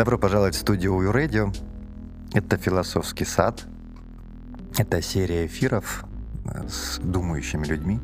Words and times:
Добро 0.00 0.16
пожаловать 0.16 0.54
в 0.54 0.58
студию 0.58 0.94
OU 0.94 1.12
Radio. 1.12 1.54
Это 2.32 2.56
«Философский 2.56 3.26
сад». 3.26 3.66
Это 4.78 5.02
серия 5.02 5.44
эфиров 5.44 6.06
э, 6.46 6.66
с 6.68 6.98
думающими 7.00 7.66
людьми, 7.66 8.00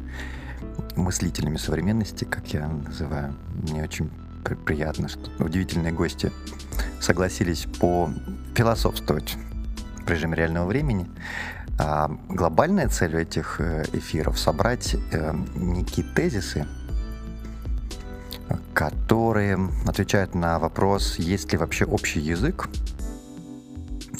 мыслителями 0.94 1.56
современности, 1.56 2.24
как 2.24 2.48
я 2.48 2.68
называю. 2.68 3.34
Мне 3.62 3.82
очень 3.82 4.10
приятно, 4.66 5.08
что 5.08 5.42
удивительные 5.42 5.90
гости 5.90 6.30
согласились 7.00 7.66
по 7.80 8.10
философствовать 8.54 9.38
в 10.04 10.10
режиме 10.10 10.36
реального 10.36 10.66
времени. 10.66 11.08
А 11.78 12.10
глобальная 12.28 12.88
цель 12.88 13.16
этих 13.16 13.58
э, 13.58 13.84
эфиров— 13.94 14.38
собрать 14.38 14.96
э, 15.12 15.34
некие 15.54 16.04
тезисы, 16.14 16.66
которые 19.36 19.68
отвечают 19.86 20.34
на 20.34 20.58
вопрос, 20.58 21.18
есть 21.18 21.52
ли 21.52 21.58
вообще 21.58 21.84
общий 21.84 22.20
язык 22.20 22.70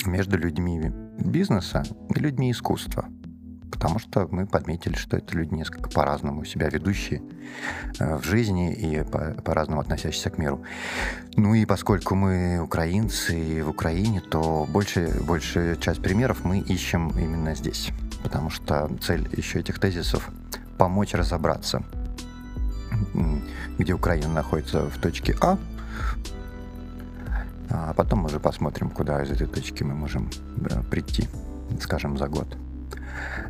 между 0.04 0.36
людьми 0.36 0.92
бизнеса 1.18 1.84
и 2.14 2.20
людьми 2.20 2.50
искусства. 2.50 3.06
Потому 3.72 3.98
что 3.98 4.28
мы 4.30 4.46
подметили, 4.46 4.94
что 4.94 5.16
это 5.16 5.34
люди 5.34 5.54
несколько 5.54 5.88
по-разному 5.88 6.44
себя 6.44 6.68
ведущие 6.68 7.22
э, 7.98 8.18
в 8.18 8.24
жизни 8.24 8.74
и 8.74 9.02
по-разному 9.42 9.80
относящиеся 9.80 10.28
к 10.28 10.36
миру. 10.36 10.62
Ну 11.36 11.54
и 11.54 11.64
поскольку 11.64 12.14
мы 12.14 12.60
украинцы 12.60 13.40
и 13.40 13.62
в 13.62 13.70
Украине, 13.70 14.20
то 14.20 14.66
больше, 14.68 15.18
большая 15.26 15.76
часть 15.76 16.02
примеров 16.02 16.44
мы 16.44 16.58
ищем 16.58 17.08
именно 17.18 17.54
здесь, 17.54 17.90
потому 18.22 18.50
что 18.50 18.90
цель 19.00 19.26
еще 19.34 19.60
этих 19.60 19.78
тезисов— 19.78 20.28
помочь 20.76 21.14
разобраться, 21.14 21.82
где 23.78 23.92
Украина 23.92 24.28
находится 24.32 24.88
в 24.88 24.98
точке 24.98 25.36
А, 25.40 25.58
а 27.70 27.94
потом 27.94 28.24
уже 28.24 28.40
посмотрим, 28.40 28.90
куда 28.90 29.22
из 29.22 29.30
этой 29.30 29.46
точки 29.46 29.82
мы 29.82 29.94
можем 29.94 30.30
прийти, 30.90 31.28
скажем, 31.80 32.16
за 32.16 32.28
год. 32.28 32.56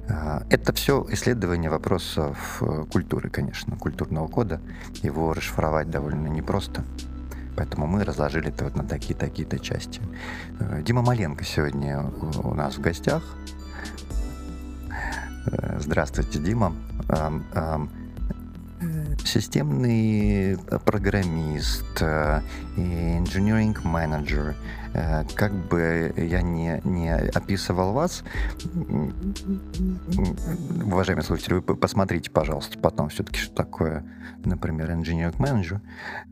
А, 0.09 0.43
это 0.51 0.73
все 0.73 1.05
исследование 1.11 1.71
вопросов 1.71 2.63
э, 2.63 2.85
культуры, 2.91 3.29
конечно, 3.29 3.77
культурного 3.77 4.29
кода. 4.29 4.61
Его 5.03 5.33
расшифровать 5.33 5.91
довольно 5.91 6.29
непросто. 6.29 6.85
Поэтому 7.57 7.87
мы 7.87 8.05
разложили 8.05 8.49
это 8.49 8.65
вот 8.65 8.77
на 8.77 8.85
такие-такие-то 8.85 9.59
части. 9.59 10.01
Э, 10.61 10.83
Дима 10.83 11.03
Маленко 11.03 11.45
сегодня 11.45 12.05
у 12.43 12.55
нас 12.55 12.77
в 12.77 12.81
гостях. 12.81 13.23
Э, 15.47 15.79
здравствуйте, 15.81 16.39
Дима 16.39 16.73
системный 19.25 20.59
программист, 20.85 22.03
engineering 22.77 23.77
менеджер. 23.85 24.55
Как 25.35 25.53
бы 25.53 26.15
я 26.17 26.43
не, 26.43 26.81
не 26.85 27.13
описывал 27.15 27.93
вас, 27.93 28.25
уважаемые 30.85 31.25
слушатели, 31.25 31.55
вы 31.55 31.63
посмотрите, 31.63 32.31
пожалуйста, 32.31 32.79
потом 32.79 33.09
все-таки, 33.09 33.39
что 33.39 33.55
такое, 33.55 34.05
например, 34.45 34.91
engineering 34.91 35.35
менеджер. 35.39 35.81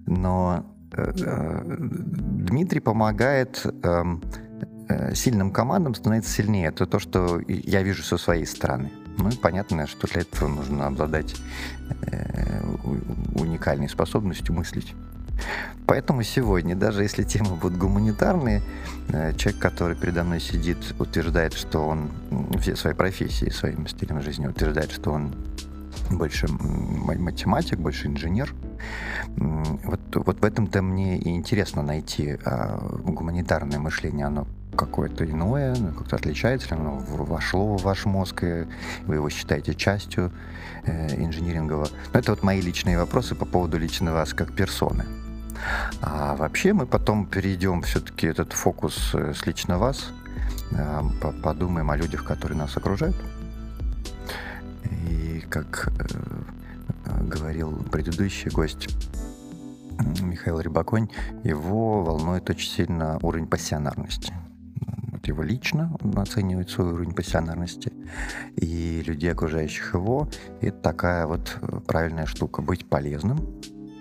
Но 0.07 0.65
э, 0.93 1.13
э, 1.21 1.63
Дмитрий 1.67 2.81
помогает 2.81 3.65
эм, 3.83 4.23
э, 4.89 5.15
сильным 5.15 5.51
командам 5.51 5.95
становиться 5.95 6.31
сильнее. 6.33 6.69
Это 6.69 6.87
то, 6.87 6.99
что 6.99 7.41
я 7.47 7.83
вижу 7.83 8.03
со 8.03 8.17
своей 8.17 8.47
стороны. 8.47 8.91
Ну 9.19 9.29
и 9.29 9.37
понятно, 9.37 9.87
что 9.87 10.07
для 10.09 10.23
этого 10.23 10.49
нужно 10.49 10.87
обладать 10.87 11.35
э, 12.07 12.61
уникальной 13.35 13.89
способностью 13.89 14.55
мыслить. 14.55 14.95
Поэтому 15.87 16.23
сегодня, 16.23 16.75
даже 16.75 17.03
если 17.03 17.25
темы 17.25 17.57
будут 17.57 17.79
гуманитарные, 17.79 18.63
э, 19.09 19.35
человек, 19.35 19.61
который 19.61 19.97
передо 19.97 20.25
мной 20.25 20.41
сидит, 20.41 20.79
утверждает, 20.99 21.53
что 21.53 21.87
он 21.87 22.11
все 22.61 22.77
своей 22.77 22.97
профессии, 22.97 23.51
своим 23.51 23.87
стилем 23.87 24.23
жизни 24.23 24.47
утверждает, 24.47 24.91
что 24.91 25.13
он 25.13 25.35
больше 26.11 26.47
математик, 26.49 27.79
больше 27.79 28.09
инженер. 28.09 28.55
Вот, 29.37 30.01
вот 30.15 30.41
в 30.41 30.45
этом-то 30.45 30.83
мне 30.83 31.19
и 31.19 31.31
интересно 31.31 31.83
найти 31.83 32.37
а, 32.45 32.79
гуманитарное 33.05 33.79
мышление, 33.79 34.27
оно 34.27 34.47
какое-то 34.75 35.25
иное, 35.25 35.75
ну, 35.77 35.93
как-то 35.93 36.17
отличается, 36.17 36.75
оно 36.75 36.99
вошло 37.09 37.77
в 37.77 37.83
ваш 37.83 38.05
мозг, 38.05 38.45
и 38.45 38.67
вы 39.07 39.17
его 39.17 39.31
считаете 39.31 39.75
частью 39.75 40.33
э, 40.85 41.17
инжинирингового. 41.17 41.89
Но 42.13 42.19
это 42.19 42.33
вот 42.33 42.43
мои 42.43 42.61
личные 42.61 42.99
вопросы 42.99 43.35
по 43.35 43.45
поводу 43.45 43.79
лично 43.79 44.13
вас 44.13 44.35
как 44.35 44.53
персоны. 44.53 45.05
А 46.03 46.35
вообще 46.37 46.73
мы 46.73 46.87
потом 46.87 47.27
перейдем 47.27 47.83
все-таки 47.83 48.27
этот 48.27 48.53
фокус 48.53 49.15
э, 49.15 49.33
с 49.35 49.47
лично 49.47 49.79
вас, 49.79 50.11
э, 50.73 51.03
подумаем 51.43 51.91
о 51.91 51.97
людях, 51.97 52.25
которые 52.25 52.59
нас 52.59 52.77
окружают. 52.77 53.17
И 55.09 55.45
как 55.49 55.93
э, 55.99 57.21
говорил 57.23 57.73
предыдущий 57.91 58.51
гость, 58.51 58.89
Михаил 60.21 60.61
Рибаконь, 60.61 61.09
его 61.45 62.03
волнует 62.03 62.51
очень 62.51 62.71
сильно 62.71 63.19
уровень 63.23 63.47
пассионарности 63.47 64.35
его 65.27 65.43
лично, 65.43 65.97
он 66.03 66.19
оценивает 66.19 66.71
свой 66.71 66.93
уровень 66.93 67.15
пассионарности, 67.15 67.93
и 68.57 69.03
людей, 69.07 69.33
окружающих 69.33 69.95
его. 69.95 70.29
Это 70.61 70.79
такая 70.79 71.27
вот 71.27 71.59
э, 71.61 71.81
правильная 71.87 72.27
штука. 72.27 72.63
Быть 72.63 72.87
полезным 72.87 73.39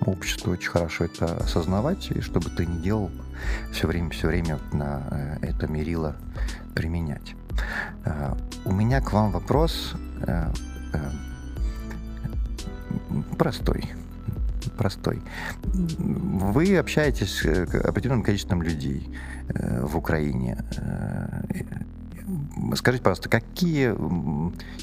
обществу, 0.06 0.52
очень 0.52 0.70
хорошо 0.70 1.06
это 1.06 1.38
осознавать, 1.38 2.12
и 2.12 2.22
чтобы 2.22 2.50
ты 2.50 2.66
не 2.66 2.82
делал, 2.82 3.10
все 3.72 3.88
время, 3.88 4.10
все 4.10 4.28
время 4.28 4.60
на 4.72 5.40
э, 5.42 5.48
это 5.48 5.68
мерило 5.68 6.16
применять. 6.76 7.36
Э, 8.06 8.36
у 8.66 8.72
меня 8.72 9.02
к 9.02 9.12
вам 9.14 9.32
вопрос 9.32 9.94
простой 13.38 13.92
простой. 14.72 15.22
Вы 15.64 16.78
общаетесь 16.78 17.42
с 17.42 17.46
определенным 17.86 18.24
количеством 18.24 18.62
людей 18.62 19.10
э, 19.50 19.86
в 19.86 19.98
Украине. 19.98 20.64
Э, 20.78 21.44
скажите, 22.76 23.04
пожалуйста, 23.04 23.30
какие 23.30 23.96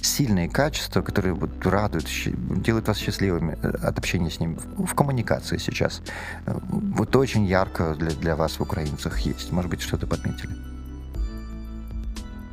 сильные 0.03 0.49
качества, 0.49 1.03
которые 1.03 1.37
радуют, 1.63 2.09
делают 2.63 2.89
вас 2.89 2.99
счастливыми 2.99 3.59
э, 3.63 3.69
от 3.69 3.99
общения 3.99 4.31
с 4.31 4.41
ним 4.41 4.57
в 4.57 4.95
коммуникации 4.95 5.59
сейчас, 5.59 6.03
вот 6.47 7.15
очень 7.17 7.45
ярко 7.45 7.95
для, 7.95 8.11
для 8.11 8.37
вас 8.37 8.59
в 8.59 8.63
украинцах 8.63 9.21
есть? 9.21 9.53
Может 9.53 9.71
быть, 9.71 9.81
что-то 9.81 10.07
подметили? 10.07 10.55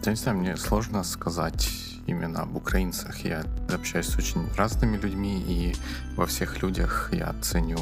Я 0.05 0.11
не 0.11 0.17
знаю, 0.17 0.37
мне 0.37 0.55
сложно 0.55 1.03
сказать 1.03 1.96
именно 2.07 2.41
об 2.41 2.55
украинцах. 2.55 3.23
Я 3.25 3.43
общаюсь 3.71 4.07
с 4.07 4.17
очень 4.17 4.47
разными 4.55 4.97
людьми, 4.97 5.43
и 5.47 5.75
во 6.15 6.25
всех 6.25 6.61
людях 6.63 7.09
я 7.11 7.35
ценю 7.41 7.77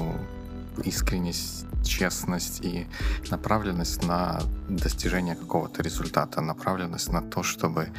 искренность, 0.83 1.65
честность 1.83 2.65
и 2.65 2.87
направленность 3.31 4.03
на 4.03 4.41
достижение 4.67 5.35
какого-то 5.35 5.81
результата, 5.81 6.41
направленность 6.41 7.11
на 7.11 7.21
то, 7.21 7.43
чтобы 7.43 7.89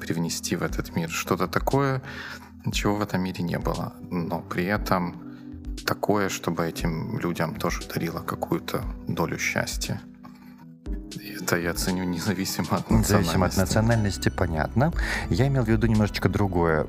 привнести 0.00 0.56
в 0.56 0.62
этот 0.62 0.96
мир 0.96 1.10
что-то 1.10 1.46
такое, 1.46 2.02
чего 2.72 2.96
в 2.96 3.02
этом 3.02 3.22
мире 3.22 3.44
не 3.44 3.58
было, 3.58 3.94
но 4.10 4.40
при 4.40 4.64
этом 4.64 5.22
такое, 5.86 6.28
чтобы 6.28 6.66
этим 6.66 7.18
людям 7.18 7.54
тоже 7.54 7.86
дарило 7.86 8.20
какую-то 8.20 8.82
долю 9.06 9.38
счастья. 9.38 10.00
Это 11.44 11.56
я 11.56 11.74
ценю 11.74 12.04
независимо 12.04 12.76
от 12.76 12.90
национальности. 12.90 13.12
Независимо 13.12 13.46
от 13.46 13.56
национальности, 13.56 14.28
понятно. 14.30 14.92
Я 15.28 15.46
имел 15.48 15.64
в 15.64 15.68
виду 15.68 15.86
немножечко 15.86 16.28
другое. 16.28 16.86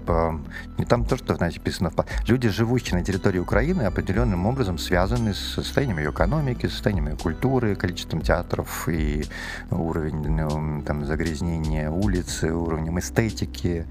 Не 0.78 0.86
там 0.86 1.06
то, 1.06 1.18
что, 1.18 1.36
знаете, 1.36 1.60
написано. 1.60 1.92
Люди, 2.28 2.50
живущие 2.50 2.98
на 2.98 3.04
территории 3.04 3.40
Украины, 3.40 3.84
определенным 3.84 4.46
образом 4.46 4.78
связаны 4.78 5.34
с 5.34 5.40
состоянием 5.40 6.00
ее 6.00 6.12
экономики, 6.12 6.68
состоянием 6.68 7.10
ее 7.10 7.18
культуры, 7.18 7.76
количеством 7.76 8.22
театров 8.22 8.88
и 8.88 9.26
уровень 9.72 10.28
ну, 10.30 10.82
там, 10.84 11.06
загрязнения 11.06 11.90
улиц, 11.90 12.44
уровнем 12.44 13.00
эстетики, 13.00 13.86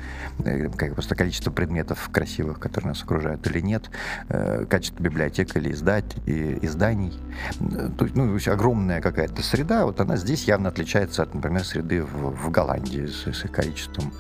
э, 0.45 0.69
как 0.71 0.95
просто 0.95 1.15
количество 1.15 1.51
предметов 1.51 2.09
красивых, 2.11 2.59
которые 2.59 2.89
нас 2.89 3.03
окружают 3.03 3.47
или 3.47 3.61
нет, 3.61 3.91
э, 4.29 4.65
качество 4.69 5.03
библиотек 5.03 5.57
или 5.57 5.73
издать, 5.73 6.17
изданий. 6.27 7.13
То 7.99 8.05
есть, 8.05 8.17
ну, 8.17 8.39
огромная 8.47 9.01
какая-то 9.01 9.43
среда, 9.43 9.85
вот 9.85 10.01
она 10.01 10.14
здесь 10.17 10.45
явно 10.45 10.69
отличается 10.69 11.23
от, 11.23 11.35
например, 11.35 11.65
среды 11.65 12.03
в, 12.03 12.31
в 12.31 12.51
Голландии 12.51 13.07
с, 13.07 13.27
с 13.27 13.49
количеством 13.49 14.13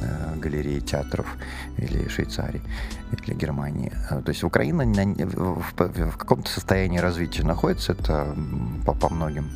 э, 0.00 0.36
галерей, 0.36 0.80
театров 0.80 1.26
или 1.78 2.08
Швейцарии 2.08 2.62
или 3.12 3.34
Германии. 3.34 3.92
А, 4.10 4.22
то 4.22 4.30
есть 4.30 4.44
Украина 4.44 4.84
на, 4.84 5.04
в, 5.04 5.62
в, 5.76 6.10
в 6.10 6.16
каком-то 6.16 6.50
состоянии 6.50 6.98
развития 6.98 7.42
находится, 7.42 7.92
это 7.92 8.34
по, 8.84 8.94
по 8.94 9.08
многим 9.08 9.50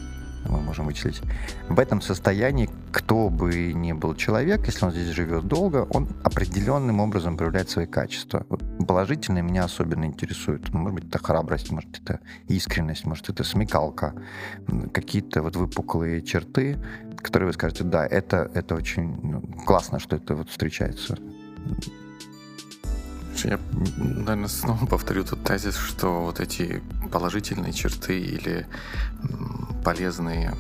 мы 0.48 0.60
можем 0.60 0.86
вычислить. 0.86 1.20
В 1.68 1.78
этом 1.78 2.00
состоянии 2.00 2.68
кто 2.92 3.28
бы 3.28 3.72
ни 3.72 3.92
был 3.92 4.14
человек, 4.14 4.66
если 4.66 4.84
он 4.84 4.92
здесь 4.92 5.08
живет 5.08 5.46
долго, 5.46 5.86
он 5.90 6.08
определенным 6.24 7.00
образом 7.00 7.36
проявляет 7.36 7.70
свои 7.70 7.86
качества. 7.86 8.46
Положительные 8.86 9.42
меня 9.42 9.64
особенно 9.64 10.04
интересуют. 10.04 10.72
Может 10.72 10.94
быть, 10.94 11.04
это 11.08 11.18
храбрость, 11.18 11.70
может, 11.70 12.00
это 12.02 12.20
искренность, 12.48 13.04
может, 13.04 13.28
это 13.28 13.44
смекалка. 13.44 14.14
Какие-то 14.92 15.42
вот 15.42 15.56
выпуклые 15.56 16.22
черты, 16.22 16.78
которые 17.16 17.48
вы 17.48 17.52
скажете, 17.52 17.84
да, 17.84 18.06
это, 18.06 18.50
это 18.54 18.74
очень 18.74 19.18
ну, 19.22 19.40
классно, 19.66 19.98
что 19.98 20.16
это 20.16 20.34
вот 20.34 20.48
встречается. 20.48 21.18
Я, 23.44 23.58
наверное, 23.96 24.48
снова 24.48 24.86
повторю 24.86 25.24
тот 25.24 25.42
тезис, 25.44 25.76
что 25.76 26.22
вот 26.22 26.40
эти 26.40 26.82
положительные 27.10 27.72
черты 27.72 28.18
или 28.18 28.66
полезные 29.84 30.54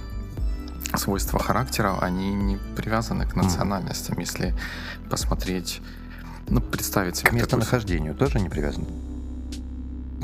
свойства 0.96 1.38
характера, 1.38 1.98
они 2.00 2.32
не 2.34 2.56
привязаны 2.76 3.26
к 3.26 3.36
национальностям. 3.36 4.16
Mm. 4.16 4.20
Если 4.20 4.54
посмотреть, 5.08 5.80
ну, 6.48 6.60
представить 6.60 7.16
себе... 7.16 7.30
К 7.30 7.32
местонахождению 7.34 8.14
такой... 8.14 8.26
тоже 8.26 8.40
не 8.40 8.48
привязаны? 8.48 8.86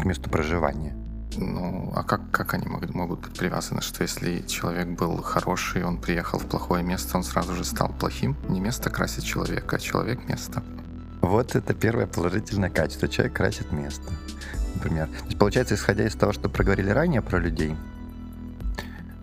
К 0.00 0.04
месту 0.04 0.28
проживания? 0.28 0.96
Ну, 1.36 1.92
а 1.94 2.02
как, 2.02 2.30
как 2.30 2.54
они 2.54 2.66
могут, 2.66 2.94
могут 2.94 3.20
быть 3.20 3.34
привязаны? 3.34 3.82
Что 3.82 4.02
если 4.02 4.40
человек 4.46 4.88
был 4.88 5.22
хороший, 5.22 5.84
он 5.84 5.98
приехал 5.98 6.38
в 6.38 6.46
плохое 6.46 6.82
место, 6.82 7.18
он 7.18 7.24
сразу 7.24 7.54
же 7.54 7.64
стал 7.64 7.90
плохим? 7.90 8.36
Не 8.48 8.60
место 8.60 8.90
красит 8.90 9.24
человека, 9.24 9.76
а 9.76 9.78
человек 9.78 10.28
место. 10.28 10.62
Вот 11.26 11.56
это 11.56 11.74
первое 11.74 12.06
положительное 12.06 12.70
качество. 12.70 13.08
Человек 13.08 13.34
красит 13.34 13.72
место, 13.72 14.12
например. 14.74 15.08
То 15.08 15.24
есть, 15.24 15.38
получается, 15.38 15.74
исходя 15.74 16.06
из 16.06 16.14
того, 16.14 16.32
что 16.32 16.48
проговорили 16.48 16.90
ранее 16.90 17.20
про 17.20 17.38
людей, 17.38 17.74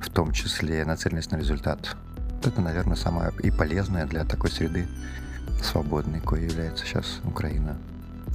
в 0.01 0.09
том 0.09 0.33
числе 0.33 0.83
нацеленность 0.83 1.31
на 1.31 1.37
результат. 1.37 1.95
Это, 2.43 2.61
наверное, 2.61 2.97
самое 2.97 3.31
и 3.41 3.51
полезное 3.51 4.05
для 4.05 4.25
такой 4.25 4.51
среды 4.51 4.85
свободной, 5.63 6.19
кое 6.19 6.41
является 6.41 6.85
сейчас 6.85 7.21
Украина. 7.23 7.77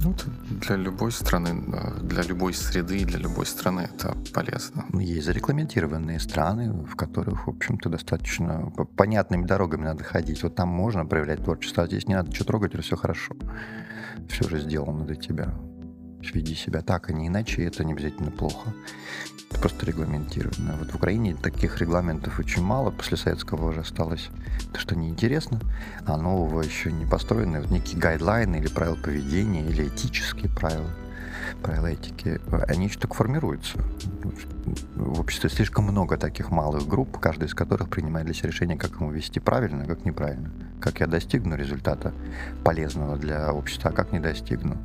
Ну, 0.01 0.15
для 0.61 0.77
любой 0.77 1.11
страны, 1.11 1.61
для 2.01 2.21
любой 2.23 2.53
среды, 2.53 3.03
для 3.03 3.19
любой 3.19 3.45
страны 3.45 3.89
это 3.93 4.15
полезно. 4.33 4.85
Есть 4.93 5.25
зарегламентированные 5.25 6.19
страны, 6.19 6.71
в 6.71 6.95
которых, 6.95 7.47
в 7.47 7.49
общем-то, 7.49 7.89
достаточно 7.89 8.71
понятными 8.95 9.45
дорогами 9.45 9.83
надо 9.83 10.03
ходить. 10.03 10.41
Вот 10.43 10.55
там 10.55 10.69
можно 10.69 11.05
проявлять 11.05 11.43
творчество, 11.43 11.83
а 11.83 11.87
здесь 11.87 12.07
не 12.07 12.15
надо 12.15 12.29
ничего 12.29 12.45
трогать, 12.45 12.81
все 12.81 12.95
хорошо. 12.95 13.35
Все 14.29 14.47
же 14.47 14.59
сделано 14.59 15.05
для 15.05 15.15
тебя. 15.15 15.53
Веди 16.21 16.55
себя 16.55 16.81
так, 16.81 17.09
а 17.09 17.13
не 17.13 17.27
иначе, 17.27 17.61
и 17.61 17.65
это 17.65 17.83
не 17.83 17.93
обязательно 17.93 18.31
плохо. 18.31 18.73
Это 19.49 19.59
просто 19.59 19.85
регламентировано. 19.85 20.75
Вот 20.77 20.91
в 20.91 20.95
Украине 20.95 21.35
таких 21.35 21.79
регламентов 21.79 22.39
очень 22.39 22.61
мало, 22.61 22.91
после 22.91 23.17
советского 23.17 23.69
уже 23.69 23.81
осталось 23.81 24.29
то, 24.71 24.79
что 24.79 24.95
неинтересно, 24.95 25.59
а 26.05 26.17
нового 26.17 26.61
еще 26.61 26.91
не 26.91 27.05
построены. 27.05 27.61
Вот 27.61 27.71
некие 27.71 27.99
гайдлайны 27.99 28.57
или 28.57 28.67
правила 28.67 28.95
поведения, 28.95 29.65
или 29.67 29.87
этические 29.87 30.49
правила, 30.49 30.89
правила 31.61 31.87
этики, 31.87 32.39
они 32.67 32.89
только 32.89 33.15
формируются. 33.15 33.79
В 34.95 35.19
обществе 35.19 35.49
слишком 35.49 35.85
много 35.85 36.17
таких 36.17 36.51
малых 36.51 36.87
групп, 36.87 37.19
каждая 37.19 37.47
из 37.47 37.53
которых 37.53 37.89
принимает 37.89 38.25
для 38.25 38.33
себя 38.33 38.49
решение, 38.49 38.77
как 38.77 38.91
ему 38.99 39.11
вести 39.11 39.39
правильно, 39.39 39.83
а 39.83 39.87
как 39.87 40.05
неправильно. 40.05 40.51
Как 40.79 40.99
я 40.99 41.07
достигну 41.07 41.55
результата 41.55 42.13
полезного 42.63 43.17
для 43.17 43.53
общества, 43.53 43.91
а 43.91 43.93
как 43.93 44.11
не 44.11 44.19
достигну. 44.19 44.77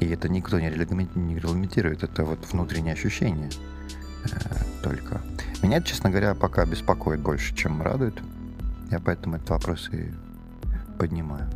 И 0.00 0.08
это 0.08 0.28
никто 0.28 0.58
не 0.58 0.70
регламентирует, 0.70 2.02
это 2.02 2.24
вот 2.24 2.50
внутреннее 2.52 2.94
ощущение 2.94 3.50
э, 4.24 4.28
только. 4.82 5.20
Меня, 5.62 5.82
честно 5.82 6.10
говоря, 6.10 6.34
пока 6.34 6.64
беспокоит 6.64 7.20
больше, 7.20 7.54
чем 7.54 7.82
радует. 7.82 8.20
Я 8.90 8.98
поэтому 8.98 9.36
этот 9.36 9.50
вопрос 9.50 9.88
и 9.92 10.10
поднимаю. 10.98 11.48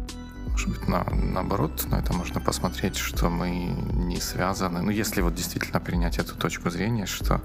Может 0.55 0.69
быть, 0.69 0.89
на, 0.89 1.05
наоборот, 1.11 1.85
на 1.91 1.97
это 1.97 2.13
можно 2.13 2.41
посмотреть, 2.41 2.97
что 2.97 3.29
мы 3.29 3.51
не 3.51 4.21
связаны. 4.21 4.83
Ну, 4.83 4.91
если 4.91 5.21
вот 5.21 5.35
действительно 5.35 5.81
принять 5.81 6.19
эту 6.19 6.37
точку 6.37 6.71
зрения, 6.71 7.07
что 7.07 7.41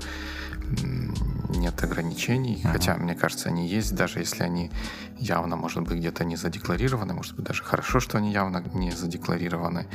нет 1.50 1.84
ограничений, 1.84 2.62
uh-huh. 2.64 2.72
хотя, 2.72 2.96
мне 2.98 3.16
кажется, 3.16 3.50
они 3.50 3.68
есть, 3.68 3.96
даже 3.96 4.20
если 4.20 4.44
они 4.44 4.70
явно, 5.18 5.56
может 5.56 5.82
быть, 5.82 5.98
где-то 5.98 6.24
не 6.24 6.36
задекларированы, 6.36 7.16
может 7.16 7.36
быть, 7.36 7.46
даже 7.46 7.64
хорошо, 7.64 8.00
что 8.00 8.20
они 8.20 8.32
явно 8.32 8.64
не 8.76 8.92
задекларированы, 8.92 9.88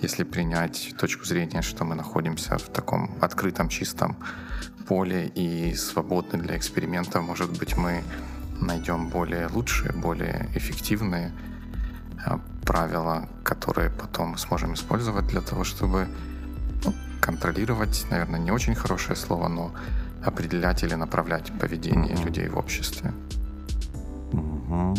если 0.00 0.22
принять 0.22 0.94
точку 0.96 1.24
зрения, 1.24 1.62
что 1.62 1.84
мы 1.84 1.96
находимся 1.96 2.56
в 2.56 2.68
таком 2.68 3.10
открытом, 3.20 3.68
чистом 3.68 4.16
поле 4.86 5.26
и 5.26 5.74
свободны 5.74 6.38
для 6.38 6.56
эксперимента, 6.56 7.20
может 7.20 7.58
быть, 7.58 7.76
мы 7.76 8.04
найдем 8.60 9.08
более 9.08 9.48
лучшие, 9.48 9.92
более 9.92 10.48
эффективные 10.54 11.32
правила, 12.64 13.28
которые 13.42 13.90
потом 13.90 14.36
сможем 14.38 14.74
использовать 14.74 15.26
для 15.26 15.40
того, 15.40 15.64
чтобы 15.64 16.06
ну, 16.84 16.94
контролировать, 17.20 18.06
наверное, 18.10 18.40
не 18.40 18.52
очень 18.52 18.74
хорошее 18.74 19.16
слово, 19.16 19.48
но 19.48 19.72
определять 20.24 20.82
или 20.82 20.94
направлять 20.94 21.50
поведение 21.58 22.14
mm-hmm. 22.14 22.24
людей 22.24 22.48
в 22.48 22.56
обществе. 22.56 23.12
Mm-hmm. 24.32 24.98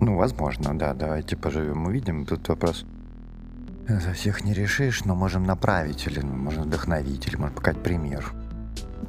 Ну, 0.00 0.16
возможно, 0.16 0.78
да. 0.78 0.94
Давайте 0.94 1.36
поживем, 1.36 1.86
увидим. 1.86 2.26
Тут 2.26 2.48
вопрос 2.48 2.84
за 3.88 4.12
всех 4.12 4.44
не 4.44 4.54
решишь, 4.54 5.04
но 5.04 5.14
можем 5.14 5.44
направить 5.44 6.06
или 6.06 6.20
ну, 6.20 6.34
можно 6.34 6.62
вдохновить, 6.62 7.26
или 7.26 7.36
можно 7.36 7.54
показать 7.54 7.82
пример. 7.82 8.32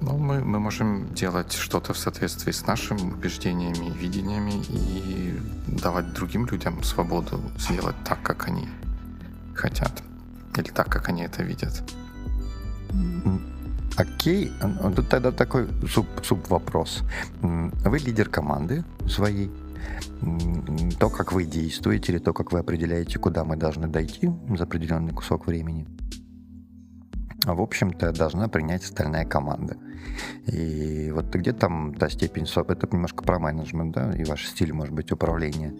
Ну, 0.01 0.18
мы, 0.18 0.44
мы 0.44 0.59
можем 0.59 1.13
делать 1.13 1.53
что-то 1.53 1.94
в 1.94 1.97
соответствии 1.97 2.51
с 2.51 2.65
нашими 2.65 3.01
убеждениями 3.01 3.88
и 3.88 3.92
видениями 3.92 4.62
и 4.69 5.39
давать 5.68 6.13
другим 6.13 6.45
людям 6.45 6.83
свободу 6.83 7.39
сделать 7.57 7.95
так, 8.03 8.21
как 8.21 8.47
они 8.47 8.68
хотят. 9.53 10.03
Или 10.58 10.69
так, 10.69 10.88
как 10.88 11.10
они 11.10 11.24
это 11.24 11.43
видят. 11.43 11.84
Окей, 13.98 14.51
тут 14.96 15.10
тогда 15.10 15.31
такой 15.31 15.67
суп, 15.88 16.08
суп 16.24 16.50
вопрос. 16.50 17.03
Вы 17.41 18.00
лидер 18.00 18.29
команды 18.29 18.84
своей. 19.08 19.51
То, 21.00 21.10
как 21.10 21.31
вы 21.31 21.46
действуете, 21.46 22.13
или 22.13 22.19
то, 22.19 22.34
как 22.34 22.51
вы 22.51 22.60
определяете, 22.60 23.19
куда 23.19 23.43
мы 23.43 23.55
должны 23.55 23.88
дойти 23.88 24.31
за 24.58 24.63
определенный 24.63 25.13
кусок 25.13 25.48
времени, 25.48 25.86
в 27.46 27.62
общем-то, 27.62 28.12
должна 28.12 28.48
принять 28.48 28.84
остальная 28.84 29.25
команда. 29.25 29.77
И 30.47 31.12
вот 31.12 31.33
где 31.33 31.53
там 31.53 31.93
та 31.95 32.09
степень 32.09 32.45
свободы, 32.45 32.79
это 32.79 32.88
немножко 32.93 33.24
про 33.24 33.39
менеджмент, 33.39 33.93
да, 33.93 34.13
и 34.15 34.24
ваш 34.24 34.45
стиль, 34.47 34.74
может 34.74 34.93
быть, 34.93 35.12
управления. 35.12 35.74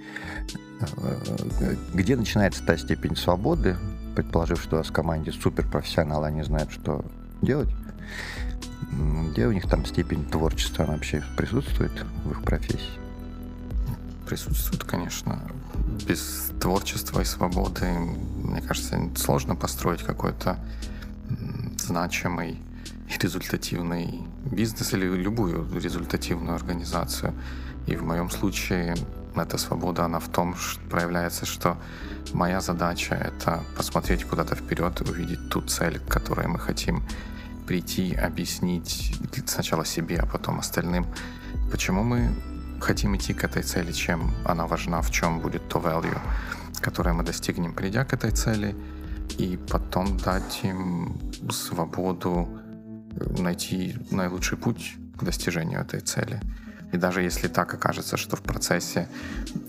Где 1.94 2.16
начинается 2.16 2.66
та 2.66 2.78
степень 2.78 3.16
свободы, 3.16 3.78
предположив, 4.16 4.62
что 4.62 4.76
у 4.76 4.80
вас 4.80 4.88
в 4.88 4.92
команде 4.92 5.32
суперпрофессионалы, 5.32 6.28
они 6.28 6.44
знают, 6.44 6.72
что 6.72 7.06
делать, 7.42 7.70
где 9.32 9.48
у 9.48 9.52
них 9.52 9.70
там 9.70 9.86
степень 9.86 10.26
творчества 10.26 10.86
вообще 10.86 11.24
присутствует 11.38 11.92
в 12.24 12.32
их 12.32 12.42
профессии? 12.44 13.00
Присутствует, 14.28 14.84
конечно. 14.84 15.40
Без 16.08 16.52
творчества 16.60 17.22
и 17.22 17.26
свободы, 17.26 17.86
мне 18.44 18.62
кажется, 18.62 19.00
сложно 19.16 19.56
построить 19.56 20.02
какой-то 20.02 20.58
значимый 21.78 22.60
результативный 23.08 24.28
бизнес 24.52 24.94
или 24.94 25.06
любую 25.06 25.68
результативную 25.80 26.56
организацию. 26.56 27.34
И 27.88 27.96
в 27.96 28.04
моем 28.04 28.30
случае 28.30 28.96
эта 29.36 29.58
свобода, 29.58 30.06
она 30.06 30.20
в 30.20 30.30
том 30.30 30.56
что 30.56 30.80
проявляется, 30.90 31.46
что 31.46 31.78
моя 32.34 32.62
задача— 32.62 33.16
это 33.16 33.64
посмотреть 33.78 34.24
куда-то 34.24 34.56
вперед, 34.56 35.02
увидеть 35.02 35.50
ту 35.50 35.62
цель, 35.62 36.00
к 36.00 36.08
которой 36.08 36.48
мы 36.48 36.60
хотим 36.60 37.04
прийти, 37.68 38.16
объяснить 38.16 39.14
сначала 39.46 39.86
себе, 39.86 40.18
а 40.18 40.26
потом 40.26 40.60
остальным, 40.60 41.06
почему 41.72 42.04
мы 42.04 42.30
хотим 42.80 43.16
идти 43.16 43.34
к 43.34 43.44
этой 43.44 43.64
цели, 43.64 43.92
чем 43.92 44.32
она 44.46 44.68
важна, 44.68 45.02
в 45.02 45.12
чем 45.12 45.40
будет 45.40 45.68
то 45.68 45.80
value, 45.80 46.18
которое 46.82 47.14
мы 47.14 47.24
достигнем, 47.24 47.74
придя 47.74 48.06
к 48.06 48.14
этой 48.14 48.32
цели, 48.32 48.76
и 49.38 49.58
потом 49.70 50.18
дать 50.18 50.62
им 50.64 51.18
свободу 51.50 52.48
найти 53.38 53.96
наилучший 54.12 54.58
путь 54.58 54.96
к 55.18 55.24
достижению 55.24 55.82
этой 55.82 56.02
цели. 56.02 56.40
И 56.92 56.98
даже 56.98 57.22
если 57.22 57.48
так 57.48 57.74
окажется, 57.74 58.16
что 58.18 58.36
в 58.36 58.42
процессе 58.42 59.08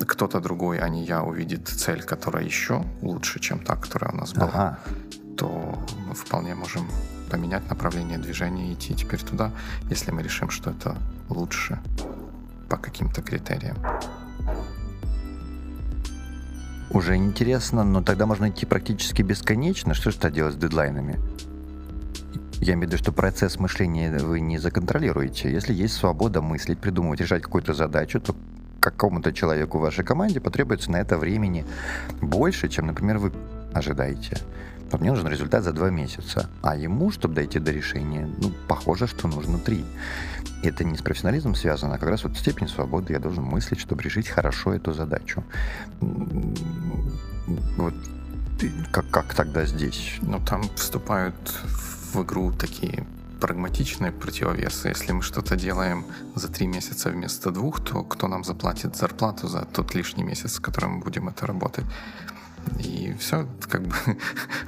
кто-то 0.06 0.40
другой, 0.40 0.78
а 0.78 0.88
не 0.88 1.04
я, 1.04 1.22
увидит 1.22 1.68
цель, 1.68 2.02
которая 2.02 2.44
еще 2.44 2.84
лучше, 3.02 3.40
чем 3.40 3.58
та, 3.58 3.76
которая 3.76 4.12
у 4.12 4.16
нас 4.16 4.32
была, 4.32 4.48
ага. 4.48 4.78
то 5.36 5.82
мы 6.06 6.14
вполне 6.14 6.54
можем 6.54 6.86
поменять 7.30 7.68
направление 7.68 8.18
движения 8.18 8.70
и 8.70 8.74
идти 8.74 8.94
теперь 8.94 9.20
туда, 9.20 9.50
если 9.90 10.12
мы 10.12 10.22
решим, 10.22 10.50
что 10.50 10.70
это 10.70 10.96
лучше 11.28 11.80
по 12.68 12.76
каким-то 12.76 13.22
критериям. 13.22 13.76
Уже 16.90 17.16
интересно, 17.16 17.84
но 17.84 18.02
тогда 18.02 18.26
можно 18.26 18.48
идти 18.48 18.64
практически 18.64 19.22
бесконечно. 19.22 19.94
Что 19.94 20.10
же 20.10 20.30
делать 20.30 20.54
с 20.54 20.56
дедлайнами? 20.56 21.18
Я 22.66 22.74
имею 22.74 22.88
в 22.88 22.92
виду, 22.92 22.98
что 23.00 23.12
процесс 23.12 23.60
мышления 23.60 24.10
вы 24.18 24.40
не 24.40 24.58
законтролируете. 24.58 25.52
Если 25.52 25.72
есть 25.72 25.94
свобода 25.94 26.42
мыслить, 26.42 26.80
придумывать, 26.80 27.20
решать 27.20 27.42
какую-то 27.42 27.74
задачу, 27.74 28.20
то 28.20 28.34
какому-то 28.80 29.32
человеку 29.32 29.78
в 29.78 29.82
вашей 29.82 30.04
команде 30.04 30.40
потребуется 30.40 30.90
на 30.90 30.96
это 30.96 31.16
времени 31.16 31.64
больше, 32.20 32.68
чем, 32.68 32.88
например, 32.88 33.18
вы 33.18 33.30
ожидаете. 33.72 34.38
Мне 34.98 35.12
нужен 35.12 35.28
результат 35.28 35.62
за 35.62 35.72
два 35.72 35.90
месяца, 35.90 36.50
а 36.60 36.74
ему, 36.74 37.12
чтобы 37.12 37.36
дойти 37.36 37.60
до 37.60 37.70
решения, 37.70 38.28
ну, 38.38 38.50
похоже, 38.66 39.06
что 39.06 39.28
нужно 39.28 39.60
три. 39.60 39.84
И 40.64 40.66
это 40.66 40.82
не 40.82 40.96
с 40.96 41.02
профессионализмом 41.02 41.54
связано, 41.54 41.94
а 41.94 41.98
как 41.98 42.08
раз 42.08 42.24
вот 42.24 42.36
степень 42.36 42.66
свободы 42.66 43.12
я 43.12 43.20
должен 43.20 43.44
мыслить, 43.44 43.78
чтобы 43.78 44.02
решить 44.02 44.26
хорошо 44.26 44.74
эту 44.74 44.92
задачу. 44.92 45.44
Вот 47.76 47.94
как, 48.90 49.08
как 49.10 49.34
тогда 49.34 49.64
здесь? 49.66 50.18
Ну, 50.20 50.40
там 50.40 50.62
вступают 50.74 51.36
в 51.46 51.95
игру 52.14 52.52
такие 52.52 53.06
прагматичные 53.40 54.12
противовесы. 54.12 54.88
Если 54.88 55.12
мы 55.12 55.22
что-то 55.22 55.56
делаем 55.56 56.04
за 56.34 56.48
три 56.48 56.66
месяца 56.66 57.10
вместо 57.10 57.50
двух, 57.50 57.80
то 57.80 58.02
кто 58.02 58.28
нам 58.28 58.44
заплатит 58.44 58.96
зарплату 58.96 59.48
за 59.48 59.64
тот 59.64 59.94
лишний 59.94 60.24
месяц, 60.24 60.54
с 60.54 60.60
которым 60.60 60.92
мы 60.92 61.04
будем 61.04 61.28
это 61.28 61.46
работать? 61.46 61.84
И 62.80 63.14
все, 63.20 63.46
как 63.68 63.82
бы 63.82 63.94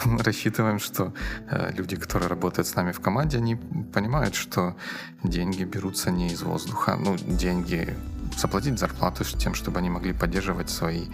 рассчитываем, 0.22 0.78
что 0.78 1.12
э, 1.50 1.72
люди, 1.76 1.96
которые 1.96 2.28
работают 2.28 2.68
с 2.68 2.76
нами 2.76 2.92
в 2.92 3.00
команде, 3.00 3.38
они 3.38 3.56
понимают, 3.92 4.34
что 4.34 4.76
деньги 5.24 5.64
берутся 5.64 6.10
не 6.10 6.28
из 6.28 6.42
воздуха. 6.42 6.96
Ну, 6.96 7.16
деньги 7.16 7.96
заплатить 8.36 8.78
зарплату 8.78 9.24
тем, 9.24 9.54
чтобы 9.54 9.78
они 9.78 9.90
могли 9.90 10.12
поддерживать 10.12 10.70
свои 10.70 11.06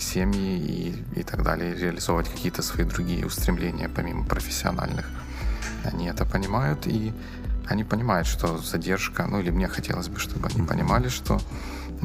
семьи 0.00 0.58
и, 0.58 1.20
и 1.20 1.22
так 1.22 1.42
далее, 1.42 1.74
реализовывать 1.74 2.28
какие-то 2.28 2.62
свои 2.62 2.84
другие 2.84 3.26
устремления, 3.26 3.88
помимо 3.88 4.24
профессиональных. 4.24 5.08
Они 5.84 6.06
это 6.06 6.24
понимают, 6.24 6.86
и 6.86 7.12
они 7.66 7.84
понимают, 7.84 8.26
что 8.26 8.58
задержка, 8.58 9.26
ну 9.26 9.40
или 9.40 9.50
мне 9.50 9.68
хотелось 9.68 10.08
бы, 10.08 10.18
чтобы 10.18 10.48
они 10.48 10.66
понимали, 10.66 11.08
что 11.08 11.40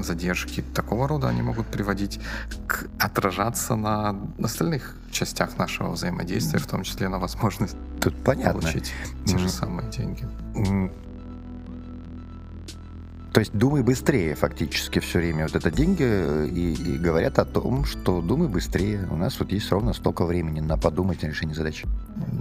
задержки 0.03 0.61
такого 0.61 1.07
рода, 1.07 1.27
они 1.29 1.41
могут 1.41 1.67
приводить 1.67 2.19
к 2.67 2.85
отражаться 2.99 3.75
на 3.75 4.15
остальных 4.41 4.95
частях 5.11 5.57
нашего 5.57 5.91
взаимодействия, 5.91 6.59
в 6.59 6.67
том 6.67 6.83
числе 6.83 7.09
на 7.09 7.19
возможность 7.19 7.75
Тут 7.99 8.15
понятно. 8.23 8.61
получить 8.61 8.93
те 9.25 9.37
же 9.37 9.49
самые 9.49 9.89
деньги. 9.89 10.27
То 13.37 13.41
есть 13.41 13.53
думай 13.53 13.83
быстрее 13.83 14.33
фактически 14.33 14.97
все 14.97 15.19
время. 15.19 15.43
Вот 15.43 15.55
это 15.55 15.69
деньги 15.69 16.01
э, 16.01 16.47
и, 16.47 16.73
и 16.73 16.97
говорят 16.97 17.37
о 17.37 17.45
том, 17.45 17.85
что 17.85 18.19
думай 18.19 18.47
быстрее. 18.47 19.07
У 19.11 19.15
нас 19.15 19.39
вот 19.39 19.51
есть 19.51 19.71
ровно 19.71 19.93
столько 19.93 20.25
времени 20.25 20.59
на 20.59 20.75
подумать 20.75 21.23
о 21.23 21.27
решении 21.27 21.53
задачи. 21.53 21.87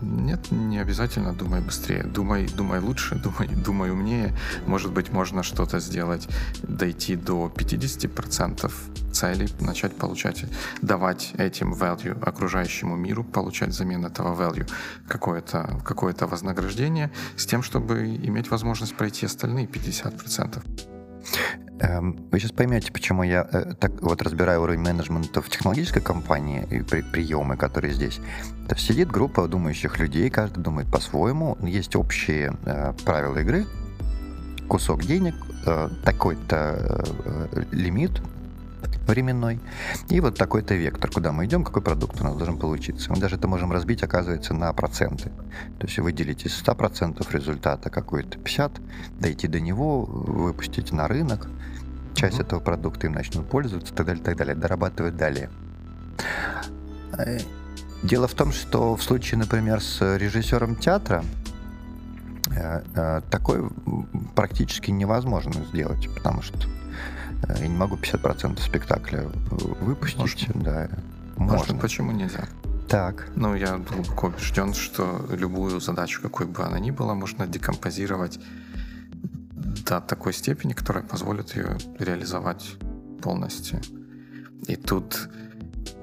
Нет, 0.03 0.51
не 0.51 0.79
обязательно 0.79 1.33
думай 1.33 1.61
быстрее. 1.61 2.03
Думай, 2.03 2.47
думай 2.47 2.81
лучше, 2.81 3.15
думай, 3.25 3.49
думай 3.49 3.91
умнее. 3.91 4.35
Может 4.67 4.93
быть, 4.93 5.13
можно 5.13 5.43
что-то 5.43 5.81
сделать, 5.81 6.29
дойти 6.63 7.17
до 7.17 7.53
50% 7.55 8.73
целей, 9.13 9.49
начать 9.61 9.97
получать, 9.97 10.45
давать 10.83 11.33
этим 11.39 11.75
value 11.75 12.19
окружающему 12.23 12.97
миру, 12.97 13.25
получать 13.25 13.71
взамен 13.71 14.05
этого 14.05 14.35
value 14.35 14.69
какое-то 15.09 15.81
какое 15.85 16.15
вознаграждение 16.19 17.11
с 17.37 17.47
тем, 17.47 17.63
чтобы 17.63 18.17
иметь 18.17 18.51
возможность 18.51 18.95
пройти 18.95 19.27
остальные 19.27 19.67
50%. 19.67 20.96
Эм, 21.79 22.17
вы 22.31 22.41
сейчас 22.41 22.53
поймете, 22.53 22.91
почему 22.91 23.23
я 23.23 23.47
э, 23.53 23.75
так 23.79 24.01
вот 24.01 24.23
разбираю 24.23 24.63
уровень 24.63 24.81
менеджмента 24.81 25.43
в 25.43 25.51
технологической 25.51 26.01
компании 26.01 26.67
и 26.71 26.81
при, 26.81 27.03
приемы, 27.03 27.57
которые 27.57 27.93
здесь. 27.93 28.17
То 28.69 28.75
есть 28.75 28.87
сидит 28.87 29.09
группа 29.09 29.47
думающих 29.47 29.99
людей, 29.99 30.31
каждый 30.31 30.63
думает 30.63 30.91
по-своему, 30.91 31.59
есть 31.61 31.95
общие 31.95 32.57
э, 32.65 32.95
правила 33.05 33.39
игры, 33.39 33.67
кусок 34.69 35.05
денег, 35.05 35.35
э, 35.67 35.91
такой-то 36.03 36.79
э, 37.55 37.63
лимит, 37.73 38.23
временной. 39.07 39.61
И 40.09 40.21
вот 40.21 40.37
такой-то 40.37 40.75
вектор, 40.75 41.11
куда 41.11 41.33
мы 41.33 41.47
идем, 41.47 41.65
какой 41.65 41.83
продукт 41.83 42.21
у 42.21 42.25
нас 42.25 42.37
должен 42.37 42.59
получиться. 42.59 43.11
Мы 43.11 43.19
даже 43.19 43.37
это 43.37 43.49
можем 43.49 43.73
разбить, 43.73 44.03
оказывается, 44.03 44.55
на 44.55 44.73
проценты. 44.73 45.31
То 45.79 45.87
есть 45.87 45.99
выделить 45.99 46.45
из 46.47 46.63
100% 46.63 47.27
результата 47.33 47.91
какой-то 47.91 48.39
50, 48.39 48.73
дойти 49.21 49.49
до 49.49 49.61
него, 49.61 50.05
выпустить 50.05 50.93
на 50.93 51.09
рынок, 51.09 51.49
часть 52.15 52.39
mm-hmm. 52.39 52.43
этого 52.43 52.61
продукта 52.61 53.07
им 53.07 53.13
начнут 53.13 53.49
пользоваться, 53.49 53.93
и 53.93 53.97
так 53.97 54.07
далее, 54.07 54.23
так 54.23 54.37
далее, 54.37 54.55
дорабатывать 54.55 55.17
далее. 55.17 55.51
Э, 57.19 57.39
дело 58.03 58.27
в 58.29 58.35
том, 58.35 58.53
что 58.53 58.97
в 58.97 59.03
случае, 59.03 59.39
например, 59.39 59.81
с 59.81 60.17
режиссером 60.17 60.77
театра, 60.77 61.25
э, 62.51 62.83
э, 62.95 63.21
такое 63.31 63.71
практически 64.35 64.91
невозможно 64.91 65.53
сделать, 65.73 66.09
потому 66.15 66.43
что 66.43 66.59
я 67.49 67.69
не 67.69 67.77
могу 67.77 67.97
50% 67.97 68.61
спектакля 68.61 69.31
выпустить. 69.81 70.19
Можно. 70.19 70.63
Да, 70.63 70.89
можно. 71.37 71.57
можно. 71.59 71.79
Почему 71.79 72.13
нельзя? 72.13 72.49
Так. 72.89 73.29
Ну, 73.35 73.55
я 73.55 73.79
глубоко 73.79 74.29
убежден, 74.29 74.75
что 74.75 75.27
любую 75.31 75.81
задачу, 75.81 76.23
какой 76.23 76.47
бы 76.47 76.63
она 76.63 76.79
ни 76.79 76.91
была, 76.91 77.15
можно 77.15 77.47
декомпозировать 77.47 78.39
до 79.87 80.01
такой 80.01 80.33
степени, 80.33 80.73
которая 80.73 81.05
позволит 81.05 81.57
ее 81.57 81.79
реализовать 81.99 82.77
полностью. 83.23 83.81
И 84.67 84.77
тут 84.77 85.29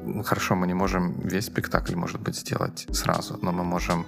ну, 0.05 0.23
хорошо, 0.23 0.55
мы 0.55 0.67
не 0.67 0.73
можем 0.73 1.19
весь 1.21 1.45
спектакль, 1.45 1.95
может 1.95 2.21
быть, 2.21 2.35
сделать 2.35 2.87
сразу, 2.91 3.37
но 3.41 3.51
мы 3.51 3.63
можем 3.63 4.05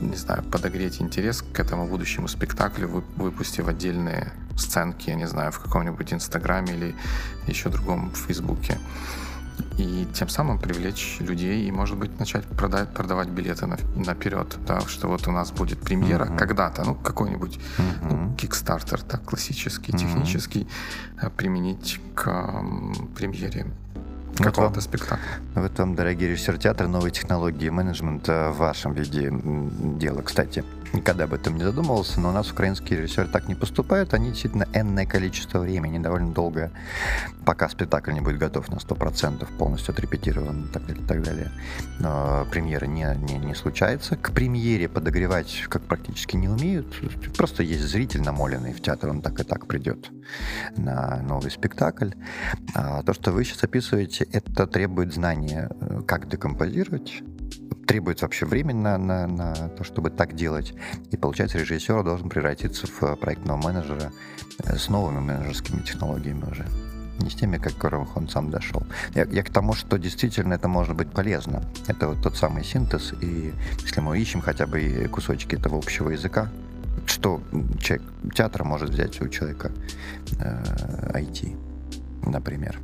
не 0.00 0.16
знаю, 0.16 0.42
подогреть 0.44 1.00
интерес 1.00 1.42
к 1.42 1.60
этому 1.60 1.86
будущему 1.86 2.28
спектаклю, 2.28 3.04
выпустив 3.16 3.68
отдельные 3.68 4.32
сценки, 4.56 5.10
я 5.10 5.16
не 5.16 5.26
знаю, 5.26 5.52
в 5.52 5.60
каком-нибудь 5.60 6.12
Инстаграме 6.12 6.74
или 6.74 6.94
еще 7.46 7.68
другом 7.68 8.10
Фейсбуке. 8.12 8.78
И 9.78 10.06
тем 10.14 10.28
самым 10.28 10.58
привлечь 10.58 11.16
людей 11.20 11.66
и, 11.66 11.70
может 11.70 11.96
быть, 11.96 12.18
начать 12.18 12.44
продать, 12.44 12.92
продавать 12.92 13.28
билеты 13.28 13.66
на, 13.66 13.78
наперед, 13.94 14.56
да, 14.66 14.80
что 14.82 15.08
вот 15.08 15.26
у 15.28 15.32
нас 15.32 15.50
будет 15.50 15.80
премьера 15.80 16.26
uh-huh. 16.26 16.38
когда-то, 16.38 16.84
ну, 16.84 16.94
какой-нибудь 16.94 17.58
uh-huh. 17.78 18.08
ну, 18.10 18.36
так, 19.08 19.24
классический, 19.24 19.92
uh-huh. 19.92 19.98
технический, 19.98 20.68
э, 21.22 21.30
применить 21.30 22.00
к 22.14 22.28
м, 22.28 22.94
премьере 23.16 23.66
какого-то 24.36 24.80
спектакля. 24.80 25.26
Вот 25.54 25.78
вам, 25.78 25.94
дорогие 25.94 26.30
режиссеры 26.30 26.58
театра, 26.58 26.86
новые 26.86 27.12
технологии 27.12 27.68
менеджмента 27.68 28.50
в 28.52 28.58
вашем 28.58 28.92
виде 28.92 29.30
дела. 29.30 30.22
Кстати, 30.22 30.64
никогда 30.96 31.24
об 31.24 31.34
этом 31.34 31.56
не 31.56 31.64
задумывался, 31.64 32.20
но 32.20 32.30
у 32.30 32.32
нас 32.32 32.50
украинские 32.50 32.98
режиссеры 32.98 33.28
так 33.28 33.48
не 33.48 33.54
поступают. 33.54 34.14
Они 34.14 34.30
действительно 34.30 34.66
энное 34.72 35.06
количество 35.06 35.60
времени, 35.60 35.98
довольно 35.98 36.32
долго, 36.32 36.70
пока 37.44 37.68
спектакль 37.68 38.12
не 38.12 38.20
будет 38.20 38.38
готов 38.38 38.68
на 38.68 38.76
100%, 38.76 39.46
полностью 39.58 39.92
отрепетирован 39.92 40.64
и 40.64 40.68
так 40.68 40.86
далее, 40.86 41.06
так 41.06 41.22
далее. 41.22 41.52
Но 41.98 42.46
премьера 42.50 42.86
не, 42.86 43.06
не, 43.28 43.38
не 43.38 43.54
случается. 43.54 44.16
К 44.16 44.32
премьере 44.32 44.88
подогревать 44.88 45.64
как 45.68 45.82
практически 45.82 46.36
не 46.36 46.48
умеют. 46.48 46.86
Просто 47.36 47.62
есть 47.62 47.82
зритель 47.82 48.22
намоленный 48.22 48.72
в 48.72 48.80
театр, 48.80 49.10
он 49.10 49.22
так 49.22 49.38
и 49.40 49.44
так 49.44 49.66
придет 49.66 50.10
на 50.76 51.22
новый 51.22 51.50
спектакль. 51.50 52.10
А 52.74 53.02
то, 53.02 53.12
что 53.12 53.32
вы 53.32 53.44
сейчас 53.44 53.62
описываете, 53.64 54.26
это 54.32 54.66
требует 54.66 55.12
знания, 55.12 55.70
э, 55.80 56.02
как 56.06 56.28
декомпозировать, 56.28 57.22
требует 57.86 58.22
вообще 58.22 58.46
времени 58.46 58.80
на, 58.80 58.98
на, 58.98 59.26
на 59.26 59.54
то, 59.70 59.84
чтобы 59.84 60.10
так 60.10 60.34
делать. 60.34 60.74
И 61.10 61.16
получается, 61.16 61.58
режиссер 61.58 62.02
должен 62.02 62.28
превратиться 62.28 62.86
в 62.86 63.16
проектного 63.16 63.56
менеджера 63.56 64.12
э, 64.64 64.76
с 64.76 64.88
новыми 64.88 65.20
менеджерскими 65.20 65.80
технологиями 65.82 66.44
уже. 66.50 66.66
Не 67.18 67.30
с 67.30 67.34
теми, 67.34 67.56
к 67.56 67.62
которым 67.62 68.08
он 68.14 68.28
сам 68.28 68.50
дошел. 68.50 68.82
Я, 69.14 69.24
я 69.24 69.42
к 69.42 69.50
тому, 69.50 69.72
что 69.72 69.96
действительно 69.96 70.54
это 70.54 70.68
может 70.68 70.94
быть 70.94 71.10
полезно. 71.10 71.62
Это 71.86 72.08
вот 72.08 72.22
тот 72.22 72.36
самый 72.36 72.62
синтез. 72.62 73.14
И 73.22 73.54
если 73.82 74.00
мы 74.00 74.18
ищем 74.18 74.42
хотя 74.42 74.66
бы 74.66 75.08
кусочки 75.10 75.54
этого 75.54 75.78
общего 75.78 76.10
языка, 76.10 76.50
что 77.06 77.40
человек 77.80 78.06
театр 78.34 78.64
может 78.64 78.90
взять 78.90 79.20
у 79.20 79.28
человека 79.28 79.72
э, 80.38 81.20
IT, 81.20 81.56
например. 82.26 82.78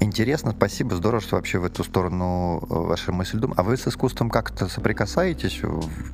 Интересно, 0.00 0.52
спасибо, 0.56 0.96
здорово, 0.96 1.20
что 1.20 1.36
вообще 1.36 1.58
в 1.58 1.64
эту 1.64 1.84
сторону 1.84 2.58
э, 2.62 2.74
ваша 2.74 3.12
мысль 3.12 3.38
думает. 3.38 3.58
А 3.58 3.62
вы 3.62 3.76
с 3.76 3.86
искусством 3.86 4.30
как-то 4.30 4.68
соприкасаетесь? 4.68 5.60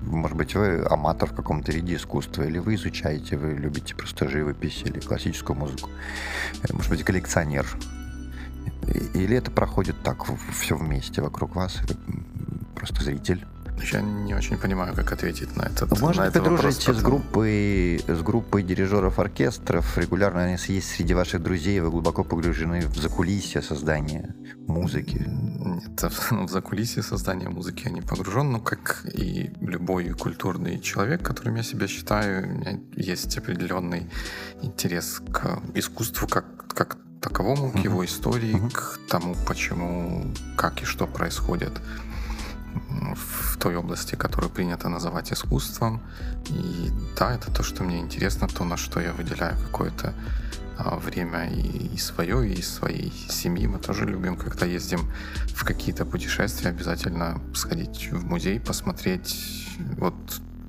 Может 0.02 0.36
быть, 0.36 0.54
вы 0.54 0.84
аматор 0.88 1.30
в 1.30 1.34
каком-то 1.34 1.72
виде 1.72 1.96
искусства, 1.96 2.42
или 2.42 2.58
вы 2.58 2.74
изучаете, 2.74 3.36
вы 3.36 3.54
любите 3.54 3.94
просто 3.94 4.28
живопись 4.28 4.82
или 4.84 5.00
классическую 5.00 5.56
музыку? 5.56 5.88
Может 6.72 6.90
быть, 6.90 7.02
коллекционер? 7.02 7.66
Или 9.14 9.36
это 9.36 9.50
проходит 9.50 9.96
так, 10.02 10.24
все 10.52 10.76
вместе 10.76 11.22
вокруг 11.22 11.56
вас, 11.56 11.78
просто 12.74 13.04
зритель? 13.04 13.46
Я 13.92 14.00
не 14.00 14.34
очень 14.34 14.56
понимаю, 14.56 14.94
как 14.94 15.12
ответить 15.12 15.56
на 15.56 15.62
этот 15.62 16.00
Может, 16.00 16.34
на 16.34 16.40
вы 16.40 16.40
дружите 16.40 16.92
с 16.92 17.02
группой, 17.02 18.02
с 18.06 18.22
группой 18.22 18.62
дирижеров 18.62 19.18
оркестров, 19.18 19.98
регулярно 19.98 20.44
они 20.44 20.56
есть 20.68 20.90
среди 20.90 21.14
ваших 21.14 21.42
друзей, 21.42 21.80
вы 21.80 21.90
глубоко 21.90 22.24
погружены 22.24 22.80
в 22.80 22.96
закулисье 22.96 23.62
создания 23.62 24.34
музыки? 24.66 25.24
Нет, 25.26 26.02
в 26.02 26.48
закулисье 26.50 27.02
создания 27.02 27.48
музыки 27.48 27.82
я 27.84 27.90
не 27.90 28.02
погружен, 28.02 28.52
но 28.52 28.60
как 28.60 29.04
и 29.12 29.50
любой 29.60 30.10
культурный 30.10 30.78
человек, 30.80 31.22
которым 31.22 31.56
я 31.56 31.62
себя 31.62 31.88
считаю, 31.88 32.46
у 32.46 32.50
меня 32.50 32.80
есть 32.96 33.36
определенный 33.38 34.10
интерес 34.62 35.22
к 35.32 35.62
искусству 35.74 36.26
как, 36.28 36.66
как 36.68 36.98
таковому, 37.20 37.72
к 37.72 37.78
его 37.78 38.04
истории, 38.04 38.60
к 38.72 39.00
тому, 39.08 39.34
почему, 39.46 40.32
как 40.56 40.82
и 40.82 40.84
что 40.84 41.06
происходит 41.06 41.72
в 43.14 43.56
той 43.58 43.76
области, 43.76 44.14
которую 44.14 44.50
принято 44.50 44.88
называть 44.88 45.32
искусством. 45.32 46.00
И 46.48 46.90
да, 47.18 47.34
это 47.34 47.50
то, 47.50 47.62
что 47.62 47.84
мне 47.84 47.98
интересно, 47.98 48.48
то, 48.48 48.64
на 48.64 48.76
что 48.76 49.00
я 49.00 49.12
выделяю 49.12 49.56
какое-то 49.66 50.14
а, 50.78 50.96
время 50.96 51.50
и, 51.50 51.96
свое, 51.98 52.48
и 52.48 52.62
своей 52.62 53.12
семьи. 53.28 53.66
Мы 53.66 53.78
тоже 53.78 54.04
любим, 54.04 54.36
когда 54.36 54.66
ездим 54.66 55.10
в 55.54 55.64
какие-то 55.64 56.04
путешествия, 56.04 56.70
обязательно 56.70 57.40
сходить 57.54 58.08
в 58.12 58.24
музей, 58.24 58.60
посмотреть 58.60 59.66
вот 59.96 60.14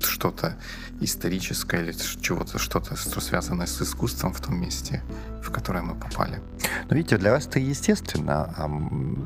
что-то 0.00 0.56
историческое 1.00 1.82
или 1.82 1.92
чего-то, 2.20 2.58
что-то, 2.58 2.96
что 2.96 3.20
связанное 3.20 3.66
с 3.66 3.80
искусством 3.80 4.32
в 4.32 4.40
том 4.40 4.60
месте, 4.60 5.02
в 5.42 5.50
которое 5.50 5.82
мы 5.82 5.94
попали. 5.94 6.40
Ну, 6.88 6.96
видите, 6.96 7.16
для 7.16 7.30
вас 7.32 7.46
это 7.46 7.60
естественно. 7.60 8.52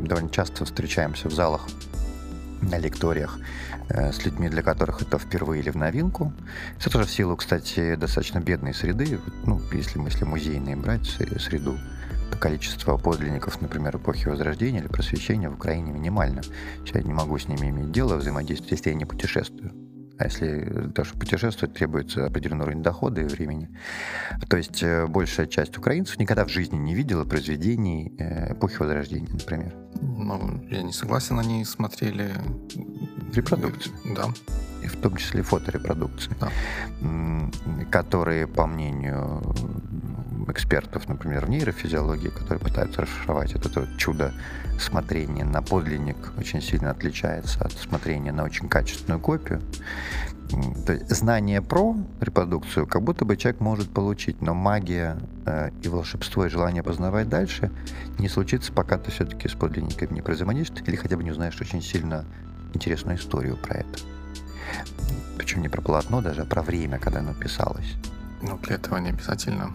Довольно 0.02 0.30
часто 0.30 0.64
встречаемся 0.64 1.28
в 1.28 1.32
залах 1.32 1.66
на 2.68 2.78
лекториях 2.78 3.38
э, 3.88 4.12
с 4.12 4.24
людьми, 4.24 4.48
для 4.48 4.62
которых 4.62 5.02
это 5.02 5.18
впервые 5.18 5.62
или 5.62 5.70
в 5.70 5.76
новинку. 5.76 6.32
Это 6.78 6.90
тоже 6.90 7.06
в 7.06 7.10
силу, 7.10 7.36
кстати, 7.36 7.94
достаточно 7.96 8.40
бедной 8.40 8.74
среды. 8.74 9.20
Ну, 9.44 9.60
если 9.72 9.98
мы 9.98 10.08
если 10.08 10.24
музейные 10.24 10.76
брать 10.76 11.06
среду, 11.06 11.78
то 12.30 12.38
количество 12.38 12.96
подлинников, 12.96 13.60
например, 13.60 13.96
эпохи 13.96 14.28
Возрождения 14.28 14.80
или 14.80 14.88
Просвещения 14.88 15.48
в 15.50 15.54
Украине 15.54 15.92
минимально. 15.92 16.42
Я 16.92 17.02
не 17.02 17.12
могу 17.12 17.38
с 17.38 17.48
ними 17.48 17.70
иметь 17.70 17.92
дело, 17.92 18.16
взаимодействовать, 18.16 18.72
если 18.72 18.90
я 18.90 18.96
не 18.96 19.04
путешествую. 19.04 19.83
А 20.24 20.28
если 20.28 20.88
даже 20.94 21.12
путешествовать, 21.14 21.74
требуется 21.74 22.24
определенный 22.24 22.62
уровень 22.62 22.82
дохода 22.82 23.20
и 23.20 23.24
времени. 23.24 23.68
То 24.48 24.56
есть 24.56 24.82
э, 24.82 25.06
большая 25.06 25.46
часть 25.46 25.76
украинцев 25.76 26.18
никогда 26.18 26.46
в 26.46 26.48
жизни 26.48 26.78
не 26.78 26.94
видела 26.94 27.24
произведений 27.24 28.14
э, 28.18 28.54
эпохи 28.54 28.78
Возрождения, 28.78 29.28
например. 29.30 29.74
Ну, 30.00 30.64
я 30.70 30.82
не 30.82 30.92
согласен, 30.92 31.38
они 31.38 31.62
смотрели... 31.66 32.30
Репродукции. 33.34 33.92
Да. 34.16 34.28
И 34.82 34.86
в 34.86 34.96
том 34.96 35.16
числе 35.16 35.42
фоторепродукции, 35.42 36.34
да. 36.40 36.50
которые, 37.90 38.46
по 38.46 38.66
мнению 38.66 39.42
экспертов, 40.50 41.08
например, 41.08 41.46
в 41.46 41.50
нейрофизиологии, 41.50 42.28
которые 42.28 42.58
пытаются 42.58 43.02
расшифровать 43.02 43.52
это, 43.52 43.68
это 43.68 43.88
чудо 43.96 44.32
смотрения 44.78 45.44
на 45.44 45.62
подлинник 45.62 46.16
очень 46.38 46.60
сильно 46.60 46.90
отличается 46.90 47.60
от 47.64 47.72
смотрения 47.72 48.32
на 48.32 48.44
очень 48.44 48.68
качественную 48.68 49.20
копию. 49.20 49.60
То 50.86 50.92
есть 50.92 51.08
знание 51.10 51.62
про 51.62 51.96
репродукцию 52.20 52.86
как 52.86 53.02
будто 53.02 53.24
бы 53.24 53.36
человек 53.36 53.60
может 53.60 53.90
получить, 53.90 54.40
но 54.42 54.54
магия 54.54 55.18
э, 55.46 55.70
и 55.82 55.88
волшебство 55.88 56.46
и 56.46 56.48
желание 56.48 56.82
познавать 56.82 57.28
дальше 57.28 57.70
не 58.18 58.28
случится, 58.28 58.72
пока 58.72 58.98
ты 58.98 59.10
все-таки 59.10 59.48
с 59.48 59.52
подлинниками 59.52 60.14
не 60.14 60.22
производишь 60.22 60.70
или 60.86 60.96
хотя 60.96 61.16
бы 61.16 61.24
не 61.24 61.30
узнаешь 61.30 61.60
очень 61.60 61.82
сильно 61.82 62.24
интересную 62.74 63.18
историю 63.18 63.56
про 63.56 63.78
это. 63.78 63.98
Причем 65.38 65.62
не 65.62 65.68
про 65.68 65.80
полотно 65.80 66.20
даже, 66.20 66.42
а 66.42 66.46
про 66.46 66.62
время, 66.62 66.98
когда 66.98 67.20
оно 67.20 67.34
писалось. 67.34 67.94
Ну, 68.42 68.58
для 68.58 68.76
этого 68.76 68.98
не 68.98 69.10
обязательно 69.10 69.72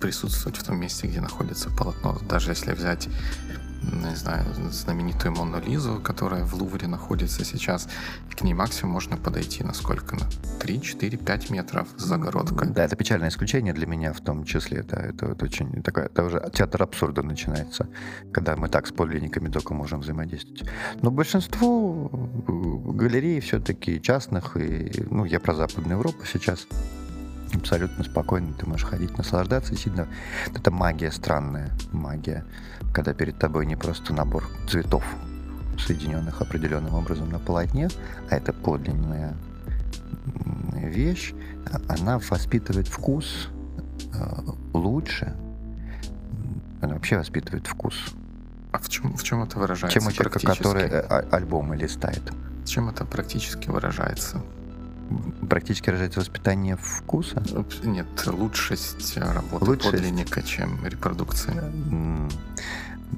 присутствовать 0.00 0.58
в 0.58 0.64
том 0.64 0.78
месте, 0.80 1.06
где 1.06 1.20
находится 1.20 1.70
полотно. 1.70 2.18
Даже 2.28 2.50
если 2.50 2.72
взять 2.72 3.08
не 3.90 4.14
знаю, 4.14 4.44
знаменитую 4.70 5.32
Мону 5.32 5.60
Лизу, 5.60 6.00
которая 6.00 6.44
в 6.44 6.54
Лувре 6.54 6.86
находится 6.86 7.44
сейчас. 7.44 7.88
К 8.30 8.42
ней 8.42 8.54
максимум 8.54 8.94
можно 8.94 9.16
подойти 9.16 9.64
на 9.64 9.74
сколько? 9.74 10.16
На 10.16 10.28
3, 10.60 10.80
4, 10.80 11.18
5 11.18 11.50
метров 11.50 11.88
с 11.96 12.02
загородкой. 12.02 12.68
Да, 12.68 12.84
это 12.84 12.96
печальное 12.96 13.28
исключение 13.28 13.72
для 13.72 13.86
меня 13.86 14.12
в 14.12 14.20
том 14.20 14.44
числе. 14.44 14.82
Да, 14.82 14.98
это 15.00 15.26
вот 15.26 15.42
очень 15.42 15.82
такое, 15.82 16.06
это 16.06 16.24
уже 16.24 16.50
театр 16.52 16.82
абсурда 16.82 17.22
начинается, 17.22 17.88
когда 18.32 18.56
мы 18.56 18.68
так 18.68 18.86
с 18.86 18.92
подлинниками 18.92 19.48
только 19.48 19.74
можем 19.74 20.00
взаимодействовать. 20.00 20.64
Но 21.02 21.10
большинство 21.10 22.10
э, 22.12 22.92
галерей 22.92 23.40
все-таки 23.40 24.00
частных, 24.00 24.56
и, 24.56 25.04
ну, 25.10 25.24
я 25.24 25.40
про 25.40 25.54
Западную 25.54 25.98
Европу 25.98 26.24
сейчас, 26.24 26.66
абсолютно 27.54 28.04
спокойно 28.04 28.52
ты 28.54 28.66
можешь 28.66 28.86
ходить, 28.86 29.16
наслаждаться. 29.18 29.76
Сильно 29.76 30.08
это 30.54 30.70
магия 30.70 31.10
странная, 31.10 31.70
магия, 31.92 32.44
когда 32.92 33.14
перед 33.14 33.38
тобой 33.38 33.66
не 33.66 33.76
просто 33.76 34.12
набор 34.12 34.48
цветов, 34.68 35.04
соединенных 35.78 36.40
определенным 36.40 36.94
образом 36.94 37.30
на 37.30 37.38
полотне, 37.38 37.88
а 38.30 38.36
это 38.36 38.52
подлинная 38.52 39.34
вещь, 40.74 41.32
она 41.88 42.18
воспитывает 42.18 42.88
вкус 42.88 43.48
э, 44.14 44.38
лучше, 44.72 45.34
она 46.80 46.94
вообще 46.94 47.16
воспитывает 47.18 47.66
вкус. 47.66 47.94
А 48.72 48.78
в 48.78 48.88
чем, 48.88 49.16
в 49.16 49.22
чем 49.22 49.42
это 49.42 49.58
выражается? 49.58 49.98
Чем 49.98 50.08
у 50.08 50.12
человека, 50.12 50.40
который 50.40 50.84
э, 50.84 51.00
а, 51.00 51.28
альбомы 51.30 51.76
листает. 51.76 52.22
Чем 52.64 52.88
это 52.88 53.04
практически 53.04 53.68
выражается? 53.68 54.42
Практически 55.48 55.90
рождается 55.90 56.20
воспитание 56.20 56.76
вкуса? 56.76 57.42
Нет, 57.82 58.06
лучшесть 58.26 59.16
работы 59.16 59.64
лучшесть. 59.64 59.90
подлинника, 59.90 60.42
чем 60.42 60.84
репродукция. 60.84 61.72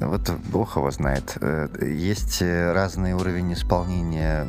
Вот 0.00 0.28
Бог 0.50 0.76
его 0.76 0.90
знает. 0.90 1.36
Э, 1.40 1.68
есть 1.80 2.42
разный 2.42 3.12
уровень 3.12 3.52
исполнения 3.52 4.46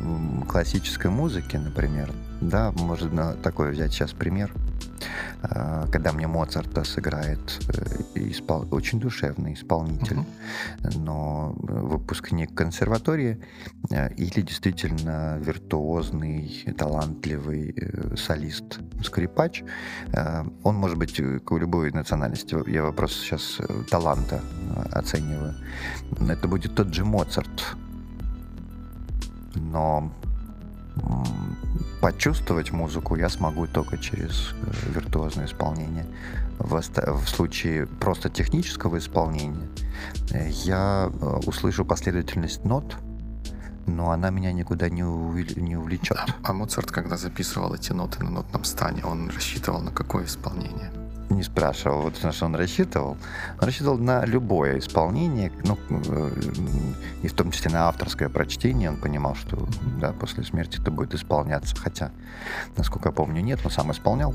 классической 0.48 1.10
музыки, 1.10 1.56
например. 1.56 2.10
Да, 2.40 2.72
можно 2.72 3.34
такой 3.34 3.70
взять 3.70 3.92
сейчас 3.92 4.10
пример. 4.12 4.52
А, 5.50 5.86
когда 5.88 6.12
мне 6.12 6.26
Моцарта 6.26 6.84
сыграет 6.84 7.60
э, 7.68 8.30
испол... 8.30 8.66
очень 8.70 8.98
душевный 8.98 9.54
исполнитель, 9.54 10.18
uh-huh. 10.18 10.98
но 10.98 11.54
выпускник 11.58 12.54
консерватории 12.54 13.40
э, 13.90 14.12
или 14.14 14.40
действительно 14.40 15.38
виртуозный, 15.38 16.64
талантливый 16.76 17.74
э, 17.76 18.16
солист, 18.16 18.80
скрипач, 19.02 19.62
он 20.62 20.76
может 20.76 20.98
быть 20.98 21.20
у 21.20 21.58
любой 21.58 21.90
национальности. 21.92 22.56
Я 22.70 22.82
вопрос 22.82 23.12
сейчас 23.12 23.58
таланта 23.90 24.40
оцениваю. 24.92 25.54
Это 26.28 26.48
будет 26.48 26.74
тот 26.74 26.92
же 26.92 27.04
Моцарт. 27.04 27.76
Но 29.54 30.12
почувствовать 32.00 32.72
музыку 32.72 33.16
я 33.16 33.28
смогу 33.28 33.66
только 33.66 33.98
через 33.98 34.54
э, 34.62 34.92
виртуозное 34.94 35.46
исполнение. 35.46 36.06
В, 36.58 36.80
в 36.80 37.28
случае 37.28 37.86
просто 37.86 38.30
технического 38.30 38.98
исполнения 38.98 39.68
э, 40.30 40.48
я 40.64 41.10
э, 41.10 41.26
услышу 41.46 41.84
последовательность 41.84 42.64
нот, 42.64 42.96
но 43.86 44.10
она 44.10 44.30
меня 44.30 44.52
никуда 44.52 44.88
не, 44.88 45.04
увлечет. 45.04 45.56
не 45.56 45.76
увлечет. 45.76 46.16
А, 46.16 46.26
а 46.42 46.52
Моцарт, 46.52 46.90
когда 46.90 47.16
записывал 47.16 47.74
эти 47.74 47.92
ноты 47.92 48.22
на 48.22 48.30
нотном 48.30 48.64
стане, 48.64 49.04
он 49.04 49.30
рассчитывал 49.30 49.80
на 49.80 49.90
какое 49.90 50.26
исполнение? 50.26 50.92
Не 51.30 51.42
спрашивал, 51.42 52.02
вот 52.02 52.22
на 52.22 52.32
что 52.32 52.46
он 52.46 52.54
рассчитывал. 52.54 53.16
Он 53.60 53.66
рассчитывал 53.66 53.98
на 53.98 54.24
любое 54.24 54.78
исполнение, 54.78 55.52
ну, 55.64 55.78
э, 55.90 56.30
и 57.22 57.28
в 57.28 57.32
том 57.32 57.50
числе 57.50 57.70
на 57.70 57.88
авторское 57.88 58.28
прочтение. 58.28 58.90
Он 58.90 58.96
понимал, 58.96 59.34
что 59.34 59.66
да, 60.00 60.12
после 60.12 60.44
смерти 60.44 60.80
это 60.80 60.90
будет 60.90 61.14
исполняться. 61.14 61.76
Хотя, 61.76 62.10
насколько 62.76 63.08
я 63.08 63.12
помню, 63.12 63.42
нет, 63.42 63.60
но 63.64 63.70
сам 63.70 63.90
исполнял. 63.92 64.34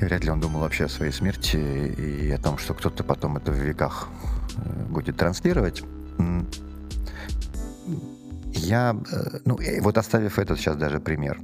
И 0.00 0.04
вряд 0.04 0.24
ли 0.24 0.30
он 0.30 0.40
думал 0.40 0.60
вообще 0.60 0.84
о 0.84 0.88
своей 0.88 1.12
смерти 1.12 1.56
и 1.56 2.30
о 2.30 2.38
том, 2.38 2.58
что 2.58 2.74
кто-то 2.74 3.04
потом 3.04 3.36
это 3.36 3.52
в 3.52 3.56
веках 3.56 4.08
э, 4.56 4.84
будет 4.88 5.16
транслировать. 5.16 5.82
Я, 8.52 8.96
э, 9.12 9.38
ну, 9.44 9.58
вот 9.80 9.98
оставив 9.98 10.38
этот 10.38 10.58
сейчас 10.58 10.76
даже 10.76 10.98
пример, 10.98 11.40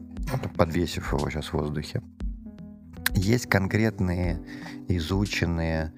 подвесив 0.56 1.12
его 1.12 1.30
сейчас 1.30 1.46
в 1.46 1.54
воздухе, 1.54 2.02
есть 3.22 3.46
конкретные, 3.46 4.40
изученные... 4.88 5.92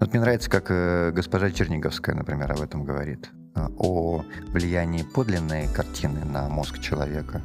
Вот 0.00 0.12
мне 0.12 0.20
нравится, 0.20 0.50
как 0.50 0.66
э, 0.70 1.12
госпожа 1.12 1.50
Черниговская, 1.50 2.14
например, 2.14 2.52
об 2.52 2.60
этом 2.60 2.84
говорит 2.84 3.30
э, 3.54 3.66
о 3.78 4.24
влиянии 4.48 5.02
подлинной 5.02 5.68
картины 5.68 6.24
на 6.24 6.48
мозг 6.48 6.80
человека 6.80 7.42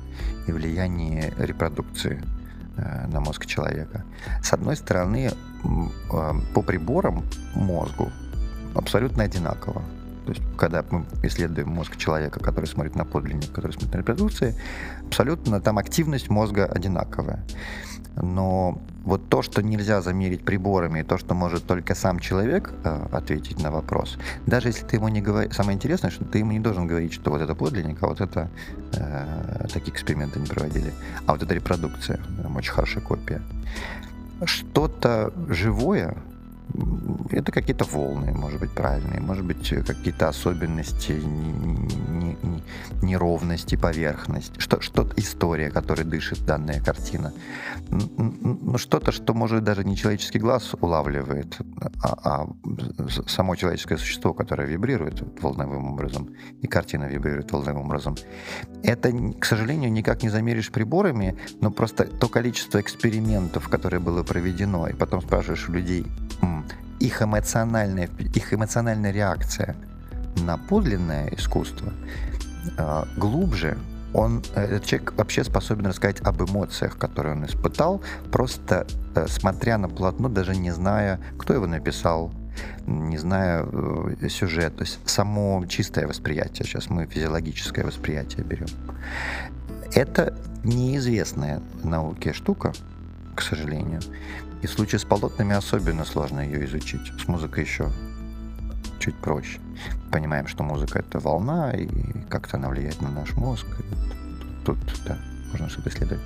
и 0.47 0.51
влиянии 0.51 1.33
репродукции 1.37 2.21
э, 2.77 3.07
на 3.07 3.19
мозг 3.19 3.45
человека. 3.45 4.05
С 4.43 4.53
одной 4.53 4.75
стороны, 4.75 5.31
по 6.53 6.61
приборам 6.61 7.23
мозгу 7.55 8.11
абсолютно 8.75 9.23
одинаково. 9.23 9.81
То 10.25 10.33
есть, 10.33 10.41
когда 10.57 10.83
мы 10.89 11.05
исследуем 11.23 11.69
мозг 11.69 11.97
человека, 11.97 12.39
который 12.39 12.65
смотрит 12.65 12.95
на 12.95 13.05
подлинник, 13.05 13.51
который 13.51 13.71
смотрит 13.71 13.93
на 13.93 13.97
репродукции, 13.99 14.55
абсолютно 15.07 15.59
там 15.59 15.77
активность 15.77 16.29
мозга 16.29 16.65
одинаковая. 16.65 17.43
Но 18.15 18.81
вот 19.03 19.29
то, 19.29 19.41
что 19.41 19.61
нельзя 19.61 20.01
замерить 20.01 20.45
приборами, 20.45 20.99
и 20.99 21.03
то, 21.03 21.17
что 21.17 21.33
может 21.33 21.65
только 21.65 21.95
сам 21.95 22.19
человек 22.19 22.71
э, 22.83 23.07
ответить 23.11 23.61
на 23.61 23.71
вопрос, 23.71 24.17
даже 24.45 24.69
если 24.69 24.85
ты 24.85 24.97
ему 24.97 25.07
не 25.07 25.21
говоришь... 25.21 25.55
Самое 25.55 25.75
интересное, 25.75 26.11
что 26.11 26.25
ты 26.25 26.39
ему 26.39 26.51
не 26.51 26.59
должен 26.59 26.87
говорить, 26.87 27.13
что 27.13 27.31
вот 27.31 27.41
это 27.41 27.55
подлинник, 27.55 28.01
а 28.03 28.07
вот 28.07 28.21
это... 28.21 28.49
Э, 28.93 29.67
такие 29.73 29.91
эксперименты 29.91 30.39
не 30.39 30.45
проводили. 30.45 30.93
А 31.25 31.33
вот 31.33 31.43
это 31.43 31.53
репродукция, 31.53 32.19
очень 32.55 32.71
хорошая 32.71 33.03
копия. 33.03 33.41
Что-то 34.45 35.33
живое, 35.49 36.15
это 37.31 37.51
какие-то 37.51 37.86
волны, 37.86 38.31
может 38.31 38.60
быть, 38.60 38.71
правильные, 38.71 39.21
может 39.21 39.45
быть, 39.45 39.69
какие-то 39.69 40.29
особенности, 40.29 41.21
неровности, 43.01 43.75
поверхность, 43.75 44.60
что, 44.60 44.81
что 44.81 45.07
история, 45.15 45.69
которой 45.69 46.03
дышит 46.03 46.45
данная 46.45 46.81
картина. 46.81 47.34
Ну, 47.89 48.77
что-то, 48.77 49.12
что, 49.12 49.34
может, 49.34 49.63
даже 49.63 49.84
не 49.84 49.95
человеческий 49.95 50.39
глаз 50.39 50.75
улавливает, 50.79 51.57
а, 52.01 52.17
а 52.23 52.47
само 53.27 53.55
человеческое 53.55 53.97
существо, 53.97 54.34
которое 54.34 54.67
вибрирует 54.67 55.23
волновым 55.41 55.93
образом, 55.93 56.29
и 56.62 56.67
картина 56.67 57.05
вибрирует 57.05 57.51
волновым 57.51 57.86
образом. 57.86 58.15
Это, 58.84 59.12
к 59.39 59.45
сожалению, 59.45 59.91
никак 59.91 60.23
не 60.23 60.29
замеришь 60.29 60.71
приборами, 60.71 61.38
но 61.62 61.71
просто 61.71 62.05
то 62.05 62.27
количество 62.27 62.79
экспериментов, 62.79 63.69
которое 63.69 63.99
было 63.99 64.23
проведено, 64.23 64.88
и 64.88 64.93
потом 64.93 65.21
спрашиваешь 65.21 65.69
у 65.69 65.73
людей, 65.73 66.05
их 67.01 67.21
эмоциональная, 67.21 68.09
их 68.35 68.53
эмоциональная 68.53 69.11
реакция 69.11 69.75
на 70.37 70.57
подлинное 70.57 71.29
искусство 71.29 71.91
э, 72.77 73.03
глубже, 73.17 73.77
он, 74.13 74.43
этот 74.55 74.85
человек 74.85 75.13
вообще 75.13 75.43
способен 75.43 75.87
рассказать 75.87 76.21
об 76.21 76.41
эмоциях, 76.41 76.97
которые 76.97 77.35
он 77.35 77.45
испытал, 77.45 78.01
просто 78.31 78.85
э, 79.15 79.27
смотря 79.27 79.77
на 79.77 79.89
полотно, 79.89 80.29
даже 80.29 80.55
не 80.55 80.71
зная, 80.71 81.19
кто 81.37 81.53
его 81.53 81.65
написал, 81.65 82.31
не 82.85 83.17
зная 83.17 83.65
э, 83.65 84.27
сюжет, 84.29 84.75
то 84.75 84.83
есть 84.83 84.99
само 85.05 85.65
чистое 85.67 86.07
восприятие, 86.07 86.65
сейчас 86.65 86.89
мы 86.89 87.07
физиологическое 87.07 87.85
восприятие 87.85 88.43
берем. 88.43 88.67
Это 89.93 90.37
неизвестная 90.63 91.61
науке 91.83 92.33
штука, 92.33 92.73
к 93.35 93.41
сожалению. 93.41 94.01
И 94.62 94.67
в 94.67 94.71
случае 94.71 95.00
с 95.00 95.06
полотнами 95.06 95.56
особенно 95.56 96.06
сложно 96.06 96.41
ее 96.41 96.65
изучить. 96.65 97.12
С 97.19 97.28
музыкой 97.28 97.63
еще 97.63 97.89
чуть 99.00 99.15
проще. 99.15 99.60
Понимаем, 100.12 100.47
что 100.47 100.63
музыка— 100.63 101.00
это 101.08 101.19
волна, 101.19 101.71
и 101.71 101.88
как-то 102.30 102.58
она 102.58 102.69
влияет 102.69 103.02
на 103.02 103.10
наш 103.10 103.34
мозг. 103.36 103.65
Тут, 104.65 104.78
да, 105.06 105.17
можно 105.52 105.69
что-то 105.69 105.89
исследовать. 105.89 106.24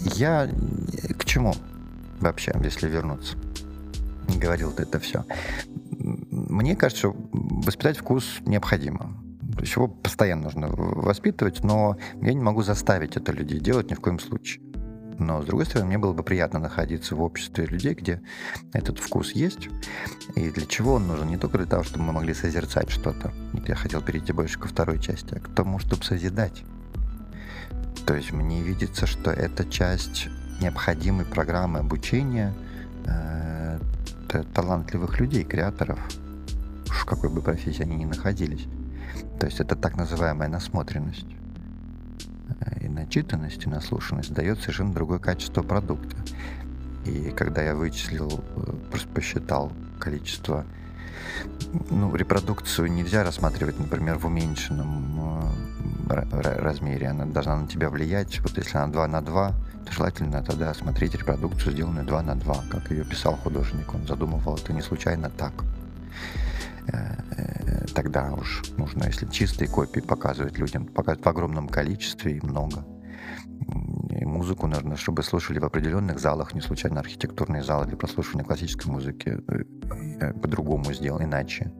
Я 0.00 0.48
к 1.18 1.24
чему 1.24 1.54
вообще, 2.20 2.52
если 2.64 2.88
вернуться? 2.88 3.36
Говорил 4.28 4.72
это 4.76 4.98
все. 4.98 5.24
Мне 5.90 6.74
кажется, 6.74 7.08
что 7.10 7.16
воспитать 7.32 7.98
вкус 7.98 8.38
необходимо. 8.46 9.14
Чего 9.62 9.86
постоянно 9.86 10.44
нужно 10.44 10.68
воспитывать, 10.68 11.62
но 11.62 11.98
я 12.22 12.32
не 12.32 12.40
могу 12.40 12.62
заставить 12.62 13.16
это 13.16 13.32
людей 13.32 13.60
делать 13.60 13.90
ни 13.90 13.94
в 13.94 14.00
коем 14.00 14.18
случае. 14.18 14.62
Но, 15.22 15.42
с 15.42 15.46
другой 15.46 15.66
стороны, 15.66 15.86
мне 15.86 15.98
было 15.98 16.12
бы 16.12 16.22
приятно 16.22 16.58
находиться 16.58 17.14
в 17.14 17.22
обществе 17.22 17.66
людей, 17.66 17.94
где 17.94 18.20
этот 18.72 18.98
вкус 18.98 19.32
есть. 19.32 19.68
И 20.34 20.50
для 20.50 20.66
чего 20.66 20.94
он 20.94 21.06
нужен? 21.06 21.28
Не 21.28 21.38
только 21.38 21.58
для 21.58 21.66
того, 21.66 21.84
чтобы 21.84 22.04
мы 22.04 22.12
могли 22.12 22.34
созерцать 22.34 22.90
что-то. 22.90 23.32
Я 23.66 23.74
хотел 23.74 24.02
перейти 24.02 24.32
больше 24.32 24.58
ко 24.58 24.68
второй 24.68 24.98
части, 25.00 25.34
а 25.34 25.40
к 25.40 25.54
тому, 25.54 25.78
чтобы 25.78 26.02
созидать. 26.04 26.64
То 28.04 28.14
есть 28.14 28.32
мне 28.32 28.62
видится, 28.62 29.06
что 29.06 29.30
это 29.30 29.64
часть 29.64 30.28
необходимой 30.60 31.24
программы 31.24 31.78
обучения 31.78 32.52
э, 33.06 33.78
талантливых 34.54 35.20
людей, 35.20 35.44
креаторов, 35.44 36.00
в 36.86 37.04
какой 37.04 37.30
бы 37.30 37.42
профессии 37.42 37.82
они 37.82 37.96
ни 37.96 38.04
находились. 38.04 38.66
То 39.38 39.46
есть 39.46 39.60
это 39.60 39.76
так 39.76 39.96
называемая 39.96 40.48
насмотренность 40.48 41.26
и 42.80 42.88
начитанность, 42.88 43.66
и 43.66 43.68
наслушанность 43.68 44.32
дает 44.32 44.60
совершенно 44.60 44.92
другое 44.92 45.18
качество 45.18 45.62
продукта. 45.62 46.16
И 47.04 47.30
когда 47.30 47.62
я 47.62 47.74
вычислил, 47.74 48.44
э, 48.56 48.72
просто 48.90 49.08
посчитал 49.08 49.72
количество, 49.98 50.64
ну, 51.90 52.14
репродукцию 52.14 52.92
нельзя 52.92 53.24
рассматривать, 53.24 53.78
например, 53.78 54.18
в 54.18 54.26
уменьшенном 54.26 55.54
э, 56.10 56.58
размере. 56.60 57.08
Она 57.08 57.26
должна 57.26 57.56
на 57.56 57.66
тебя 57.66 57.90
влиять. 57.90 58.40
Вот 58.40 58.56
если 58.56 58.76
она 58.76 58.88
2 58.88 59.08
на 59.08 59.20
2, 59.20 59.54
то 59.86 59.92
желательно 59.92 60.42
тогда 60.42 60.72
смотреть 60.74 61.14
репродукцию, 61.14 61.72
сделанную 61.72 62.06
2 62.06 62.22
на 62.22 62.34
2, 62.36 62.64
как 62.70 62.90
ее 62.90 63.04
писал 63.04 63.36
художник. 63.36 63.92
Он 63.94 64.06
задумывал 64.06 64.56
это 64.56 64.72
не 64.72 64.82
случайно 64.82 65.30
так. 65.30 65.52
Э, 67.92 68.00
э, 68.00 68.02
тогда 68.02 68.32
уж 68.32 68.62
нужно, 68.76 69.04
если 69.04 69.26
чистые 69.26 69.68
копии 69.68 70.00
показывать 70.00 70.58
людям, 70.58 70.86
показывать 70.86 71.24
в 71.24 71.28
огромном 71.28 71.68
количестве 71.68 72.38
и 72.38 72.46
много. 72.46 72.84
И 74.20 74.24
музыку 74.24 74.66
нужно, 74.66 74.96
чтобы 74.96 75.22
слушали 75.22 75.58
в 75.58 75.64
определенных 75.64 76.18
залах, 76.18 76.54
не 76.54 76.60
случайно 76.60 77.00
архитектурные 77.00 77.62
залы 77.62 77.86
для 77.86 77.96
прослушивания 77.96 78.44
классической 78.44 78.90
музыки 78.90 79.38
э, 79.48 80.32
по-другому 80.34 80.92
сделан, 80.92 81.24
иначе. 81.24 81.72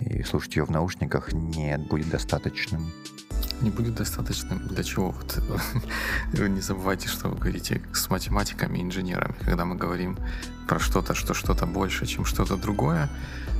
И 0.00 0.22
слушать 0.22 0.56
ее 0.56 0.64
в 0.64 0.70
наушниках 0.70 1.32
не 1.32 1.76
будет 1.78 2.10
достаточным. 2.10 2.92
Не 3.62 3.70
будет 3.70 3.94
достаточным 3.94 4.66
для 4.68 4.82
чего? 4.82 5.10
Вот, 5.10 5.42
не 6.48 6.60
забывайте, 6.60 7.08
что 7.08 7.28
вы 7.28 7.36
говорите 7.36 7.82
с 7.92 8.08
математиками 8.08 8.78
и 8.78 8.82
инженерами. 8.82 9.34
Когда 9.40 9.64
мы 9.64 9.76
говорим 9.76 10.16
про 10.68 10.78
что-то, 10.78 11.14
что 11.14 11.34
что-то 11.34 11.66
больше, 11.66 12.06
чем 12.06 12.24
что-то 12.24 12.56
другое, 12.56 13.10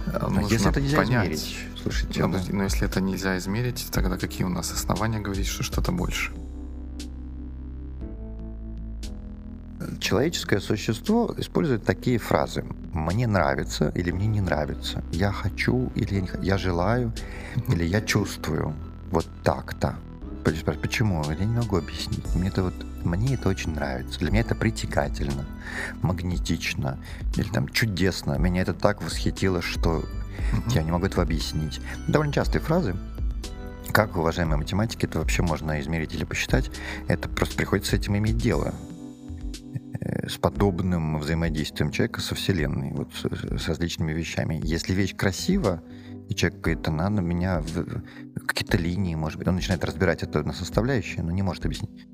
нужно 0.06 0.52
если 0.52 0.70
это 0.70 0.80
нельзя 0.80 0.96
понять. 0.96 1.32
измерить, 1.32 1.58
слушайте, 1.82 2.26
но, 2.26 2.38
да. 2.38 2.44
но 2.50 2.64
если 2.64 2.86
это 2.86 3.00
нельзя 3.00 3.38
измерить, 3.38 3.86
тогда 3.90 4.16
какие 4.16 4.44
у 4.44 4.48
нас 4.48 4.72
основания 4.72 5.20
говорить, 5.20 5.46
что 5.46 5.62
что-то 5.62 5.92
больше? 5.92 6.32
Человеческое 9.98 10.60
существо 10.60 11.34
использует 11.36 11.84
такие 11.84 12.18
фразы. 12.18 12.64
Мне 12.92 13.26
нравится 13.26 13.92
или 13.94 14.10
мне 14.10 14.26
не 14.26 14.40
нравится. 14.40 15.02
Я 15.12 15.30
хочу 15.30 15.92
или 15.94 16.14
я, 16.14 16.20
не, 16.20 16.30
я 16.42 16.58
желаю 16.58 17.12
или 17.68 17.84
я 17.84 18.00
чувствую. 18.00 18.74
Вот 19.10 19.26
так-то. 19.42 19.96
Почему? 20.42 21.22
Я 21.24 21.44
не 21.44 21.56
могу 21.56 21.76
объяснить. 21.76 22.24
Мне 22.34 22.48
это 22.48 22.64
вот 22.64 22.74
мне 23.04 23.34
это 23.34 23.48
очень 23.48 23.74
нравится. 23.74 24.18
Для 24.18 24.30
меня 24.30 24.40
это 24.40 24.54
притягательно, 24.54 25.46
магнетично 26.02 26.98
или 27.36 27.48
там 27.48 27.68
чудесно. 27.68 28.36
Меня 28.38 28.62
это 28.62 28.74
так 28.74 29.02
восхитило, 29.02 29.62
что 29.62 30.00
mm-hmm. 30.00 30.74
я 30.74 30.82
не 30.82 30.90
могу 30.90 31.06
этого 31.06 31.22
объяснить. 31.22 31.80
Довольно 32.08 32.32
частые 32.32 32.62
фразы. 32.62 32.94
Как, 33.92 34.16
уважаемые 34.16 34.56
математики, 34.56 35.06
это 35.06 35.18
вообще 35.18 35.42
можно 35.42 35.80
измерить 35.80 36.14
или 36.14 36.24
посчитать? 36.24 36.70
Это 37.08 37.28
просто 37.28 37.56
приходится 37.56 37.90
с 37.90 37.94
этим 37.94 38.16
иметь 38.18 38.36
дело 38.36 38.72
э, 40.00 40.28
с 40.28 40.36
подобным 40.36 41.18
взаимодействием 41.18 41.90
человека 41.90 42.20
со 42.20 42.36
Вселенной, 42.36 42.92
вот 42.92 43.12
с, 43.14 43.58
с 43.60 43.68
различными 43.68 44.12
вещами. 44.12 44.60
Если 44.62 44.94
вещь 44.94 45.16
красива, 45.16 45.82
и 46.28 46.34
человек 46.36 46.60
говорит, 46.60 46.86
она 46.86 47.10
на 47.10 47.20
меня 47.20 47.60
какие-то 48.50 48.76
линии, 48.76 49.14
может 49.14 49.38
быть, 49.38 49.48
он 49.48 49.54
начинает 49.54 49.84
разбирать 49.84 50.22
это 50.22 50.42
на 50.42 50.52
составляющие, 50.52 51.22
но 51.22 51.30
не 51.30 51.42
может 51.42 51.64
объяснить. 51.64 52.06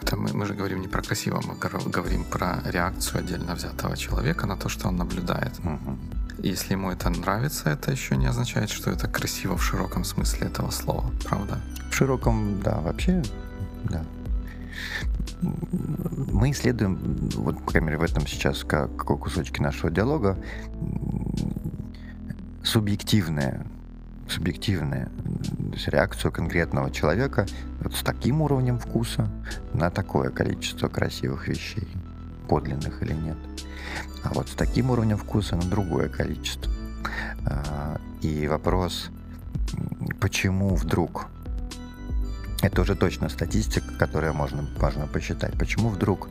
Это 0.00 0.16
мы, 0.16 0.32
мы 0.32 0.46
же 0.46 0.54
говорим 0.54 0.80
не 0.80 0.88
про 0.88 1.02
красиво, 1.02 1.42
мы 1.46 1.54
говорим 1.90 2.24
про 2.24 2.62
реакцию 2.64 3.20
отдельно 3.20 3.54
взятого 3.54 3.96
человека 3.96 4.46
на 4.46 4.56
то, 4.56 4.68
что 4.68 4.88
он 4.88 4.96
наблюдает. 4.96 5.58
Угу. 5.58 5.98
Если 6.38 6.72
ему 6.72 6.90
это 6.90 7.10
нравится, 7.10 7.70
это 7.70 7.90
еще 7.90 8.16
не 8.16 8.26
означает, 8.26 8.70
что 8.70 8.90
это 8.90 9.08
красиво 9.08 9.56
в 9.56 9.62
широком 9.62 10.04
смысле 10.04 10.48
этого 10.48 10.70
слова, 10.70 11.10
правда? 11.24 11.60
В 11.90 11.94
широком, 11.94 12.60
да, 12.62 12.80
вообще, 12.80 13.22
да. 13.84 14.04
Мы 15.40 16.50
исследуем, 16.50 16.98
вот, 17.34 17.62
по 17.62 17.70
крайней 17.70 17.86
мере, 17.86 17.98
в 17.98 18.02
этом 18.02 18.26
сейчас, 18.26 18.64
как, 18.64 18.96
как 18.96 19.18
кусочки 19.18 19.60
нашего 19.60 19.90
диалога, 19.90 20.38
субъективное 22.62 23.66
субъективная 24.28 25.08
реакцию 25.86 26.32
конкретного 26.32 26.90
человека 26.90 27.46
вот 27.80 27.94
с 27.94 28.02
таким 28.02 28.42
уровнем 28.42 28.78
вкуса 28.78 29.28
на 29.74 29.90
такое 29.90 30.30
количество 30.30 30.88
красивых 30.88 31.48
вещей, 31.48 31.86
подлинных 32.48 33.02
или 33.02 33.12
нет. 33.12 33.36
А 34.24 34.30
вот 34.34 34.48
с 34.48 34.54
таким 34.54 34.90
уровнем 34.90 35.16
вкуса 35.16 35.56
на 35.56 35.64
другое 35.64 36.08
количество. 36.08 36.72
А, 37.44 38.00
и 38.22 38.48
вопрос, 38.48 39.10
почему 40.20 40.74
вдруг 40.74 41.26
это 42.62 42.82
уже 42.82 42.94
точно 42.94 43.28
статистика, 43.28 43.92
которую 43.98 44.34
можно, 44.34 44.66
можно 44.80 45.06
посчитать. 45.06 45.58
Почему 45.58 45.88
вдруг 45.88 46.28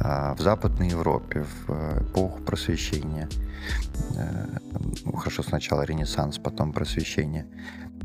а, 0.00 0.34
в 0.34 0.40
Западной 0.40 0.88
Европе 0.88 1.44
в 1.66 1.70
э, 1.70 2.02
эпоху 2.02 2.40
просвещения, 2.42 3.28
э, 4.16 4.46
хорошо, 5.16 5.42
сначала 5.42 5.82
Ренессанс, 5.82 6.38
потом 6.38 6.72
просвещение, 6.72 7.46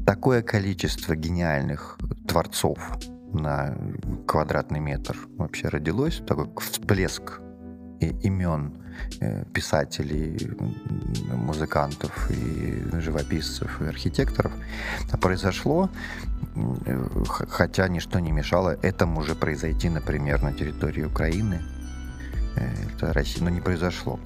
такое 0.06 0.42
количество 0.42 1.16
гениальных 1.16 1.98
творцов 2.28 2.80
на 3.34 3.78
квадратный 4.26 4.80
метр 4.80 5.18
вообще 5.38 5.68
родилось, 5.68 6.22
такой 6.26 6.50
всплеск 6.60 7.42
имен 8.00 8.79
писателей, 9.54 10.52
музыкантов 11.34 12.30
и 12.32 12.84
живописцев 13.00 13.82
и 13.82 13.86
архитекторов 13.86 14.52
произошло, 15.22 15.90
хотя 17.28 17.88
ничто 17.88 18.20
не 18.20 18.32
мешало 18.32 18.78
этому 18.82 19.24
же 19.24 19.36
произойти, 19.36 19.90
например, 19.90 20.42
на 20.42 20.54
территории 20.54 21.04
Украины. 21.04 21.62
Это 22.56 23.14
Россия, 23.14 23.44
но 23.44 23.50
не 23.50 23.62
произошло. 23.62 24.20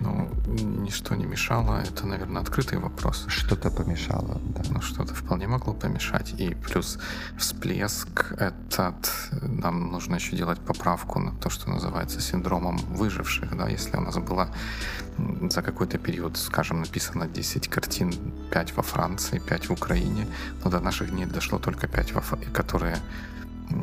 Ну, 0.00 0.30
ничто 0.46 1.14
не 1.14 1.26
мешало. 1.26 1.80
Это, 1.80 2.06
наверное, 2.06 2.42
открытый 2.42 2.78
вопрос. 2.78 3.26
Что-то 3.28 3.70
помешало, 3.70 4.40
да. 4.54 4.62
Ну, 4.70 4.80
что-то 4.80 5.14
вполне 5.14 5.46
могло 5.46 5.74
помешать. 5.74 6.34
И 6.40 6.54
плюс 6.54 6.98
всплеск 7.36 8.32
этот... 8.38 9.10
Нам 9.42 9.90
нужно 9.90 10.16
еще 10.16 10.36
делать 10.36 10.60
поправку 10.60 11.18
на 11.18 11.32
то, 11.32 11.50
что 11.50 11.70
называется 11.70 12.20
синдромом 12.20 12.76
выживших. 12.76 13.56
Да? 13.56 13.68
Если 13.68 13.96
у 13.96 14.00
нас 14.00 14.16
было 14.18 14.48
за 15.50 15.62
какой-то 15.62 15.98
период, 15.98 16.36
скажем, 16.36 16.80
написано 16.80 17.26
10 17.26 17.68
картин, 17.68 18.12
5 18.50 18.76
во 18.76 18.82
Франции, 18.82 19.38
5 19.38 19.68
в 19.68 19.72
Украине, 19.72 20.26
но 20.64 20.70
до 20.70 20.80
наших 20.80 21.10
дней 21.10 21.26
дошло 21.26 21.58
только 21.58 21.88
5, 21.88 22.12
во, 22.12 22.22
которые 22.52 22.98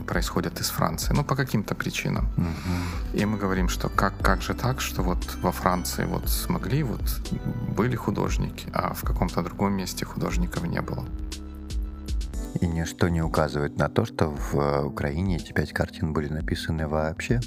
происходят 0.08 0.60
из 0.60 0.70
Франции, 0.70 1.14
ну, 1.14 1.24
по 1.24 1.36
каким-то 1.36 1.76
причинам. 1.76 2.28
Угу. 2.38 3.20
И 3.20 3.26
мы 3.26 3.38
говорим, 3.38 3.70
что 3.70 3.90
как, 3.90 4.18
как 4.20 4.42
же 4.42 4.54
так, 4.54 4.82
что 4.82 5.02
вот 5.02 5.38
во 5.42 5.52
Франции 5.52 6.06
вот 6.06 6.30
смогли, 6.30 6.84
вот 6.84 7.02
были 7.76 7.96
художники, 7.96 8.68
а 8.74 8.94
в 8.94 9.02
каком-то 9.02 9.42
другом 9.42 9.74
месте 9.74 10.06
художников 10.06 10.64
не 10.68 10.82
было. 10.82 11.06
И 12.62 12.68
ничто 12.68 13.10
не 13.10 13.22
указывает 13.22 13.78
на 13.78 13.90
то, 13.90 14.06
что 14.06 14.30
в 14.30 14.56
э, 14.56 14.84
Украине 14.86 15.38
эти 15.38 15.52
пять 15.52 15.74
картин 15.74 16.14
были 16.14 16.30
написаны 16.30 16.88
вообще? 16.88 17.42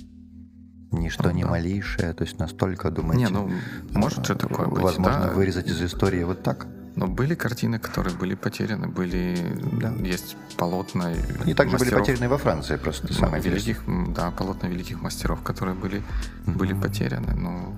Ничто 0.91 1.25
ну, 1.25 1.31
не 1.31 1.45
да. 1.45 1.51
малейшее, 1.51 2.13
то 2.13 2.25
есть 2.25 2.39
настолько 2.39 2.91
думаете... 2.91 3.25
Не, 3.25 3.31
ну, 3.31 3.51
может 3.93 4.27
же 4.27 4.35
такое 4.35 4.67
быть, 4.67 4.83
Возможно, 4.83 5.27
да? 5.29 5.33
вырезать 5.33 5.67
из 5.67 5.83
истории 5.83 6.23
вот 6.25 6.43
так? 6.43 6.67
Но 6.99 7.07
были 7.07 7.37
картины, 7.37 7.79
которые 7.79 8.17
были 8.17 8.35
потеряны, 8.35 8.89
были 8.89 9.37
да. 9.81 9.93
есть 10.09 10.37
полотна. 10.57 11.13
И 11.47 11.55
также 11.55 11.75
мастеров, 11.75 11.79
были 11.79 11.91
потеряны 12.01 12.29
во 12.29 12.39
Франции 12.39 12.77
просто. 12.77 13.13
Самое 13.13 13.41
великих, 13.41 13.85
да, 14.15 14.33
полотна 14.33 14.69
великих 14.69 15.01
мастеров, 15.01 15.41
которые 15.43 15.77
были 15.77 15.99
mm-hmm. 15.99 16.57
были 16.57 16.75
потеряны. 16.75 17.35
Ну, 17.35 17.75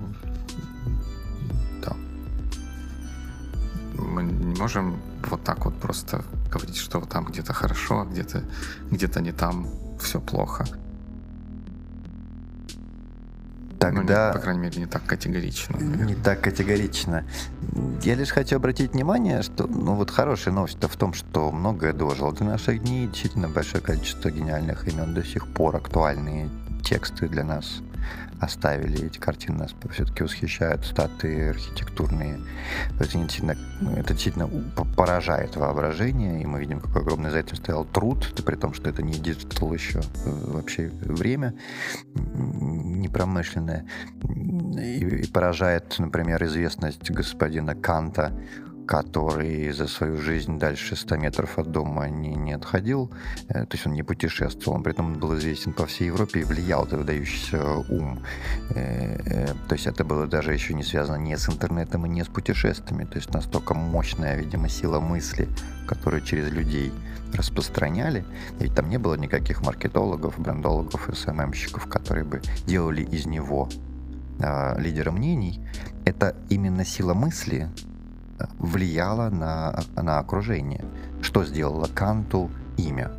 да. 1.83 1.95
Мы 3.93 4.23
не 4.23 4.59
можем 4.59 4.99
вот 5.29 5.43
так 5.43 5.65
вот 5.65 5.79
просто 5.79 6.23
говорить, 6.51 6.77
что 6.77 6.99
там 7.01 7.25
где-то 7.25 7.53
хорошо, 7.53 8.01
а 8.01 8.05
где-то 8.05 8.43
где-то 8.89 9.21
не 9.21 9.31
там 9.31 9.67
все 9.99 10.19
плохо. 10.19 10.65
Тогда... 13.81 14.27
Ну, 14.27 14.27
не, 14.27 14.33
по 14.33 14.39
крайней 14.39 14.61
мере, 14.61 14.79
не 14.79 14.85
так 14.85 15.03
категорично. 15.05 15.77
Наверное. 15.79 16.05
Не 16.05 16.15
так 16.15 16.39
категорично. 16.41 17.25
Я 18.03 18.15
лишь 18.15 18.29
хочу 18.29 18.55
обратить 18.55 18.93
внимание, 18.93 19.41
что, 19.41 19.65
ну 19.65 19.95
вот 19.95 20.11
хорошая 20.11 20.53
новость 20.53 20.77
в 20.81 20.97
том, 20.97 21.13
что 21.13 21.51
многое 21.51 21.91
дожило 21.91 22.31
до 22.31 22.43
наших 22.43 22.83
дней. 22.83 23.07
Действительно 23.07 23.49
большое 23.49 23.83
количество 23.83 24.29
гениальных 24.29 24.87
имен 24.87 25.15
до 25.15 25.23
сих 25.23 25.47
пор 25.47 25.77
актуальные 25.77 26.49
тексты 26.83 27.27
для 27.27 27.43
нас 27.43 27.81
оставили. 28.39 29.05
Эти 29.05 29.19
картины 29.19 29.59
нас 29.59 29.75
все-таки 29.91 30.23
восхищают, 30.23 30.85
статы 30.85 31.49
архитектурные. 31.49 32.39
Это 32.99 33.17
действительно, 33.17 33.55
это 33.95 34.13
действительно 34.13 34.47
поражает 34.95 35.55
воображение, 35.55 36.41
и 36.41 36.45
мы 36.45 36.59
видим, 36.59 36.79
какой 36.79 37.01
огромный 37.01 37.29
за 37.29 37.39
этим 37.39 37.55
стоял 37.55 37.85
труд, 37.85 38.33
при 38.45 38.55
том, 38.55 38.73
что 38.73 38.89
это 38.89 39.03
не 39.03 39.13
digital 39.13 39.73
еще 39.73 39.99
э, 39.99 40.01
вообще 40.25 40.89
время 41.01 41.53
непромышленное. 42.13 43.85
И, 44.77 45.05
и 45.05 45.27
поражает, 45.27 45.95
например, 45.99 46.43
известность 46.43 47.09
господина 47.11 47.75
Канта, 47.75 48.31
который 48.91 49.71
за 49.71 49.87
свою 49.87 50.17
жизнь 50.17 50.59
дальше 50.59 50.97
100 50.97 51.15
метров 51.15 51.57
от 51.57 51.71
дома 51.71 52.09
не, 52.09 52.35
не 52.35 52.51
отходил, 52.51 53.09
э, 53.47 53.65
то 53.65 53.77
есть 53.77 53.87
он 53.87 53.93
не 53.93 54.03
путешествовал, 54.03 54.75
он 54.75 54.83
при 54.83 54.91
этом 54.91 55.13
был 55.13 55.37
известен 55.37 55.71
по 55.71 55.85
всей 55.85 56.07
Европе 56.07 56.41
и 56.41 56.43
влиял 56.43 56.83
это 56.83 56.97
выдающийся 56.97 57.63
ум. 57.87 58.19
Э, 58.75 59.17
э, 59.25 59.47
то 59.69 59.75
есть 59.75 59.87
это 59.87 60.03
было 60.03 60.27
даже 60.27 60.51
еще 60.51 60.73
не 60.73 60.83
связано 60.83 61.15
не 61.15 61.37
с 61.37 61.47
интернетом 61.47 62.05
и 62.05 62.09
не 62.09 62.25
с 62.25 62.27
путешествиями, 62.27 63.05
то 63.05 63.15
есть 63.15 63.33
настолько 63.33 63.73
мощная, 63.73 64.35
видимо, 64.35 64.67
сила 64.67 64.99
мысли, 64.99 65.47
которую 65.87 66.21
через 66.21 66.51
людей 66.51 66.91
распространяли, 67.33 68.25
ведь 68.59 68.75
там 68.75 68.89
не 68.89 68.97
было 68.97 69.15
никаких 69.15 69.61
маркетологов, 69.61 70.37
брендологов, 70.37 71.09
СММщиков, 71.13 71.87
которые 71.87 72.25
бы 72.25 72.41
делали 72.67 73.03
из 73.03 73.25
него 73.25 73.69
лидера 74.79 75.11
мнений, 75.11 75.61
это 76.03 76.35
именно 76.49 76.83
сила 76.83 77.13
мысли, 77.13 77.69
влияло 78.59 79.29
на, 79.29 79.83
на 79.95 80.19
окружение. 80.19 80.85
Что 81.21 81.45
сделало 81.45 81.87
Канту 81.93 82.49
имя? 82.77 83.11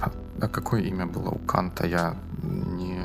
А, 0.00 0.10
а 0.40 0.48
какое 0.48 0.82
имя 0.82 1.06
было 1.06 1.30
у 1.30 1.38
Канта? 1.38 1.86
Я 1.86 2.14
не 2.42 3.00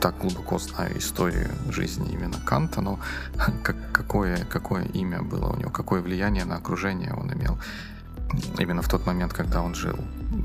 так 0.00 0.18
глубоко 0.18 0.58
знаю 0.58 0.98
историю 0.98 1.50
жизни 1.70 2.12
именно 2.12 2.38
Канта, 2.44 2.80
но 2.80 2.98
как, 3.62 3.76
какое, 3.92 4.44
какое 4.44 4.84
имя 4.84 5.22
было 5.22 5.52
у 5.52 5.56
него, 5.56 5.70
какое 5.70 6.00
влияние 6.00 6.44
на 6.44 6.56
окружение 6.56 7.12
он 7.14 7.32
имел 7.32 7.58
именно 8.58 8.82
в 8.82 8.88
тот 8.88 9.06
момент, 9.06 9.32
когда 9.32 9.62
он 9.62 9.74
жил. 9.74 9.96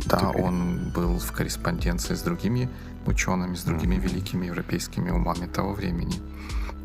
Да, 0.06 0.20
Теперь. 0.20 0.44
он 0.44 0.92
был 0.94 1.18
в 1.18 1.32
корреспонденции 1.32 2.14
с 2.14 2.22
другими 2.22 2.70
учеными, 3.08 3.56
с 3.56 3.64
другими 3.64 3.96
mm-hmm. 3.96 4.00
великими 4.00 4.46
европейскими 4.46 5.10
умами 5.10 5.48
того 5.48 5.74
времени 5.74 6.22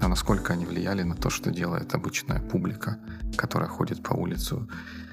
а 0.01 0.09
насколько 0.09 0.53
они 0.53 0.67
влияли 0.67 1.03
на 1.03 1.15
то, 1.15 1.31
что 1.31 1.51
делает 1.51 1.95
обычная 1.95 2.41
публика, 2.41 2.99
которая 3.37 3.69
ходит 3.69 4.03
по 4.03 4.15
улицу, 4.15 4.69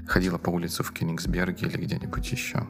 ходила 0.07 0.37
по 0.37 0.49
улице 0.49 0.83
в 0.83 0.91
Кенигсберге 0.91 1.67
или 1.67 1.77
где-нибудь 1.77 2.31
еще? 2.31 2.67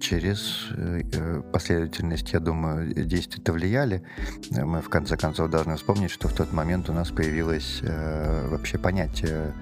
Через 0.00 0.68
э, 0.70 1.42
последовательность, 1.52 2.32
я 2.32 2.40
думаю, 2.40 2.92
действия-то 2.92 3.52
влияли. 3.52 4.02
Мы, 4.50 4.82
в 4.82 4.88
конце 4.88 5.16
концов, 5.16 5.48
должны 5.50 5.76
вспомнить, 5.76 6.10
что 6.10 6.28
в 6.28 6.32
тот 6.32 6.52
момент 6.52 6.90
у 6.90 6.92
нас 6.92 7.10
появилось 7.10 7.80
э, 7.82 8.48
вообще 8.48 8.78
понятие, 8.78 9.52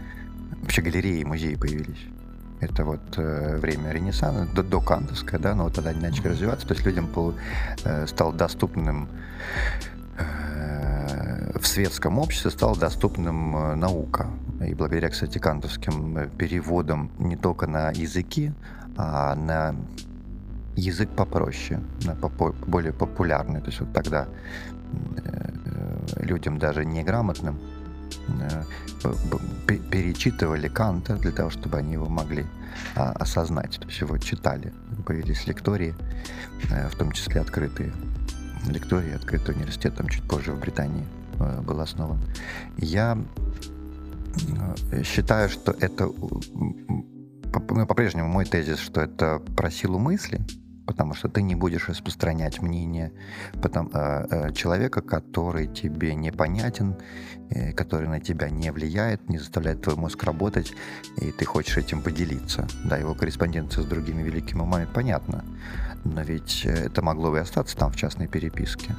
вообще 0.62 0.80
галереи 0.80 1.20
и 1.20 1.24
музеи 1.24 1.56
появились. 1.56 2.06
Это 2.60 2.84
вот 2.84 3.00
э, 3.16 3.56
время 3.56 3.90
Ренессанса, 3.90 4.46
до, 4.54 4.62
до 4.62 4.80
Кантовское, 4.80 5.40
да, 5.40 5.54
но 5.54 5.64
вот 5.64 5.74
тогда 5.74 5.90
они 5.90 6.00
начали 6.00 6.28
развиваться, 6.28 6.66
то 6.66 6.74
есть 6.74 6.86
людям 6.86 7.06
был, 7.06 7.34
э, 7.84 8.06
стал 8.06 8.32
доступным 8.32 9.08
э, 9.08 9.99
в 11.60 11.66
светском 11.66 12.18
обществе 12.18 12.50
стала 12.50 12.76
доступным 12.76 13.56
э, 13.56 13.74
наука. 13.74 14.28
И 14.66 14.74
благодаря, 14.74 15.08
кстати, 15.08 15.38
кантовским 15.38 16.16
э, 16.16 16.28
переводам 16.28 17.10
не 17.18 17.36
только 17.36 17.66
на 17.66 17.90
языки, 17.90 18.52
а 18.96 19.34
на 19.34 19.76
язык 20.76 21.10
попроще, 21.10 21.80
на 22.04 22.12
попо- 22.12 22.54
более 22.66 22.92
популярный. 22.92 23.60
То 23.60 23.66
есть 23.66 23.80
вот 23.80 23.92
тогда 23.92 24.26
людям 26.16 26.58
даже 26.58 26.84
неграмотным 26.84 27.60
перечитывали 29.90 30.66
Канта 30.66 31.14
для 31.16 31.30
того, 31.30 31.50
чтобы 31.50 31.78
они 31.78 31.92
его 31.92 32.08
могли 32.08 32.44
а, 32.96 33.12
осознать. 33.12 33.78
То 33.78 33.86
есть 33.86 34.00
его 34.00 34.18
читали. 34.18 34.72
Появились 35.06 35.46
лектории, 35.46 35.94
в 36.92 36.96
том 36.96 37.12
числе 37.12 37.40
открытые 37.40 37.92
лектории, 38.68 39.14
открытый 39.14 39.54
университет, 39.54 39.94
там 39.96 40.08
чуть 40.08 40.24
позже 40.24 40.52
в 40.52 40.60
Британии 40.60 41.04
э, 41.04 41.19
был 41.62 41.80
основан. 41.80 42.20
Я 42.76 43.18
э, 44.92 45.02
считаю, 45.02 45.48
что 45.48 45.72
это 45.72 46.10
ну, 47.52 47.86
по-прежнему 47.86 48.28
мой 48.28 48.44
тезис, 48.44 48.78
что 48.78 49.00
это 49.00 49.40
про 49.56 49.70
силу 49.70 49.98
мысли, 49.98 50.40
потому 50.90 51.14
что 51.14 51.28
ты 51.28 51.42
не 51.42 51.54
будешь 51.54 51.88
распространять 51.88 52.62
мнение 52.62 53.12
потом, 53.62 53.90
э, 53.94 54.26
э, 54.30 54.52
человека, 54.52 55.02
который 55.02 55.68
тебе 55.68 56.16
непонятен, 56.16 56.96
э, 57.50 57.72
который 57.72 58.08
на 58.08 58.18
тебя 58.20 58.50
не 58.50 58.72
влияет, 58.72 59.28
не 59.28 59.38
заставляет 59.38 59.82
твой 59.82 59.94
мозг 59.94 60.24
работать, 60.24 60.72
и 61.16 61.30
ты 61.30 61.44
хочешь 61.44 61.76
этим 61.76 62.02
поделиться. 62.02 62.66
Да, 62.84 62.96
его 62.96 63.14
корреспонденция 63.14 63.84
с 63.84 63.86
другими 63.86 64.22
великими 64.22 64.62
умами 64.62 64.88
понятна, 64.92 65.44
но 66.04 66.22
ведь 66.22 66.64
это 66.64 67.02
могло 67.02 67.30
бы 67.30 67.36
и 67.36 67.40
остаться 67.40 67.76
там 67.76 67.92
в 67.92 67.96
частной 67.96 68.26
переписке. 68.26 68.96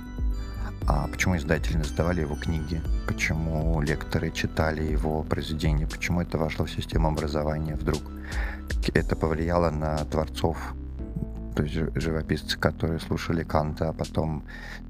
А 0.88 1.08
почему 1.08 1.38
издатели 1.38 1.78
не 1.78 1.84
сдавали 1.84 2.22
его 2.22 2.36
книги? 2.36 2.82
Почему 3.08 3.82
лекторы 3.82 4.32
читали 4.32 4.84
его 4.84 5.24
произведения? 5.24 5.88
Почему 5.88 6.22
это 6.22 6.38
вошло 6.38 6.65
в 6.65 6.72
систему 6.72 7.08
образования 7.08 7.76
вдруг? 7.76 8.02
Это 8.94 9.15
повлияло 9.15 9.70
на 9.70 9.98
творцов 10.06 10.58
то 11.56 11.63
есть 11.63 11.76
живописцы, 11.96 12.58
которые 12.58 13.00
слушали 13.00 13.44
Канта, 13.44 13.89
а 13.89 13.94
потом 13.94 14.44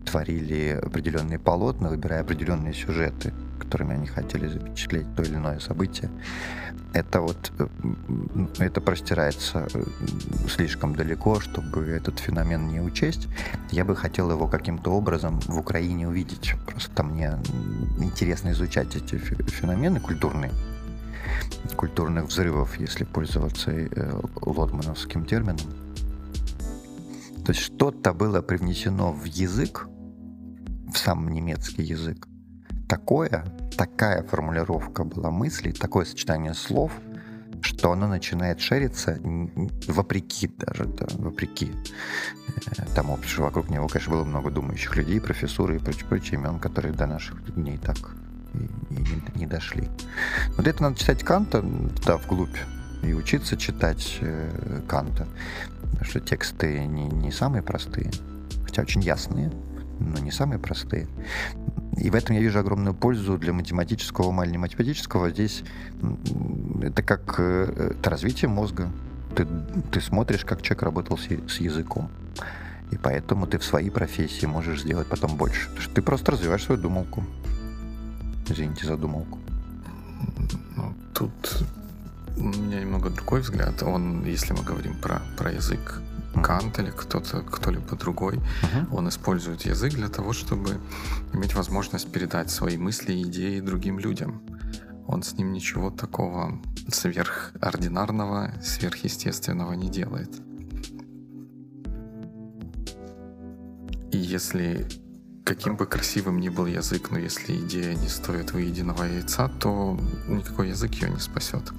творили 0.06 0.80
определенные 0.82 1.40
полотна, 1.40 1.90
выбирая 1.90 2.22
определенные 2.22 2.74
сюжеты. 2.74 3.34
которыми 3.60 3.94
они 3.94 4.08
хотели 4.08 4.48
запечатлеть 4.48 5.16
то 5.16 5.24
или 5.24 5.36
иное 5.36 5.60
событие. 5.60 6.10
Это 6.94 7.22
вот, 7.22 7.52
э, 7.58 7.68
это 8.60 8.82
простирается 8.82 9.68
э, 9.74 9.84
слишком 10.50 10.94
далеко, 10.94 11.40
чтобы 11.40 11.86
этот 11.88 12.20
феномен 12.20 12.68
не 12.68 12.82
учесть. 12.82 13.28
Я 13.72 13.86
бы 13.86 13.96
хотел 13.96 14.30
его 14.30 14.48
каким-то 14.48 14.92
образом 14.92 15.40
в 15.42 15.58
Украине 15.58 16.08
увидеть. 16.08 16.54
Просто 16.68 17.04
мне 17.04 17.38
интересно 18.00 18.52
изучать 18.52 18.96
эти 18.96 19.18
феномены 19.18 20.02
культурные, 20.02 20.52
культурных 21.78 22.26
взрывов, 22.26 22.78
если 22.78 23.06
пользоваться 23.06 23.72
э, 23.72 24.22
лотмановским 24.42 25.26
термином. 25.26 25.68
То 27.46 27.54
есть 27.54 27.62
что-то 27.62 28.14
было 28.14 28.42
привнесено 28.42 29.14
в 29.14 29.24
язык, 29.24 29.88
в 30.94 30.98
сам 30.98 31.30
немецкий 31.30 31.84
язык. 31.84 32.28
Такое, 32.90 33.46
такая 33.78 34.24
формулировка 34.24 35.04
была 35.04 35.32
мыслей, 35.32 35.72
такое 35.72 36.06
сочетание 36.06 36.54
слов, 36.54 36.92
что 37.62 37.92
оно 37.92 38.08
начинает 38.08 38.60
шериться 38.60 39.20
вопреки 39.88 40.48
даже, 40.58 40.86
да, 40.86 41.06
вопреки 41.18 41.72
э, 42.48 42.84
тому, 42.96 43.20
что 43.24 43.44
вокруг 43.44 43.70
него, 43.70 43.88
конечно, 43.88 44.14
было 44.14 44.24
много 44.24 44.50
думающих 44.50 44.96
людей, 44.96 45.22
профессуры 45.22 45.76
и 45.76 45.80
прочие, 45.80 46.06
прочие 46.08 46.40
имен, 46.40 46.60
которые 46.60 46.94
до 46.94 47.06
наших 47.06 47.54
дней 47.56 47.78
так 47.78 47.98
и, 48.54 48.94
и 48.94 49.40
не, 49.40 49.46
дошли. 49.46 49.88
Вот 50.58 50.68
это 50.68 50.82
надо 50.82 50.98
читать 50.98 51.24
Канта, 51.24 51.64
да, 52.06 52.18
вглубь, 52.18 52.58
и 53.04 53.14
учиться 53.14 53.58
читать 53.58 54.18
э, 54.22 54.82
Канта, 54.88 55.28
что 56.02 56.20
тексты 56.20 56.86
не, 56.86 57.06
не 57.08 57.32
самые 57.32 57.62
простые, 57.62 58.12
хотя 58.64 58.82
очень 58.82 59.02
ясные, 59.02 59.52
но 60.00 60.18
не 60.18 60.32
самые 60.32 60.60
простые. 60.60 61.08
И 61.98 62.10
в 62.10 62.16
этом 62.16 62.36
я 62.36 62.42
вижу 62.42 62.60
огромную 62.60 62.94
пользу 62.94 63.38
для 63.38 63.54
математического 63.54 64.28
ума 64.28 64.46
не 64.46 64.58
математического. 64.58 65.30
Здесь 65.30 65.64
это 66.82 67.04
как 67.04 67.36
э, 67.38 67.94
это 68.00 68.10
развитие 68.10 68.50
мозга. 68.50 68.90
Ты, 69.36 69.46
ты 69.92 70.02
смотришь, 70.02 70.46
как 70.46 70.62
человек 70.62 70.84
работал 70.84 71.18
с, 71.18 71.24
с 71.26 71.60
языком. 71.60 72.10
И 72.92 72.98
поэтому 72.98 73.48
ты 73.48 73.58
в 73.58 73.64
своей 73.64 73.90
профессии 73.90 74.46
можешь 74.46 74.82
сделать 74.82 75.08
потом 75.08 75.36
больше. 75.36 75.68
Потому 75.70 75.82
что 75.82 75.94
ты 75.94 76.02
просто 76.02 76.32
развиваешь 76.32 76.64
свою 76.64 76.82
думалку. 76.82 77.24
Извините 78.48 78.86
за 78.86 78.98
думалку. 78.98 79.40
Ну, 80.76 80.94
тут 81.14 81.64
у 82.38 82.44
меня 82.44 82.80
немного 82.82 83.10
другой 83.10 83.42
взгляд. 83.42 83.82
Он, 83.84 84.26
если 84.26 84.54
мы 84.54 84.64
говорим 84.64 84.96
про, 84.96 85.22
про 85.38 85.52
язык, 85.52 86.02
Кант 86.44 86.80
или 86.80 86.92
кто-то, 86.92 87.42
кто-либо 87.42 87.96
другой, 87.96 88.36
uh-huh. 88.36 88.96
он 88.96 89.10
использует 89.10 89.62
язык 89.66 89.94
для 89.94 90.08
того, 90.08 90.34
чтобы 90.34 90.80
иметь 91.34 91.56
возможность 91.56 92.12
передать 92.12 92.50
свои 92.50 92.78
мысли 92.78 93.14
и 93.14 93.24
идеи 93.24 93.60
другим 93.60 94.00
людям. 94.00 94.42
Он 95.08 95.24
с 95.24 95.34
ним 95.34 95.52
ничего 95.52 95.90
такого 95.90 96.62
сверхординарного, 96.88 98.54
сверхъестественного 98.62 99.74
не 99.74 99.90
делает. 99.90 100.32
И 104.12 104.18
если 104.18 104.88
каким 105.44 105.76
бы 105.76 105.86
красивым 105.86 106.40
ни 106.40 106.50
был 106.50 106.66
язык, 106.66 107.12
но 107.12 107.18
если 107.18 107.58
идея 107.58 107.94
не 107.96 108.08
стоит 108.08 108.52
выеденного 108.54 109.04
яйца, 109.04 109.50
то 109.60 110.00
никакой 110.28 110.70
язык 110.70 110.94
ее 110.94 111.10
не 111.10 111.20
спасет. 111.20 111.72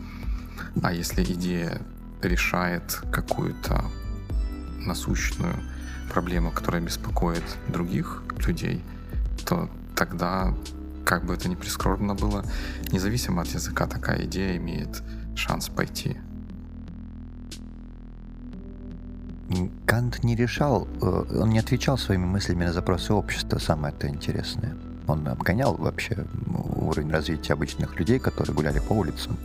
А 0.82 0.92
если 0.92 1.22
идея 1.22 1.80
решает 2.22 3.00
какую-то 3.10 3.84
насущную 4.86 5.54
проблему, 6.12 6.50
которая 6.50 6.82
беспокоит 6.82 7.44
других 7.68 8.22
людей, 8.46 8.82
то 9.46 9.70
тогда, 9.96 10.54
как 11.04 11.24
бы 11.24 11.34
это 11.34 11.48
ни 11.48 11.54
прискорбно 11.54 12.14
было, 12.14 12.44
независимо 12.92 13.42
от 13.42 13.48
языка, 13.48 13.86
такая 13.86 14.24
идея 14.24 14.56
имеет 14.56 15.02
шанс 15.34 15.68
пойти. 15.68 16.16
Кант 19.86 20.24
не 20.24 20.34
решал, 20.34 20.88
э, 21.00 21.24
он 21.40 21.50
не 21.50 21.58
отвечал 21.58 21.98
своими 21.98 22.24
мыслями 22.24 22.64
на 22.64 22.72
запросы 22.72 23.12
общества, 23.12 23.58
самое 23.58 23.94
это 23.94 24.08
интересное. 24.08 24.76
Он 25.06 25.26
обгонял 25.28 25.74
вообще 25.74 26.24
уровень 26.76 27.10
развития 27.10 27.52
обычных 27.52 27.98
людей, 27.98 28.18
которые 28.18 28.54
гуляли 28.54 28.78
по 28.78 28.92
улицам. 28.92 29.36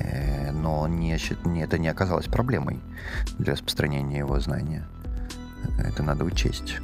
Э, 0.00 0.50
но 0.52 0.88
не, 0.88 1.16
это 1.62 1.78
не 1.78 1.88
оказалось 1.88 2.26
проблемой 2.26 2.80
для 3.38 3.52
распространения 3.52 4.18
его 4.18 4.40
знания. 4.40 4.86
Это 5.78 6.02
надо 6.02 6.24
учесть. 6.24 6.78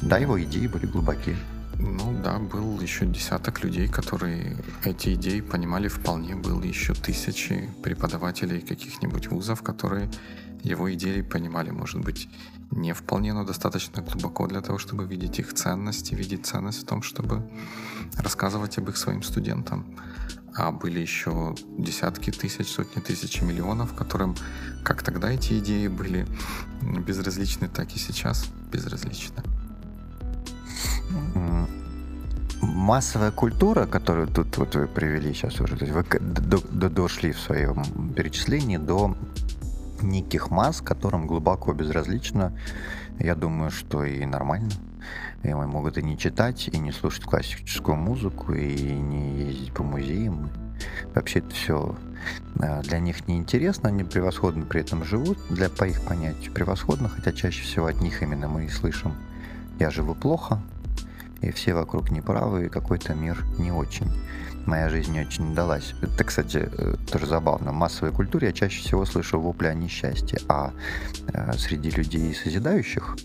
Да, 0.00 0.18
его 0.18 0.42
идеи 0.42 0.66
были 0.66 0.86
глубокие. 0.86 1.36
Ну 1.78 2.14
да, 2.22 2.38
был 2.38 2.80
еще 2.80 3.06
десяток 3.06 3.64
людей, 3.64 3.88
которые 3.88 4.56
эти 4.84 5.14
идеи 5.14 5.40
понимали 5.40 5.88
вполне. 5.88 6.36
Было 6.36 6.62
еще 6.62 6.94
тысячи 6.94 7.68
преподавателей 7.82 8.60
каких-нибудь 8.60 9.28
вузов, 9.28 9.62
которые 9.62 10.08
его 10.62 10.92
идеи 10.94 11.22
понимали, 11.22 11.70
может 11.70 12.00
быть, 12.00 12.28
не 12.70 12.92
вполне, 12.94 13.32
но 13.32 13.44
достаточно 13.44 14.00
глубоко 14.02 14.46
для 14.46 14.60
того, 14.60 14.78
чтобы 14.78 15.06
видеть 15.06 15.40
их 15.40 15.52
ценность 15.54 16.12
и 16.12 16.14
видеть 16.14 16.46
ценность 16.46 16.82
в 16.82 16.86
том, 16.86 17.02
чтобы 17.02 17.42
рассказывать 18.16 18.78
об 18.78 18.88
их 18.88 18.96
своим 18.96 19.22
студентам 19.22 19.84
а 20.54 20.70
были 20.70 21.00
еще 21.00 21.54
десятки 21.78 22.30
тысяч, 22.30 22.68
сотни 22.68 23.00
тысяч, 23.00 23.40
миллионов, 23.42 23.94
которым 23.94 24.36
как 24.84 25.02
тогда 25.02 25.30
эти 25.30 25.58
идеи 25.58 25.88
были 25.88 26.26
безразличны, 26.82 27.68
так 27.68 27.94
и 27.94 27.98
сейчас 27.98 28.48
безразличны. 28.70 29.42
Массовая 32.60 33.32
культура, 33.32 33.86
которую 33.86 34.28
тут 34.28 34.56
вот 34.58 34.74
вы 34.74 34.86
привели 34.86 35.34
сейчас 35.34 35.60
уже, 35.60 35.76
то 35.76 35.84
есть 35.84 35.94
вы 35.94 36.04
до, 36.20 36.58
до, 36.70 36.88
дошли 36.88 37.32
в 37.32 37.40
своем 37.40 38.12
перечислении 38.14 38.76
до 38.76 39.16
неких 40.00 40.50
масс, 40.50 40.80
которым 40.80 41.26
глубоко 41.26 41.72
безразлично, 41.72 42.56
я 43.18 43.34
думаю, 43.34 43.70
что 43.70 44.04
и 44.04 44.24
нормально. 44.24 44.70
И 45.42 45.52
могут 45.52 45.98
и 45.98 46.02
не 46.02 46.18
читать, 46.18 46.68
и 46.68 46.78
не 46.78 46.92
слушать 46.92 47.24
классическую 47.24 47.96
музыку, 47.96 48.52
и 48.52 48.92
не 48.92 49.44
ездить 49.44 49.72
по 49.72 49.82
музеям. 49.82 50.50
Вообще 51.14 51.40
это 51.40 51.50
все 51.50 51.96
а, 52.60 52.82
для 52.82 52.98
них 52.98 53.26
неинтересно, 53.28 53.88
они 53.88 54.04
превосходно 54.04 54.64
при 54.64 54.80
этом 54.80 55.04
живут, 55.04 55.38
для, 55.50 55.68
по 55.68 55.84
их 55.84 56.02
понятию 56.02 56.52
превосходно, 56.52 57.08
хотя 57.08 57.32
чаще 57.32 57.62
всего 57.62 57.86
от 57.86 58.00
них 58.00 58.22
именно 58.22 58.48
мы 58.48 58.66
и 58.66 58.68
слышим 58.68 59.14
«я 59.78 59.90
живу 59.90 60.14
плохо», 60.14 60.60
и 61.40 61.50
все 61.50 61.74
вокруг 61.74 62.10
неправы, 62.10 62.66
и 62.66 62.68
какой-то 62.68 63.14
мир 63.14 63.44
не 63.58 63.72
очень. 63.72 64.06
Моя 64.64 64.88
жизнь 64.88 65.12
не 65.12 65.22
очень 65.22 65.52
удалась. 65.52 65.94
Это, 66.00 66.22
кстати, 66.22 66.68
э, 66.70 66.94
тоже 67.10 67.26
забавно. 67.26 67.72
В 67.72 67.74
массовой 67.74 68.12
культуре 68.12 68.48
я 68.48 68.52
чаще 68.52 68.80
всего 68.80 69.04
слышу 69.04 69.40
вопли 69.40 69.66
о 69.66 69.74
несчастье, 69.74 70.38
а 70.48 70.72
э, 71.26 71.52
среди 71.54 71.90
людей 71.90 72.32
созидающих 72.32 73.16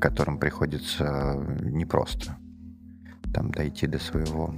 которым 0.00 0.38
приходится 0.38 1.36
непросто 1.62 2.36
там 3.32 3.50
дойти 3.50 3.86
до 3.86 3.98
своего 3.98 4.54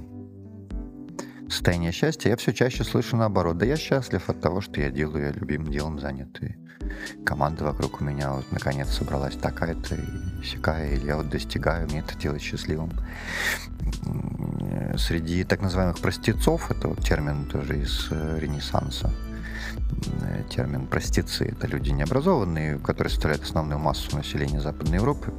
состояния 1.49 1.91
счастья, 1.91 2.29
я 2.29 2.35
все 2.37 2.53
чаще 2.53 2.83
слышу 2.83 3.15
наоборот. 3.15 3.57
Да 3.57 3.65
я 3.65 3.77
счастлив 3.77 4.29
от 4.29 4.41
того, 4.41 4.61
что 4.61 4.81
я 4.81 4.89
делаю, 4.89 5.25
я 5.25 5.31
любимым 5.31 5.71
делом 5.71 5.99
занят. 5.99 6.41
И 6.41 6.55
команда 7.23 7.63
вокруг 7.63 8.01
у 8.01 8.03
меня 8.03 8.31
вот 8.31 8.51
наконец 8.51 8.89
собралась 8.89 9.35
такая-то 9.35 9.95
и 9.95 10.43
сякая, 10.43 10.93
или 10.93 11.05
я 11.05 11.17
вот 11.17 11.29
достигаю, 11.29 11.87
мне 11.87 11.99
это 11.99 12.17
делает 12.17 12.41
счастливым. 12.41 12.91
Среди 14.97 15.43
так 15.43 15.61
называемых 15.61 15.99
простецов, 15.99 16.71
это 16.71 16.87
вот 16.87 17.03
термин 17.03 17.45
тоже 17.45 17.79
из 17.79 18.07
э, 18.11 18.39
Ренессанса, 18.39 19.11
термин 20.49 20.87
простецы. 20.87 21.45
Это 21.45 21.67
люди 21.67 21.89
необразованные, 21.89 22.77
которые 22.79 23.11
составляют 23.11 23.43
основную 23.43 23.79
массу 23.79 24.15
населения 24.15 24.59
Западной 24.61 24.97
Европы. 24.97 25.33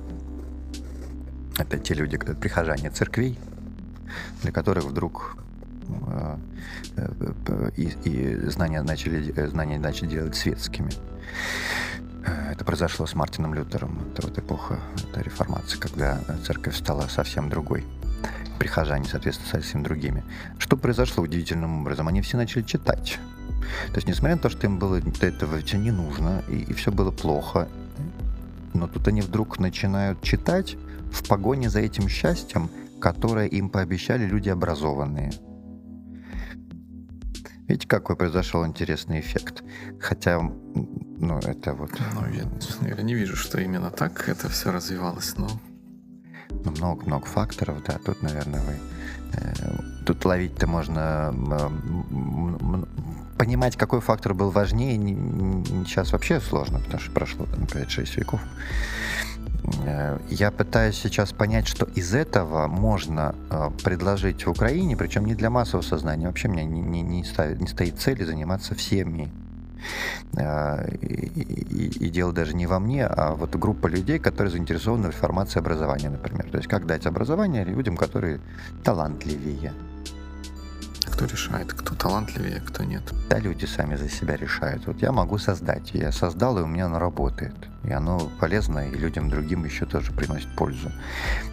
Это 1.59 1.79
те 1.79 1.95
люди, 1.95 2.17
прихожане 2.17 2.91
церквей, 2.91 3.39
для 4.43 4.53
которых 4.53 4.85
вдруг 4.85 5.37
э, 5.89 6.37
э, 6.97 7.71
и, 7.77 7.95
и 8.05 8.51
знания, 8.51 8.83
начали, 8.83 9.47
знания 9.47 9.79
начали 9.79 10.09
делать 10.09 10.35
светскими. 10.35 10.91
Это 12.51 12.65
произошло 12.65 13.07
с 13.07 13.15
Мартином 13.15 13.55
Лютером. 13.55 14.01
Это 14.13 14.27
вот 14.27 14.39
эпоха 14.39 14.81
это 14.97 15.21
реформации, 15.21 15.79
когда 15.79 16.19
церковь 16.47 16.77
стала 16.77 17.03
совсем 17.03 17.51
другой. 17.51 17.85
Прихожане, 18.59 19.05
соответственно, 19.05 19.51
совсем 19.51 19.83
другими. 19.83 20.25
Что 20.59 20.77
произошло 20.77 21.23
удивительным 21.23 21.83
образом? 21.83 22.09
Они 22.09 22.23
все 22.23 22.39
начали 22.39 22.63
читать. 22.63 23.19
То 23.89 23.97
есть, 23.97 24.09
несмотря 24.09 24.37
на 24.37 24.43
то, 24.43 24.51
что 24.51 24.67
им 24.67 24.79
было 24.79 25.01
до 25.01 25.27
этого 25.27 25.59
все 25.61 25.79
не 25.79 25.91
нужно, 25.91 26.43
и, 26.49 26.57
и 26.59 26.73
все 26.73 26.91
было 26.91 27.11
плохо, 27.11 27.69
но 28.73 28.89
тут 28.89 29.09
они 29.09 29.21
вдруг 29.21 29.59
начинают 29.59 30.21
читать 30.23 30.77
в 31.13 31.27
погоне 31.29 31.71
за 31.71 31.81
этим 31.81 32.09
счастьем, 32.09 32.71
которое 33.01 33.47
им 33.47 33.69
пообещали 33.69 34.27
люди 34.27 34.49
образованные. 34.49 35.33
Видите, 37.67 37.89
какой 37.89 38.17
произошел 38.17 38.67
интересный 38.67 39.21
эффект? 39.21 39.63
Хотя, 39.99 40.39
ну, 40.41 41.39
это 41.39 41.73
вот... 41.73 41.93
Ну, 42.15 42.27
я, 42.31 42.95
я 42.97 43.03
не 43.03 43.15
вижу, 43.15 43.37
что 43.37 43.59
именно 43.59 43.91
так 43.91 44.29
это 44.29 44.51
все 44.51 44.71
развивалось, 44.71 45.35
но... 45.39 45.49
ну, 46.51 46.71
много-много 46.73 47.25
факторов, 47.25 47.83
да, 47.87 47.99
тут, 48.05 48.23
наверное, 48.23 48.61
вы... 48.61 48.75
Э, 49.33 50.05
тут 50.05 50.25
ловить-то 50.25 50.67
можно... 50.67 51.33
Понимать, 53.39 53.77
какой 53.77 54.01
фактор 54.01 54.35
был 54.35 54.51
важнее, 54.51 54.97
сейчас 55.87 56.13
вообще 56.13 56.41
сложно, 56.41 56.79
потому 56.79 57.01
что 57.01 57.11
прошло 57.11 57.47
там 57.47 57.65
5-6 57.65 58.19
веков. 58.19 58.41
Э, 59.87 60.19
я 60.29 60.51
пытаюсь 60.51 60.97
сейчас 60.97 61.33
понять, 61.33 61.67
что 61.67 61.87
из 61.95 62.15
этого 62.15 62.69
можно 62.69 63.35
э, 63.51 63.71
предложить 63.83 64.47
в 64.47 64.51
Украине, 64.51 64.97
причем 64.97 65.25
не 65.25 65.35
для 65.35 65.51
массового 65.51 65.85
сознания. 65.85 66.27
Вообще 66.27 66.49
меня 66.49 66.65
не, 66.65 66.81
не, 66.81 67.03
не, 67.03 67.25
ставит, 67.25 67.61
не 67.61 67.67
стоит 67.67 67.99
цели 67.99 68.25
заниматься 68.25 68.75
всеми. 68.75 69.31
Э, 70.37 70.95
и, 71.01 71.07
и, 71.07 72.07
и 72.07 72.11
дело 72.11 72.33
даже 72.33 72.55
не 72.55 72.67
во 72.67 72.79
мне, 72.79 73.07
а 73.07 73.35
вот 73.35 73.55
группа 73.57 73.87
людей, 73.87 74.19
которые 74.19 74.51
заинтересованы 74.51 75.11
в 75.11 75.17
формации 75.17 75.59
образования, 75.59 76.11
например. 76.11 76.51
То 76.51 76.59
есть 76.59 76.69
как 76.69 76.87
дать 76.87 77.07
образование 77.07 77.65
людям, 77.65 77.97
которые 77.97 78.41
талантливее. 78.83 79.73
Кто 81.15 81.27
решает, 81.27 81.73
кто 81.73 81.95
талантливее, 81.95 82.61
кто 82.61 82.83
нет? 82.83 83.03
Да, 83.31 83.39
люди 83.39 83.67
сами 83.67 83.95
за 83.95 84.09
себя 84.09 84.35
решают. 84.35 84.85
Вот 84.89 85.01
я 85.01 85.13
могу 85.13 85.39
создать. 85.39 85.95
Я 85.95 86.11
создал, 86.11 86.59
и 86.59 86.63
у 86.63 86.67
меня 86.67 86.87
оно 86.87 86.99
работает. 86.99 87.55
И 87.85 87.93
оно 87.93 88.33
полезно, 88.41 88.89
и 88.89 88.97
людям 88.97 89.31
другим 89.31 89.65
еще 89.65 89.87
тоже 89.87 90.11
приносит 90.11 90.49
пользу. 90.57 90.91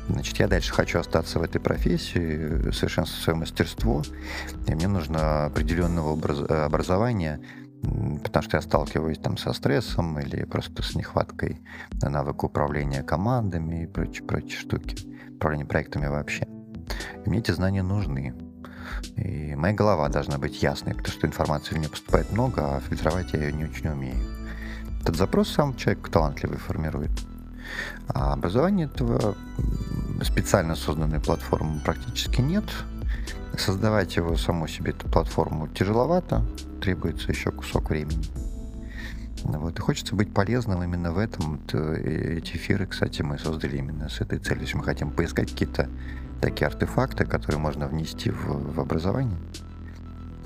Значит, 0.09 0.39
я 0.39 0.47
дальше 0.47 0.73
хочу 0.73 0.97
остаться 0.97 1.37
в 1.37 1.43
этой 1.43 1.61
профессии, 1.61 2.71
совершенствовать 2.71 3.23
свое 3.23 3.37
мастерство. 3.37 4.01
И 4.65 4.73
мне 4.73 4.87
нужно 4.87 5.45
определенного 5.45 6.13
образ... 6.13 6.39
образования, 6.49 7.39
потому 8.23 8.41
что 8.41 8.57
я 8.57 8.61
сталкиваюсь 8.61 9.19
там 9.19 9.37
со 9.37 9.53
стрессом 9.53 10.17
или 10.17 10.43
просто 10.43 10.81
с 10.81 10.95
нехваткой 10.95 11.61
навыка 12.01 12.45
управления 12.45 13.03
командами 13.03 13.83
и 13.83 13.85
прочие, 13.85 14.25
прочие 14.25 14.59
штуки, 14.59 15.07
управления 15.35 15.65
проектами 15.65 16.07
вообще. 16.07 16.47
И 17.23 17.29
мне 17.29 17.39
эти 17.39 17.51
знания 17.51 17.83
нужны. 17.83 18.33
И 19.17 19.55
моя 19.55 19.73
голова 19.73 20.09
должна 20.09 20.37
быть 20.37 20.61
ясной, 20.61 20.95
потому 20.95 21.13
что 21.13 21.27
информации 21.27 21.75
в 21.75 21.77
нее 21.77 21.89
поступает 21.89 22.31
много, 22.31 22.75
а 22.75 22.79
фильтровать 22.81 23.33
я 23.33 23.39
ее 23.39 23.53
не 23.53 23.65
очень 23.65 23.87
умею. 23.87 24.17
Этот 25.01 25.15
запрос 25.15 25.49
сам 25.49 25.75
человек 25.75 26.09
талантливый 26.09 26.57
формирует. 26.57 27.11
А 28.07 28.33
образование 28.33 28.87
этого 28.87 29.35
специально 30.23 30.75
созданной 30.75 31.19
платформы 31.19 31.79
практически 31.79 32.41
нет. 32.41 32.65
Создавать 33.57 34.15
его 34.15 34.37
саму 34.37 34.67
себе, 34.67 34.91
эту 34.91 35.07
платформу, 35.09 35.67
тяжеловато, 35.67 36.45
требуется 36.81 37.31
еще 37.31 37.51
кусок 37.51 37.89
времени. 37.89 38.25
Вот. 39.43 39.77
И 39.77 39.81
хочется 39.81 40.15
быть 40.15 40.33
полезным 40.33 40.83
именно 40.83 41.11
в 41.11 41.17
этом. 41.17 41.59
Эти 41.67 42.55
эфиры, 42.55 42.85
кстати, 42.85 43.21
мы 43.23 43.39
создали 43.39 43.77
именно 43.77 44.07
с 44.07 44.21
этой 44.21 44.39
целью. 44.39 44.63
Если 44.63 44.77
мы 44.77 44.83
хотим 44.83 45.09
поискать 45.11 45.51
какие-то 45.51 45.89
такие 46.41 46.67
артефакты, 46.67 47.25
которые 47.25 47.61
можно 47.61 47.87
внести 47.87 48.31
в, 48.31 48.73
в 48.73 48.79
образование, 48.79 49.37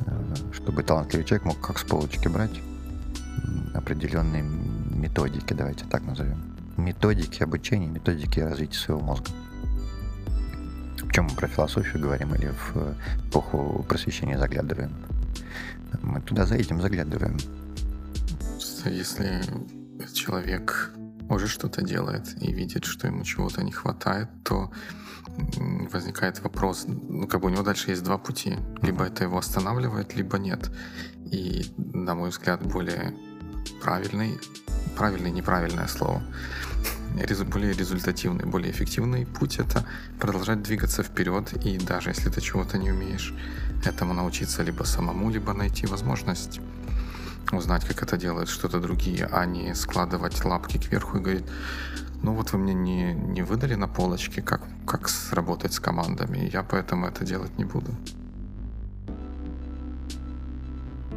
э, 0.06 0.36
чтобы 0.54 0.84
талантливый 0.84 1.26
человек 1.26 1.46
мог 1.46 1.60
как 1.60 1.80
с 1.80 1.84
полочки 1.84 2.28
брать 2.28 2.62
определенные 3.74 4.44
методики, 4.44 5.54
давайте 5.54 5.86
так 5.86 6.04
назовем. 6.04 6.56
Методики 6.78 7.44
обучения, 7.44 7.88
методики 7.88 8.40
развития 8.40 8.78
своего 8.78 9.02
мозга. 9.02 9.30
В 10.98 11.12
чем 11.12 11.26
мы 11.26 11.32
про 11.32 11.48
философию 11.48 12.02
говорим 12.02 12.36
или 12.36 12.48
в 12.48 12.96
эпоху 13.30 13.86
просвещения 13.88 14.38
заглядываем? 14.38 14.92
Мы 16.02 16.22
туда 16.22 16.46
за 16.46 16.56
этим 16.56 16.82
заглядываем. 16.82 17.38
Если 18.86 19.42
человек 20.14 20.92
уже 21.30 21.48
что-то 21.48 21.82
делает 21.82 22.42
и 22.42 22.52
видит, 22.52 22.86
что 22.86 23.08
ему 23.08 23.24
чего-то 23.24 23.64
не 23.64 23.72
хватает, 23.72 24.30
то 24.44 24.72
возникает 25.92 26.42
вопрос, 26.42 26.86
ну, 26.88 27.28
как 27.28 27.42
бы 27.42 27.48
у 27.48 27.50
него 27.50 27.64
дальше 27.64 27.92
есть 27.92 28.04
два 28.04 28.18
пути. 28.18 28.58
Либо 28.82 29.06
это 29.06 29.24
его 29.24 29.38
останавливает, 29.38 30.16
либо 30.16 30.38
нет. 30.38 30.72
И, 31.32 31.66
на 31.78 32.16
мой 32.16 32.30
взгляд, 32.30 32.62
более 32.64 33.14
правильный, 33.82 34.40
правильный, 34.96 35.32
неправильное 35.32 35.88
слово, 35.88 36.22
более 37.52 37.74
результативный, 37.74 38.46
более 38.46 38.72
эффективный 38.72 39.26
путь— 39.26 39.60
это 39.60 39.86
продолжать 40.20 40.62
двигаться 40.62 41.04
вперед, 41.04 41.54
и 41.66 41.78
даже 41.78 42.10
если 42.10 42.30
ты 42.30 42.42
чего-то 42.42 42.78
не 42.78 42.92
умеешь, 42.92 43.34
этому 43.86 44.14
научиться 44.14 44.64
либо 44.64 44.84
самому, 44.84 45.30
либо 45.30 45.54
найти 45.54 45.88
возможность 45.88 46.60
узнать, 47.52 47.86
как 47.86 48.04
это 48.04 48.18
делают 48.18 48.50
что-то 48.50 48.80
другие, 48.80 49.28
а 49.32 49.46
не 49.46 49.74
складывать 49.76 50.44
лапки 50.44 50.78
кверху 50.78 51.18
и 51.18 51.22
говорить, 51.22 51.46
ну 52.22 52.34
вот 52.34 52.52
вы 52.52 52.60
мне 52.60 52.74
не, 52.74 53.14
не 53.14 53.42
выдали 53.42 53.76
на 53.76 53.88
полочке, 53.88 54.42
как, 54.42 54.62
как 54.86 55.10
сработать 55.10 55.74
с 55.74 55.80
командами, 55.80 56.50
я 56.52 56.64
поэтому 56.64 57.08
это 57.08 57.26
делать 57.26 57.58
не 57.58 57.66
буду. 57.66 57.92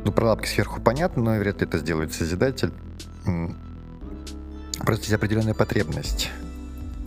Ну, 0.05 0.13
про 0.13 0.27
лапки 0.27 0.47
сверху 0.47 0.81
понятно, 0.81 1.23
но 1.23 1.39
вряд 1.39 1.61
ли 1.61 1.67
это 1.67 1.79
сделает 1.79 2.13
Созидатель. 2.13 2.73
Просто 4.79 5.05
есть 5.05 5.13
определенная 5.13 5.55
потребность. 5.55 6.31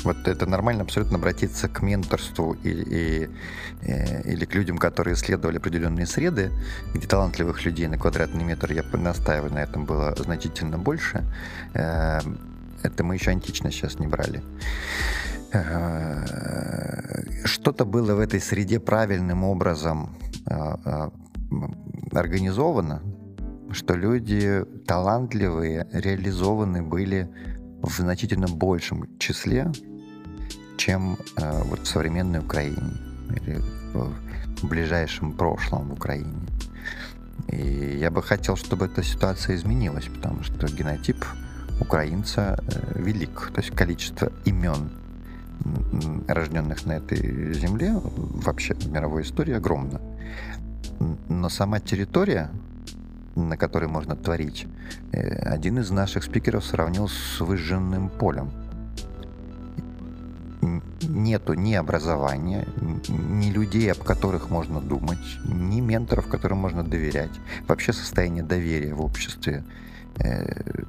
Вот 0.04 0.28
это 0.28 0.45
нормально 0.45 0.84
абсолютно 0.84 1.18
обратиться 1.18 1.68
к 1.68 1.82
менторству 1.82 2.54
и, 2.64 2.70
и, 2.70 3.30
и, 3.82 3.91
или 4.26 4.45
к 4.45 4.56
людям, 4.56 4.78
которые 4.78 5.14
исследовали 5.14 5.58
определенные 5.58 6.06
среды, 6.06 6.52
где 6.93 7.08
талантливых 7.08 7.64
людей 7.66 7.88
на 7.88 7.97
квадратный 7.97 8.43
метр, 8.43 8.72
я 8.72 8.84
настаиваю 8.93 9.54
на 9.54 9.60
этом, 9.60 9.86
было 9.86 10.16
значительно 10.18 10.78
больше. 10.78 11.24
Эм, 11.74 12.39
это 12.84 13.04
мы 13.04 13.16
еще 13.16 13.32
антично 13.32 13.72
сейчас 13.72 13.99
не 13.99 14.08
брали. 14.08 14.41
Э, 15.54 16.24
что-то 17.45 17.86
было 17.86 18.16
в 18.16 18.20
этой 18.20 18.39
среде 18.39 18.80
правильным 18.80 19.43
образом 19.43 20.16
э, 20.45 20.76
э, 20.86 21.10
организовано, 22.14 23.02
что 23.72 23.95
люди 23.95 24.64
талантливые, 24.88 25.88
реализованы 25.91 26.82
были 26.82 27.30
в 27.82 27.91
значительно 27.91 28.47
большем 28.47 29.18
числе, 29.18 29.72
чем 30.82 31.17
вот 31.39 31.82
в 31.82 31.88
современной 31.88 32.39
Украине 32.39 32.93
или 33.36 33.61
в 33.93 34.67
ближайшем 34.67 35.32
прошлом 35.34 35.89
в 35.89 35.93
Украине. 35.93 36.34
И 37.49 37.97
я 38.01 38.09
бы 38.09 38.23
хотел, 38.23 38.55
чтобы 38.55 38.86
эта 38.86 39.03
ситуация 39.03 39.55
изменилась, 39.55 40.05
потому 40.05 40.43
что 40.43 40.67
генотип 40.67 41.23
украинца 41.79 42.57
э, 42.67 42.99
велик. 42.99 43.51
То 43.53 43.61
есть 43.61 43.75
количество 43.75 44.32
имен, 44.45 44.89
рожденных 46.27 46.86
на 46.86 46.93
этой 46.93 47.53
земле, 47.53 47.93
вообще 47.93 48.73
в 48.73 48.91
мировой 48.91 49.21
истории 49.21 49.53
огромно. 49.53 50.01
Но 51.29 51.49
сама 51.49 51.79
территория, 51.79 52.49
на 53.36 53.55
которой 53.55 53.88
можно 53.88 54.15
творить, 54.15 54.65
э, 55.11 55.19
один 55.55 55.77
из 55.77 55.91
наших 55.91 56.23
спикеров 56.23 56.65
сравнил 56.65 57.07
с 57.07 57.39
выжженным 57.39 58.09
полем. 58.09 58.51
Нету 60.62 61.53
ни 61.53 61.74
образования, 61.74 62.68
ни 63.09 63.49
людей, 63.49 63.91
об 63.91 64.03
которых 64.03 64.49
можно 64.49 64.80
думать, 64.80 65.18
ни 65.45 65.82
менторов, 65.82 66.28
которым 66.28 66.59
можно 66.59 66.84
доверять. 66.84 67.32
Вообще 67.68 67.93
состояние 67.93 68.43
доверия 68.43 68.93
в 68.93 69.01
обществе 69.01 69.64
э, 70.18 70.84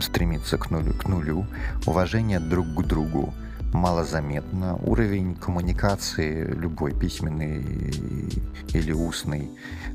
стремится 0.00 0.58
к 0.58 0.70
нулю, 0.70 0.94
к 0.94 1.06
нулю, 1.06 1.46
уважение 1.86 2.40
друг 2.40 2.66
к 2.74 2.82
другу 2.82 3.32
малозаметно, 3.72 4.76
уровень 4.84 5.34
коммуникации 5.34 6.44
любой, 6.44 6.92
письменный 6.98 7.62
или 8.72 8.92
устный, 8.92 9.50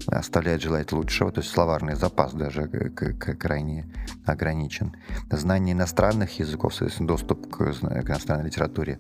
оставляет 0.08 0.62
желать 0.62 0.92
лучшего, 0.92 1.32
то 1.32 1.42
есть 1.42 1.52
словарный 1.52 1.96
запас 1.96 2.34
даже 2.34 2.68
крайне 2.68 3.86
ограничен. 4.26 4.96
Знание 5.32 5.74
иностранных 5.74 6.40
языков, 6.40 6.74
соответственно, 6.74 7.08
доступ 7.08 7.50
к, 7.50 7.62
иностранной 7.62 8.46
литературе 8.46 9.00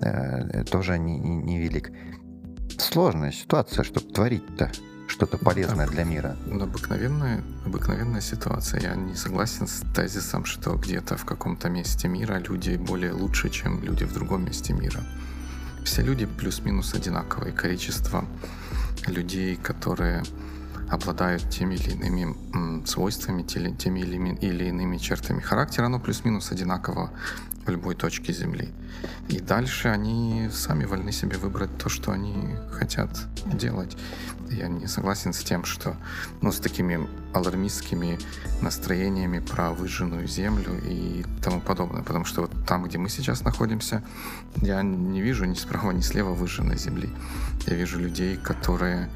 э, 0.00 0.64
тоже 0.64 0.98
невелик. 0.98 1.90
Не, 1.90 1.96
не 1.96 2.78
Сложная 2.78 3.32
ситуация, 3.32 3.84
чтобы 3.84 4.10
творить-то 4.10 4.70
что-то 5.06 5.38
полезное 5.38 5.86
для 5.86 6.04
мира. 6.04 6.36
Обыкновенная, 6.50 7.42
обыкновенная 7.64 8.20
ситуация. 8.20 8.80
Я 8.80 8.94
не 8.94 9.14
согласен 9.14 9.66
с 9.66 9.82
тезисом, 9.94 10.44
что 10.44 10.74
где-то 10.74 11.16
в 11.16 11.24
каком-то 11.24 11.68
месте 11.68 12.08
мира 12.08 12.38
люди 12.38 12.76
более 12.76 13.12
лучше, 13.12 13.48
чем 13.50 13.82
люди 13.82 14.04
в 14.04 14.12
другом 14.12 14.44
месте 14.44 14.72
мира. 14.72 15.04
Все 15.84 16.02
люди 16.02 16.26
плюс-минус 16.26 16.94
одинаковое 16.94 17.52
количество 17.52 18.24
людей, 19.06 19.56
которые 19.56 20.24
обладают 20.90 21.48
теми 21.50 21.76
или 21.76 21.92
иными 21.92 22.84
свойствами, 22.86 23.42
теми 23.42 24.00
или 24.00 24.64
иными 24.68 24.98
чертами 24.98 25.40
характера, 25.40 25.86
оно 25.86 26.00
плюс-минус 26.00 26.52
одинаково 26.52 27.10
в 27.66 27.70
любой 27.70 27.94
точке 27.94 28.32
Земли. 28.32 28.68
И 29.28 29.40
дальше 29.40 29.88
они 29.88 30.48
сами 30.52 30.84
вольны 30.84 31.12
себе 31.12 31.36
выбрать 31.36 31.76
то, 31.78 31.88
что 31.88 32.12
они 32.12 32.56
хотят 32.70 33.10
делать. 33.46 33.96
Я 34.50 34.68
не 34.68 34.86
согласен 34.86 35.32
с 35.32 35.40
тем, 35.40 35.64
что, 35.64 35.96
ну, 36.40 36.52
с 36.52 36.60
такими 36.60 37.08
алармистскими 37.34 38.18
настроениями 38.62 39.40
про 39.40 39.72
выжженную 39.72 40.28
землю 40.28 40.80
и 40.84 41.24
тому 41.42 41.60
подобное. 41.60 42.02
Потому 42.02 42.24
что 42.24 42.42
вот 42.42 42.52
там, 42.66 42.84
где 42.84 42.98
мы 42.98 43.08
сейчас 43.08 43.42
находимся, 43.42 44.02
я 44.56 44.82
не 44.82 45.20
вижу 45.20 45.44
ни 45.44 45.54
справа, 45.54 45.90
ни 45.90 46.02
слева 46.02 46.30
выжженной 46.30 46.78
земли. 46.78 47.10
Я 47.66 47.74
вижу 47.74 47.98
людей, 47.98 48.36
которые 48.36 49.10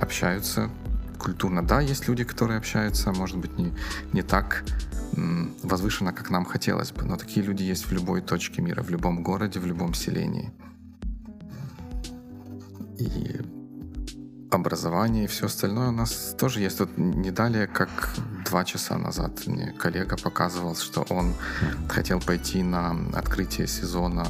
общаются 0.00 0.68
культурно. 1.16 1.64
Да, 1.66 1.80
есть 1.80 2.08
люди, 2.08 2.24
которые 2.24 2.58
общаются, 2.58 3.12
может 3.12 3.38
быть, 3.38 3.56
не, 3.58 3.72
не 4.12 4.22
так 4.22 4.64
возвышенно, 5.62 6.12
как 6.12 6.30
нам 6.30 6.44
хотелось 6.44 6.92
бы, 6.92 7.04
но 7.04 7.16
такие 7.16 7.44
люди 7.44 7.62
есть 7.62 7.86
в 7.86 7.92
любой 7.92 8.20
точке 8.20 8.62
мира, 8.62 8.82
в 8.82 8.90
любом 8.90 9.22
городе, 9.22 9.60
в 9.60 9.66
любом 9.66 9.94
селении. 9.94 10.52
И 12.98 13.40
образование 14.50 15.24
и 15.24 15.26
все 15.26 15.46
остальное 15.46 15.88
у 15.88 15.92
нас 15.92 16.34
тоже 16.38 16.60
есть. 16.60 16.78
Тут 16.78 16.96
не 16.98 17.30
далее, 17.30 17.66
как 17.66 18.14
два 18.44 18.64
часа 18.64 18.98
назад 18.98 19.46
мне 19.46 19.72
коллега 19.72 20.16
показывал, 20.16 20.76
что 20.76 21.02
он 21.10 21.34
хотел 21.88 22.20
пойти 22.20 22.62
на 22.62 22.96
открытие 23.14 23.66
сезона 23.66 24.26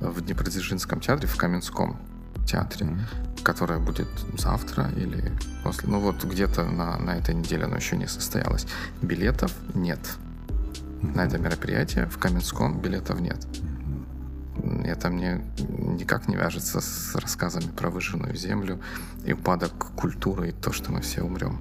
в 0.00 0.20
Днепродзержинском 0.20 1.00
театре, 1.00 1.28
в 1.28 1.36
Каменском 1.36 1.96
театре, 2.44 2.86
mm-hmm. 2.86 3.42
которое 3.42 3.78
будет 3.78 4.08
завтра 4.36 4.90
или 4.96 5.32
после. 5.62 5.88
Ну 5.88 6.00
вот 6.00 6.24
где-то 6.24 6.64
на, 6.64 6.98
на 6.98 7.16
этой 7.16 7.34
неделе 7.34 7.64
оно 7.64 7.76
еще 7.76 7.96
не 7.96 8.06
состоялось. 8.06 8.66
Билетов 9.00 9.52
нет. 9.74 9.98
Mm-hmm. 9.98 11.16
На 11.16 11.24
это 11.26 11.38
мероприятие 11.38 12.06
в 12.06 12.18
Каменском 12.18 12.80
билетов 12.80 13.20
нет. 13.20 13.44
Mm-hmm. 13.44 14.86
Это 14.86 15.08
мне 15.08 15.44
никак 15.58 16.28
не 16.28 16.36
вяжется 16.36 16.80
с 16.80 17.14
рассказами 17.14 17.70
про 17.70 17.90
выжженную 17.90 18.36
землю 18.36 18.80
и 19.24 19.32
упадок 19.32 19.72
культуры 19.96 20.48
и 20.48 20.52
то, 20.52 20.72
что 20.72 20.92
мы 20.92 21.00
все 21.00 21.22
умрем. 21.22 21.58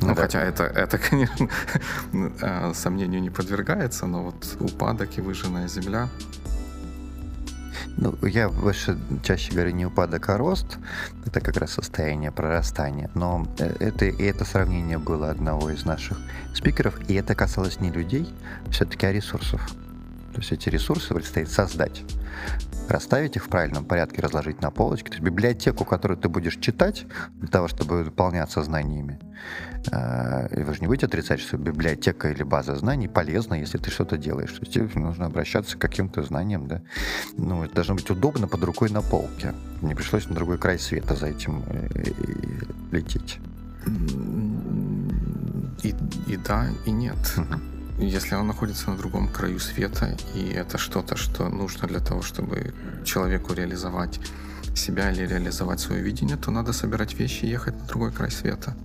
Ну, 0.00 0.08
ну 0.08 0.14
да. 0.14 0.22
хотя 0.22 0.40
это, 0.42 0.64
это, 0.64 0.98
конечно, 0.98 1.48
э, 2.12 2.72
сомнению 2.74 3.20
не 3.20 3.30
подвергается, 3.30 4.06
но 4.06 4.22
вот 4.24 4.56
упадок 4.60 5.18
и 5.18 5.20
выжженная 5.20 5.68
земля 5.68 6.08
ну, 7.98 8.14
я 8.22 8.48
больше 8.48 8.96
чаще 9.24 9.52
говорю 9.52 9.72
не 9.72 9.84
упадок, 9.84 10.28
а 10.28 10.38
рост. 10.38 10.78
Это 11.26 11.40
как 11.40 11.56
раз 11.56 11.72
состояние 11.72 12.30
прорастания. 12.30 13.10
Но 13.14 13.46
э, 13.58 13.74
это, 13.80 14.04
и 14.04 14.22
это 14.22 14.44
сравнение 14.44 14.98
было 14.98 15.30
одного 15.30 15.70
из 15.70 15.84
наших 15.84 16.18
спикеров, 16.54 16.94
и 17.10 17.14
это 17.14 17.34
касалось 17.34 17.80
не 17.80 17.90
людей, 17.90 18.32
все-таки 18.70 19.06
а 19.06 19.12
ресурсов. 19.12 19.60
То 20.32 20.38
есть 20.38 20.52
эти 20.52 20.68
ресурсы 20.68 21.14
предстоит 21.14 21.50
создать 21.50 22.02
расставить 22.88 23.36
их 23.36 23.44
в 23.44 23.48
правильном 23.48 23.84
порядке, 23.84 24.22
разложить 24.22 24.62
на 24.62 24.70
полочке. 24.70 25.08
То 25.08 25.14
есть 25.14 25.24
библиотеку, 25.24 25.84
которую 25.84 26.18
ты 26.18 26.28
будешь 26.28 26.56
читать 26.56 27.06
для 27.34 27.48
того, 27.48 27.68
чтобы 27.68 28.02
выполняться 28.02 28.62
знаниями. 28.62 29.18
Э, 29.92 30.48
и 30.54 30.62
вы 30.62 30.74
же 30.74 30.80
не 30.80 30.86
будете 30.86 31.06
отрицать, 31.06 31.40
что 31.40 31.56
библиотека 31.56 32.30
или 32.30 32.42
база 32.42 32.76
знаний 32.76 33.08
полезна, 33.08 33.54
если 33.54 33.78
ты 33.78 33.90
что-то 33.90 34.16
делаешь. 34.16 34.52
То 34.52 34.60
есть 34.60 34.72
тебе 34.72 34.88
нужно 35.00 35.26
обращаться 35.26 35.76
к 35.76 35.80
каким-то 35.80 36.22
знаниям, 36.22 36.66
да. 36.66 36.82
Ну, 37.36 37.64
это 37.64 37.74
должно 37.74 37.94
быть 37.94 38.10
удобно 38.10 38.48
под 38.48 38.64
рукой 38.64 38.90
на 38.90 39.02
полке. 39.02 39.54
Не 39.82 39.94
пришлось 39.94 40.26
на 40.28 40.34
другой 40.34 40.58
край 40.58 40.78
света 40.78 41.14
за 41.14 41.26
этим 41.26 41.62
э, 41.66 41.88
лететь. 42.90 43.38
И, 45.82 45.94
и 46.26 46.36
да, 46.36 46.66
и 46.86 46.90
нет. 46.90 47.16
Uh-huh 47.36 47.77
если 47.98 48.36
он 48.36 48.46
находится 48.46 48.90
на 48.90 48.96
другом 48.96 49.28
краю 49.28 49.58
света, 49.58 50.16
и 50.34 50.48
это 50.50 50.78
что-то, 50.78 51.16
что 51.16 51.48
нужно 51.48 51.88
для 51.88 52.00
того, 52.00 52.22
чтобы 52.22 52.74
человеку 53.04 53.54
реализовать 53.54 54.20
себя 54.74 55.10
или 55.10 55.26
реализовать 55.26 55.80
свое 55.80 56.02
видение, 56.02 56.36
то 56.36 56.50
надо 56.50 56.72
собирать 56.72 57.14
вещи 57.14 57.44
и 57.44 57.48
ехать 57.48 57.78
на 57.80 57.86
другой 57.86 58.12
край 58.12 58.30
света. 58.30 58.76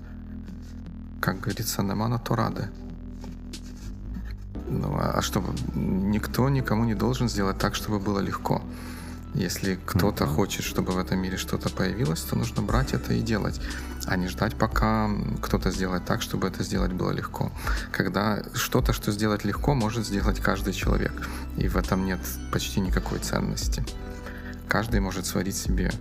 Как 1.22 1.40
говорится, 1.40 1.84
намана 1.84 2.20
то 2.20 2.36
рады. 2.36 2.70
Ну, 4.68 4.96
а, 4.96 5.12
а 5.18 5.22
что, 5.22 5.44
никто 5.76 6.50
никому 6.50 6.86
не 6.86 6.96
должен 6.96 7.30
сделать 7.30 7.58
так, 7.60 7.76
чтобы 7.76 8.00
было 8.00 8.20
легко. 8.20 8.62
Если 9.36 9.80
кто-то 9.86 10.26
хочет, 10.26 10.64
чтобы 10.64 10.94
в 10.94 10.98
этом 10.98 11.20
мире 11.20 11.38
что-то 11.38 11.70
появилось, 11.70 12.22
то 12.22 12.36
нужно 12.36 12.62
брать 12.62 12.94
это 12.94 13.14
и 13.14 13.22
делать, 13.22 13.60
а 14.08 14.16
не 14.16 14.28
ждать, 14.28 14.56
пока 14.56 15.10
кто-то 15.42 15.72
сделает 15.72 16.06
так, 16.06 16.22
чтобы 16.22 16.48
это 16.48 16.64
сделать 16.64 16.94
было 16.94 17.12
легко. 17.12 17.52
Когда 17.92 18.44
что-то, 18.54 18.94
что 18.94 19.12
сделать 19.12 19.46
легко, 19.46 19.74
может 19.74 20.06
сделать 20.06 20.40
каждый 20.40 20.74
человек, 20.74 21.28
и 21.58 21.68
в 21.68 21.78
этом 21.78 22.06
нет 22.06 22.20
почти 22.52 22.80
никакой 22.80 23.20
ценности. 23.20 23.86
Каждый 24.68 25.00
может 25.00 25.26
сварить 25.26 25.56
себе 25.58 25.92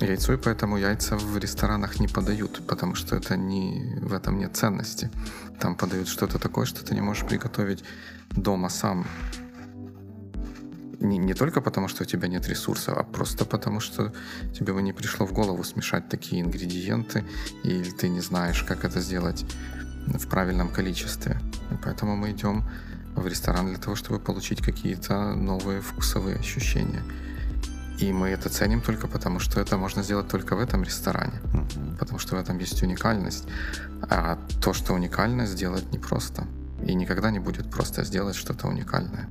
яйцо, 0.00 0.32
и 0.32 0.36
поэтому 0.36 0.76
яйца 0.76 1.16
в 1.16 1.38
ресторанах 1.38 2.00
не 2.00 2.08
подают, 2.08 2.66
потому 2.66 2.94
что 2.94 3.16
это 3.16 3.36
не, 3.36 3.98
в 4.00 4.12
этом 4.12 4.38
нет 4.38 4.56
ценности. 4.56 5.10
Там 5.60 5.74
подают 5.74 6.08
что-то 6.08 6.38
такое, 6.38 6.66
что 6.66 6.84
ты 6.84 6.94
не 6.94 7.00
можешь 7.00 7.26
приготовить 7.26 7.84
дома 8.30 8.68
сам 8.68 9.06
не, 11.00 11.18
не 11.18 11.34
только 11.34 11.60
потому, 11.60 11.88
что 11.88 12.02
у 12.02 12.06
тебя 12.06 12.28
нет 12.28 12.48
ресурсов, 12.48 12.96
а 12.98 13.02
просто 13.02 13.44
потому, 13.44 13.80
что 13.80 14.12
тебе 14.58 14.72
бы 14.72 14.82
не 14.82 14.92
пришло 14.92 15.26
в 15.26 15.32
голову 15.32 15.64
смешать 15.64 16.08
такие 16.08 16.42
ингредиенты, 16.42 17.24
или 17.62 17.90
ты 17.90 18.08
не 18.08 18.20
знаешь, 18.20 18.62
как 18.62 18.84
это 18.84 19.00
сделать 19.00 19.44
в 20.06 20.26
правильном 20.28 20.68
количестве. 20.68 21.40
И 21.70 21.74
поэтому 21.82 22.16
мы 22.16 22.30
идем 22.30 22.64
в 23.14 23.26
ресторан 23.26 23.68
для 23.68 23.78
того, 23.78 23.96
чтобы 23.96 24.18
получить 24.18 24.62
какие-то 24.62 25.34
новые 25.34 25.80
вкусовые 25.80 26.36
ощущения. 26.36 27.02
И 28.00 28.12
мы 28.12 28.28
это 28.28 28.48
ценим 28.48 28.80
только 28.80 29.08
потому, 29.08 29.40
что 29.40 29.60
это 29.60 29.76
можно 29.76 30.02
сделать 30.02 30.28
только 30.28 30.54
в 30.54 30.60
этом 30.60 30.84
ресторане. 30.84 31.40
Mm-hmm. 31.42 31.98
Потому 31.98 32.20
что 32.20 32.36
в 32.36 32.38
этом 32.38 32.58
есть 32.58 32.80
уникальность. 32.82 33.44
А 34.02 34.38
то, 34.62 34.72
что 34.72 34.94
уникальное, 34.94 35.46
сделать 35.46 35.92
непросто. 35.92 36.46
И 36.86 36.94
никогда 36.94 37.32
не 37.32 37.40
будет 37.40 37.70
просто 37.70 38.04
сделать 38.04 38.36
что-то 38.36 38.68
уникальное. 38.68 39.28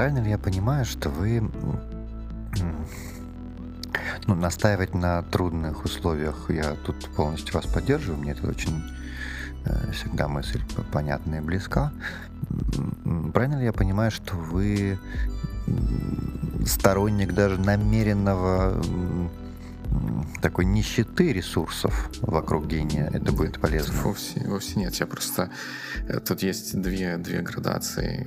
Правильно 0.00 0.20
ли 0.20 0.30
я 0.30 0.38
понимаю, 0.38 0.86
что 0.86 1.10
вы 1.10 1.42
ну, 4.26 4.34
настаивать 4.34 4.94
на 4.94 5.22
трудных 5.24 5.84
условиях 5.84 6.46
я 6.48 6.74
тут 6.86 6.96
полностью 7.14 7.52
вас 7.52 7.66
поддерживаю, 7.66 8.18
мне 8.18 8.32
это 8.32 8.48
очень 8.48 8.82
э, 9.66 9.92
всегда 9.92 10.26
мысль 10.26 10.62
понятная 10.90 11.42
и 11.42 11.44
близка. 11.44 11.92
Правильно 13.34 13.58
ли 13.58 13.66
я 13.66 13.74
понимаю, 13.74 14.10
что 14.10 14.36
вы 14.36 14.98
сторонник 16.64 17.34
даже 17.34 17.60
намеренного 17.60 18.82
такой 20.40 20.64
нищеты 20.64 21.32
ресурсов 21.32 22.10
вокруг 22.22 22.66
гения, 22.66 23.10
это 23.12 23.32
будет 23.32 23.60
полезно? 23.60 23.94
Вовсе, 24.02 24.40
вовсе 24.46 24.78
нет. 24.78 24.94
Я 24.94 25.06
просто... 25.06 25.50
Э, 26.08 26.20
тут 26.20 26.42
есть 26.42 26.80
две, 26.80 27.16
две 27.18 27.42
градации. 27.42 28.26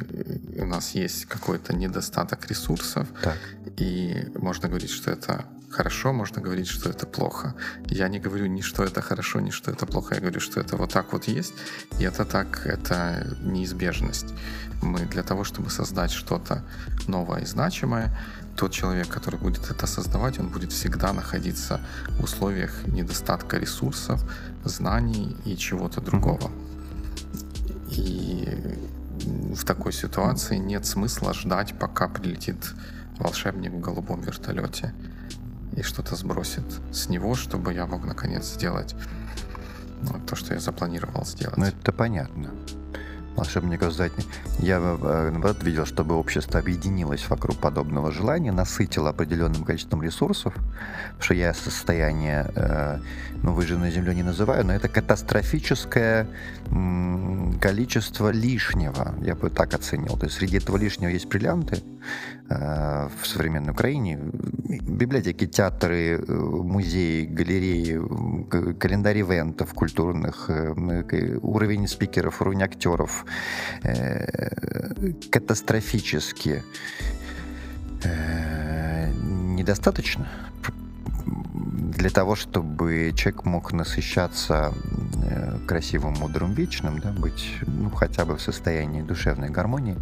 У 0.61 0.65
нас 0.65 0.91
есть 0.91 1.25
какой-то 1.25 1.75
недостаток 1.75 2.47
ресурсов, 2.47 3.07
так. 3.21 3.37
и 3.77 4.27
можно 4.35 4.67
говорить, 4.67 4.91
что 4.91 5.11
это 5.11 5.45
хорошо, 5.73 6.13
можно 6.13 6.41
говорить, 6.41 6.67
что 6.67 6.89
это 6.89 7.05
плохо. 7.07 7.55
Я 7.87 8.07
не 8.07 8.19
говорю 8.19 8.45
ни 8.45 8.61
что 8.61 8.83
это 8.83 9.01
хорошо, 9.01 9.39
ни 9.39 9.49
что 9.49 9.71
это 9.71 9.85
плохо. 9.85 10.15
Я 10.15 10.21
говорю, 10.21 10.39
что 10.39 10.59
это 10.59 10.77
вот 10.77 10.93
так 10.93 11.13
вот 11.13 11.25
есть, 11.25 11.53
и 11.99 12.03
это 12.03 12.25
так, 12.25 12.65
это 12.65 13.35
неизбежность. 13.41 14.33
Мы 14.81 14.99
для 15.05 15.23
того, 15.23 15.43
чтобы 15.43 15.69
создать 15.69 16.11
что-то 16.11 16.63
новое 17.07 17.41
и 17.41 17.45
значимое, 17.45 18.15
тот 18.55 18.71
человек, 18.71 19.07
который 19.07 19.39
будет 19.39 19.69
это 19.71 19.87
создавать, 19.87 20.39
он 20.39 20.49
будет 20.49 20.71
всегда 20.71 21.13
находиться 21.13 21.81
в 22.19 22.23
условиях 22.23 22.85
недостатка 22.87 23.57
ресурсов, 23.57 24.23
знаний 24.63 25.35
и 25.45 25.57
чего-то 25.57 26.01
другого. 26.01 26.51
И 27.89 28.77
в 29.55 29.65
такой 29.65 29.93
ситуации 29.93 30.57
нет 30.57 30.85
смысла 30.85 31.33
ждать, 31.33 31.73
пока 31.79 32.07
прилетит 32.07 32.73
волшебник 33.17 33.71
в 33.71 33.79
голубом 33.79 34.21
вертолете 34.21 34.93
и 35.75 35.81
что-то 35.81 36.15
сбросит 36.15 36.65
с 36.91 37.09
него, 37.09 37.35
чтобы 37.35 37.73
я 37.73 37.85
мог 37.85 38.05
наконец 38.05 38.45
сделать 38.45 38.95
ну, 40.01 40.19
то, 40.27 40.35
что 40.35 40.53
я 40.53 40.59
запланировал 40.59 41.25
сделать. 41.25 41.57
Ну, 41.57 41.65
это 41.65 41.91
понятно 41.91 42.51
волшебников 43.35 43.93
задний. 43.93 44.25
Я, 44.59 44.77
э, 44.77 45.29
наоборот, 45.31 45.63
видел, 45.63 45.85
чтобы 45.85 46.15
общество 46.15 46.59
объединилось 46.59 47.29
вокруг 47.29 47.57
подобного 47.57 48.11
желания, 48.11 48.51
насытило 48.51 49.09
определенным 49.09 49.63
количеством 49.63 50.03
ресурсов, 50.03 50.53
потому 50.53 51.21
что 51.21 51.33
я 51.33 51.53
состояние, 51.53 52.51
э, 52.55 52.99
ну, 53.43 53.53
выжженной 53.53 53.91
землей 53.91 54.15
не 54.15 54.23
называю, 54.23 54.65
но 54.65 54.73
это 54.73 54.87
катастрофическое 54.87 56.27
количество 57.61 58.29
лишнего, 58.29 59.13
я 59.21 59.35
бы 59.35 59.49
так 59.49 59.73
оценил. 59.73 60.17
То 60.17 60.25
есть 60.25 60.37
среди 60.37 60.57
этого 60.57 60.77
лишнего 60.77 61.09
есть 61.09 61.27
бриллианты 61.27 61.83
в 62.49 63.25
современной 63.25 63.71
Украине, 63.71 64.19
библиотеки, 64.19 65.47
театры, 65.47 66.23
музеи, 66.27 67.25
галереи, 67.25 67.99
календарь 68.73 69.21
ивентов 69.21 69.73
культурных, 69.73 70.49
уровень 71.41 71.87
спикеров, 71.87 72.41
уровень 72.41 72.63
актеров, 72.63 73.25
э, 73.83 75.13
катастрофически 75.31 76.63
э, 78.03 79.11
недостаточно 79.11 80.27
для 81.25 82.09
того, 82.09 82.35
чтобы 82.35 83.13
человек 83.15 83.45
мог 83.45 83.73
насыщаться 83.73 84.73
э, 85.23 85.57
красивым, 85.67 86.13
мудрым, 86.13 86.53
вечным, 86.53 86.99
да, 86.99 87.11
быть 87.11 87.57
ну, 87.65 87.89
хотя 87.91 88.25
бы 88.25 88.35
в 88.35 88.41
состоянии 88.41 89.01
душевной 89.01 89.49
гармонии, 89.49 89.97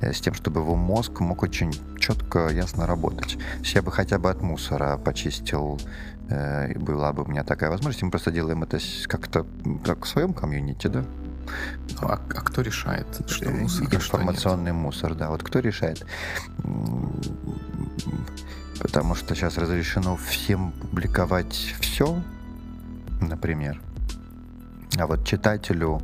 э, 0.00 0.12
с 0.12 0.20
тем, 0.20 0.34
чтобы 0.34 0.60
его 0.60 0.76
мозг 0.76 1.20
мог 1.20 1.42
очень 1.42 1.72
четко, 1.98 2.48
ясно 2.48 2.86
работать. 2.86 3.38
Если 3.60 3.76
я 3.76 3.82
бы 3.82 3.90
хотя 3.90 4.18
бы 4.18 4.30
от 4.30 4.42
мусора 4.42 4.96
почистил 4.98 5.80
э, 6.28 6.78
была 6.78 7.12
бы 7.12 7.22
у 7.22 7.26
меня 7.26 7.44
такая 7.44 7.70
возможность, 7.70 8.02
мы 8.02 8.10
просто 8.10 8.30
делаем 8.30 8.62
это 8.62 8.78
как-то 9.06 9.46
как 9.84 10.04
в 10.04 10.08
своем 10.08 10.32
комьюнити, 10.32 10.86
да? 10.86 11.04
А, 12.00 12.14
а 12.14 12.40
кто 12.40 12.62
решает, 12.62 13.06
что 13.26 13.50
мусор, 13.50 13.86
Информационный 13.92 14.70
а 14.70 14.74
что 14.74 14.82
мусор, 14.82 15.14
да. 15.14 15.30
Вот 15.30 15.42
кто 15.42 15.58
решает? 15.58 16.06
Потому 18.80 19.14
что 19.14 19.34
сейчас 19.34 19.58
разрешено 19.58 20.16
всем 20.16 20.72
публиковать 20.72 21.74
все, 21.80 22.22
например. 23.20 23.80
А 24.98 25.06
вот 25.06 25.24
читателю, 25.24 26.02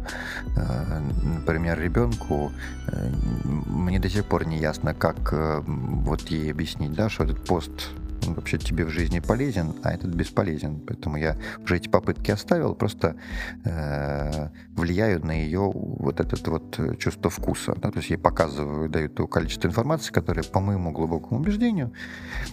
э, 0.57 1.01
например, 1.24 1.81
ребенку, 1.81 2.53
э, 2.87 3.11
мне 3.45 3.99
до 3.99 4.09
сих 4.09 4.24
пор 4.24 4.47
не 4.47 4.59
ясно, 4.59 4.95
как 4.95 5.33
э, 5.33 5.62
вот 5.66 6.29
ей 6.29 6.53
объяснить, 6.53 6.93
да, 6.93 7.09
что 7.09 7.24
этот 7.24 7.45
пост 7.45 7.91
вообще 8.22 8.58
тебе 8.58 8.84
в 8.84 8.90
жизни 8.90 9.20
полезен, 9.20 9.74
а 9.82 9.92
этот 9.92 10.14
бесполезен. 10.14 10.80
Поэтому 10.86 11.16
я 11.16 11.36
уже 11.64 11.76
эти 11.76 11.88
попытки 11.88 12.30
оставил, 12.30 12.74
просто 12.74 13.16
э, 13.64 14.48
влияю 14.76 15.24
на 15.24 15.32
ее 15.32 15.70
вот 15.74 16.20
этот 16.20 16.46
вот 16.48 16.98
чувство 16.98 17.30
вкуса. 17.30 17.74
Да? 17.76 17.90
То 17.90 17.98
есть 17.98 18.10
я 18.10 18.18
показываю, 18.18 18.88
даю 18.88 19.08
то 19.08 19.26
количество 19.26 19.68
информации, 19.68 20.12
которое, 20.12 20.42
по 20.42 20.60
моему 20.60 20.92
глубокому 20.92 21.40
убеждению, 21.40 21.92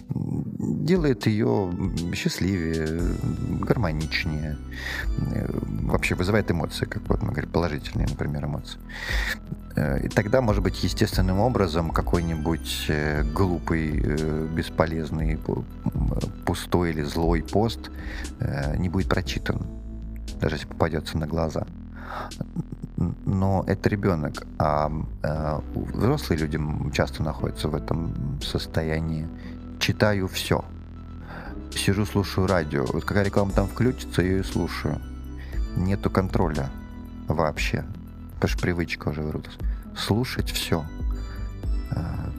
делает 0.08 1.26
ее 1.26 1.72
счастливее, 2.14 3.14
гармоничнее, 3.60 4.56
э, 5.32 5.46
вообще 5.82 6.14
вызывает 6.14 6.50
эмоции, 6.50 6.86
как 6.86 7.08
вот 7.08 7.22
мы 7.22 7.30
говорим, 7.30 7.50
положительные, 7.50 8.08
например, 8.08 8.44
эмоции. 8.44 8.78
Э, 9.76 9.98
и 10.00 10.08
тогда, 10.08 10.40
может 10.40 10.62
быть, 10.62 10.82
естественным 10.84 11.40
образом 11.40 11.90
какой-нибудь 11.90 12.86
э, 12.88 13.22
глупый, 13.22 14.00
э, 14.04 14.46
бесполезный, 14.54 15.38
пустой 16.46 16.90
или 16.90 17.02
злой 17.02 17.42
пост 17.42 17.90
не 18.76 18.88
будет 18.88 19.08
прочитан, 19.08 19.66
даже 20.40 20.56
если 20.56 20.66
попадется 20.66 21.18
на 21.18 21.26
глаза. 21.26 21.66
Но 23.24 23.64
это 23.66 23.88
ребенок, 23.88 24.46
а 24.58 24.92
взрослые 25.74 26.38
люди 26.38 26.60
часто 26.92 27.22
находятся 27.22 27.68
в 27.68 27.74
этом 27.74 28.40
состоянии. 28.42 29.26
Читаю 29.80 30.28
все. 30.28 30.64
Сижу, 31.72 32.06
слушаю 32.06 32.46
радио. 32.46 32.84
Вот 32.84 33.04
какая 33.04 33.24
реклама 33.24 33.52
там 33.52 33.66
включится, 33.66 34.22
я 34.22 34.32
ее 34.32 34.44
слушаю. 34.44 35.00
Нету 35.76 36.10
контроля 36.10 36.70
вообще 37.26 37.84
это 38.38 38.48
же 38.48 38.58
привычка 38.58 39.08
уже 39.08 39.22
вырубилась. 39.22 39.56
Слушать 39.96 40.50
все. 40.50 40.84
А, 41.90 42.30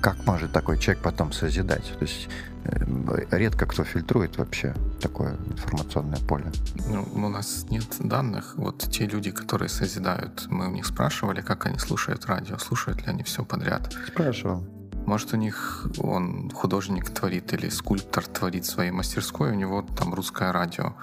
как 0.00 0.24
может 0.26 0.52
такой 0.52 0.78
человек 0.78 1.02
потом 1.02 1.32
созидать? 1.32 1.92
То 1.98 2.02
есть 2.02 2.28
э, 2.64 2.84
редко 3.30 3.66
кто 3.66 3.84
фильтрует 3.84 4.38
вообще 4.38 4.74
такое 5.00 5.36
информационное 5.46 6.20
поле. 6.28 6.46
Ну, 6.88 7.06
у 7.14 7.28
нас 7.28 7.66
нет 7.70 7.86
данных. 7.98 8.54
Вот 8.56 8.88
те 8.90 9.06
люди, 9.06 9.30
которые 9.30 9.68
созидают, 9.68 10.46
мы 10.48 10.68
у 10.68 10.72
них 10.72 10.86
спрашивали, 10.86 11.40
как 11.40 11.66
они 11.66 11.78
слушают 11.78 12.26
радио, 12.26 12.58
слушают 12.58 13.02
ли 13.02 13.08
они 13.08 13.22
все 13.22 13.44
подряд. 13.44 13.92
Спрашивал. 14.06 14.66
Может, 15.06 15.32
у 15.34 15.36
них 15.36 15.86
он 15.98 16.50
художник 16.50 17.10
творит 17.10 17.52
или 17.52 17.68
скульптор 17.68 18.26
творит 18.26 18.66
своей 18.66 18.90
мастерской, 18.90 19.52
у 19.52 19.54
него 19.54 19.82
там 19.96 20.12
русское 20.12 20.50
радио 20.50 20.94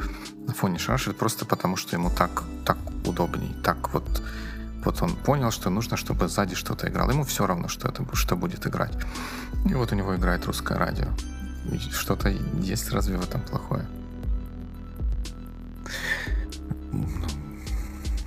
на 0.45 0.54
фоне 0.54 0.78
шашит 0.78 1.18
просто 1.18 1.45
потому, 1.45 1.78
что 1.78 1.95
ему 1.95 2.10
так, 2.10 2.43
так 2.66 2.78
удобней. 3.06 3.56
Так 3.64 3.93
вот, 3.93 4.04
вот 4.84 5.01
он 5.01 5.16
понял, 5.16 5.51
что 5.51 5.70
нужно, 5.70 5.95
чтобы 5.95 6.28
сзади 6.28 6.54
что-то 6.54 6.89
играло. 6.89 7.12
Ему 7.12 7.24
все 7.24 7.47
равно, 7.47 7.70
что 7.70 7.88
это 7.88 8.06
что 8.14 8.36
будет 8.36 8.68
играть. 8.68 8.93
И 9.70 9.74
вот 9.74 9.93
у 9.93 9.95
него 9.95 10.14
играет 10.18 10.45
русское 10.45 10.78
радио. 10.78 11.08
Что-то 11.91 12.30
есть 12.62 12.91
разве 12.91 13.18
в 13.18 13.24
этом 13.24 13.39
плохое? 13.41 13.88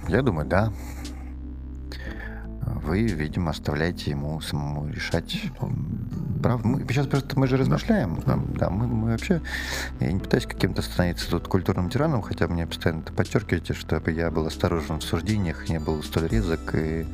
Я 0.09 0.23
думаю, 0.23 0.49
да 0.49 0.73
вы, 2.87 3.03
видимо, 3.03 3.51
оставляете 3.51 4.11
ему 4.13 4.41
самому 4.41 4.89
решать. 4.89 5.43
Правда, 6.43 6.67
мы 6.67 6.81
сейчас 6.89 7.07
просто 7.07 7.39
мы 7.39 7.47
же 7.49 7.57
размышляем. 7.57 8.23
Да, 8.25 8.39
да 8.59 8.71
мы, 8.71 8.87
мы 8.87 9.11
вообще. 9.11 9.43
Я 10.01 10.13
не 10.13 10.21
пытаюсь 10.21 10.47
каким-то 10.47 10.83
становиться 10.83 11.29
тут 11.29 11.49
культурным 11.49 11.91
тираном, 11.91 12.23
хотя 12.23 12.47
мне 12.47 12.67
постоянно 12.67 13.03
подчеркиваете, 13.03 13.75
чтобы 13.75 14.13
я 14.13 14.31
был 14.31 14.47
осторожен 14.47 15.01
в 15.01 15.03
суждениях, 15.03 15.69
не 15.69 15.81
был 15.81 16.03
столь 16.03 16.29
резок 16.29 16.75
и 16.75 17.07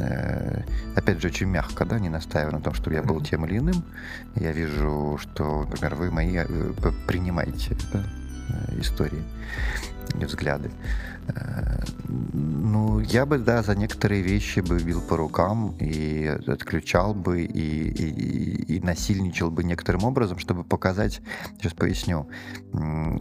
э, 0.00 0.62
опять 0.96 1.20
же 1.20 1.28
очень 1.28 1.46
мягко, 1.46 1.84
да, 1.84 1.98
не 1.98 2.08
настаиваю 2.08 2.54
на 2.54 2.60
том, 2.60 2.74
чтобы 2.74 2.96
я 2.96 3.02
был 3.02 3.20
тем 3.20 3.44
или 3.46 3.58
иным. 3.58 3.84
Я 4.36 4.52
вижу, 4.52 5.18
что, 5.20 5.66
например, 5.68 5.94
вы 5.96 6.10
мои 6.10 6.36
э, 6.36 6.46
принимаете 7.06 7.76
да, 7.92 8.02
э, 8.48 8.80
истории 8.80 9.22
взгляды. 10.14 10.70
Ну, 12.08 13.00
я 13.00 13.24
бы, 13.26 13.38
да, 13.38 13.62
за 13.62 13.74
некоторые 13.76 14.22
вещи 14.22 14.60
бы 14.60 14.78
бил 14.78 15.00
по 15.00 15.16
рукам 15.16 15.76
и 15.78 16.26
отключал 16.26 17.14
бы, 17.14 17.42
и, 17.42 17.88
и, 17.88 18.76
и 18.76 18.80
насильничал 18.80 19.50
бы 19.50 19.62
некоторым 19.62 20.04
образом, 20.04 20.38
чтобы 20.38 20.64
показать, 20.64 21.20
сейчас 21.58 21.72
поясню, 21.72 22.26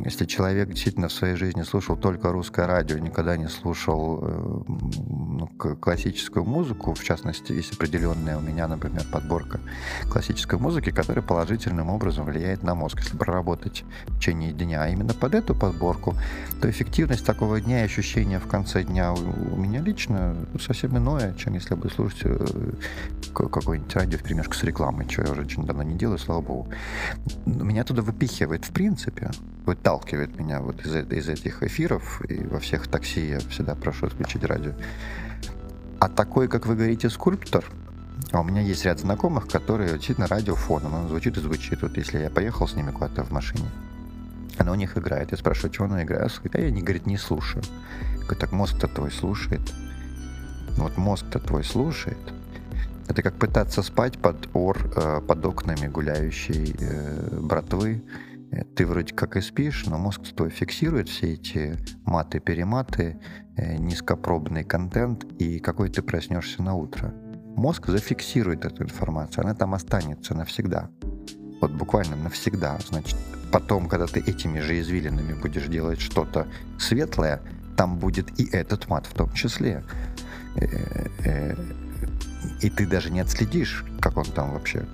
если 0.04 0.26
человек 0.26 0.70
действительно 0.70 1.08
в 1.08 1.14
своей 1.14 1.36
жизни 1.36 1.64
слушал 1.64 1.98
только 1.98 2.32
русское 2.32 2.66
радио, 2.66 2.98
никогда 2.98 3.38
не 3.38 3.48
слушал 3.48 4.20
э, 4.22 4.62
ну, 4.68 5.48
классическую 5.80 6.46
музыку, 6.46 6.94
в 6.94 7.04
частности, 7.04 7.52
есть 7.52 7.74
определенная 7.74 8.38
у 8.38 8.42
меня, 8.42 8.68
например, 8.68 9.04
подборка 9.12 9.60
классической 10.10 10.58
музыки, 10.58 10.92
которая 10.92 11.24
положительным 11.24 11.90
образом 11.90 12.26
влияет 12.26 12.64
на 12.64 12.76
мозг. 12.76 13.00
Если 13.00 13.18
проработать 13.18 13.84
в 14.08 14.18
течение 14.18 14.52
дня 14.52 14.88
именно 14.88 15.14
под 15.14 15.36
эту 15.36 15.54
подборку, 15.54 16.16
то 16.62 16.68
эффективность 16.80 17.26
такого 17.26 17.60
дня 17.60 17.84
еще 17.84 18.00
ощущение 18.00 18.40
в 18.40 18.48
конце 18.48 18.84
дня 18.84 19.12
у 19.12 19.58
меня 19.58 19.82
лично 19.82 20.36
совсем 20.62 20.98
иное, 20.98 21.34
чем 21.34 21.54
если 21.54 21.76
бы 21.76 21.90
слушать 21.90 22.22
э, 22.24 22.72
какое-нибудь 23.34 23.94
радио 23.94 24.18
в 24.18 24.24
примешку 24.24 24.54
с 24.54 24.64
рекламой, 24.64 25.06
что 25.10 25.24
я 25.24 25.32
уже 25.32 25.42
очень 25.42 25.66
давно 25.66 25.84
не 25.84 25.96
делаю, 25.96 26.18
слава 26.18 26.40
богу. 26.40 26.70
Меня 27.46 27.84
туда 27.84 28.02
выпихивает 28.02 28.64
в 28.64 28.72
принципе, 28.72 29.30
выталкивает 29.66 30.40
меня 30.40 30.62
вот 30.62 30.86
из, 30.86 30.96
из 30.96 31.28
этих 31.28 31.64
эфиров, 31.64 32.22
и 32.30 32.46
во 32.46 32.60
всех 32.60 32.88
такси 32.88 33.28
я 33.28 33.40
всегда 33.40 33.76
прошу 33.76 34.06
отключить 34.06 34.46
радио. 34.46 34.72
А 36.00 36.08
такой, 36.08 36.48
как 36.48 36.66
вы 36.66 36.76
говорите, 36.76 37.10
скульптор, 37.10 37.66
а 38.32 38.40
у 38.40 38.44
меня 38.46 38.62
есть 38.62 38.86
ряд 38.86 39.00
знакомых, 39.00 39.48
которые 39.48 39.94
действительно 39.94 40.28
радиофоном, 40.28 40.94
он 40.94 41.08
звучит 41.10 41.38
и 41.38 41.42
звучит. 41.42 41.82
Вот 41.82 41.98
если 41.98 42.20
я 42.20 42.30
поехал 42.30 42.70
с 42.70 42.76
ними 42.76 42.92
куда-то 42.92 43.24
в 43.24 43.32
машине, 43.32 43.66
она 44.60 44.74
у 44.74 44.76
них 44.76 44.98
играет. 44.98 45.32
Я 45.32 45.38
спрашиваю, 45.38 45.72
чего 45.72 45.86
она 45.86 46.04
играет? 46.04 46.32
Говорит, 46.32 46.56
а 46.56 46.60
я 46.60 46.70
не, 46.70 46.82
говорит, 46.82 47.06
не 47.06 47.18
слушаю. 47.18 47.64
Я 48.12 48.24
говорю, 48.24 48.40
так 48.40 48.52
мозг-то 48.52 48.88
твой 48.88 49.12
слушает. 49.12 49.62
Ну 50.78 50.84
вот 50.84 50.98
мозг-то 50.98 51.40
твой 51.40 51.64
слушает. 51.64 52.18
Это 53.08 53.24
как 53.24 53.40
пытаться 53.40 53.82
спать 53.82 54.20
под 54.20 54.50
ор, 54.54 54.78
э, 54.96 55.22
под 55.22 55.44
окнами 55.44 55.88
гуляющей 55.88 56.76
э, 56.80 57.40
братвы. 57.42 58.04
Э, 58.52 58.64
ты 58.76 58.86
вроде 58.86 59.16
как 59.16 59.36
и 59.36 59.42
спишь, 59.42 59.86
но 59.88 59.98
мозг 59.98 60.22
твой 60.36 60.52
фиксирует 60.52 61.10
все 61.10 61.34
эти 61.34 61.78
маты-перематы, 62.06 63.20
низкопробный 63.58 64.64
контент, 64.64 65.26
и 65.40 65.60
какой 65.60 65.90
ты 65.90 66.02
проснешься 66.02 66.62
на 66.62 66.76
утро. 66.76 67.14
Мозг 67.58 67.88
зафиксирует 67.88 68.64
эту 68.64 68.84
информацию, 68.84 69.44
она 69.44 69.56
там 69.56 69.74
останется 69.74 70.34
навсегда. 70.34 70.90
Вот 71.62 71.72
буквально 71.72 72.16
навсегда. 72.16 72.78
Значит, 72.88 73.18
потом, 73.52 73.88
когда 73.88 74.08
ты 74.08 74.20
этими 74.20 74.60
же 74.60 74.80
извилинами 74.80 75.34
будешь 75.34 75.66
делать 75.68 76.00
что-то 76.00 76.48
светлое, 76.80 77.42
там 77.76 77.98
будет 77.98 78.40
и 78.40 78.46
этот 78.46 78.88
мат 78.90 79.06
в 79.06 79.14
том 79.14 79.34
числе. 79.34 79.84
Э, 80.56 81.08
э, 81.24 81.56
и 82.62 82.70
ты 82.70 82.86
даже 82.86 83.12
не 83.12 83.20
отследишь, 83.20 83.86
как 84.00 84.18
он 84.18 84.26
там 84.26 84.52
вообще 84.52 84.86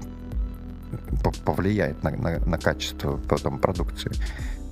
повлияет 1.44 2.04
на, 2.04 2.12
на, 2.12 2.40
на 2.40 2.58
качество 2.58 3.18
потом 3.18 3.60
продукции. 3.60 4.12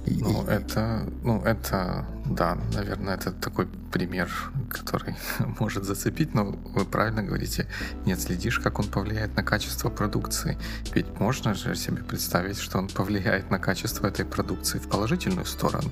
Ну, 0.05 0.43
это, 0.43 1.05
ну, 1.23 1.41
это, 1.41 2.05
да, 2.25 2.57
наверное, 2.73 3.15
это 3.15 3.31
такой 3.31 3.67
пример, 3.91 4.29
который 4.69 5.15
может 5.59 5.83
зацепить, 5.83 6.33
но 6.33 6.45
вы 6.45 6.85
правильно 6.85 7.21
говорите, 7.21 7.67
не 8.05 8.13
отследишь, 8.13 8.59
как 8.59 8.79
он 8.79 8.87
повлияет 8.87 9.35
на 9.35 9.43
качество 9.43 9.89
продукции. 9.89 10.57
Ведь 10.93 11.19
можно 11.19 11.53
же 11.53 11.75
себе 11.75 12.01
представить, 12.03 12.57
что 12.57 12.77
он 12.77 12.87
повлияет 12.87 13.51
на 13.51 13.59
качество 13.59 14.07
этой 14.07 14.25
продукции 14.25 14.79
в 14.79 14.89
положительную 14.89 15.45
сторону, 15.45 15.89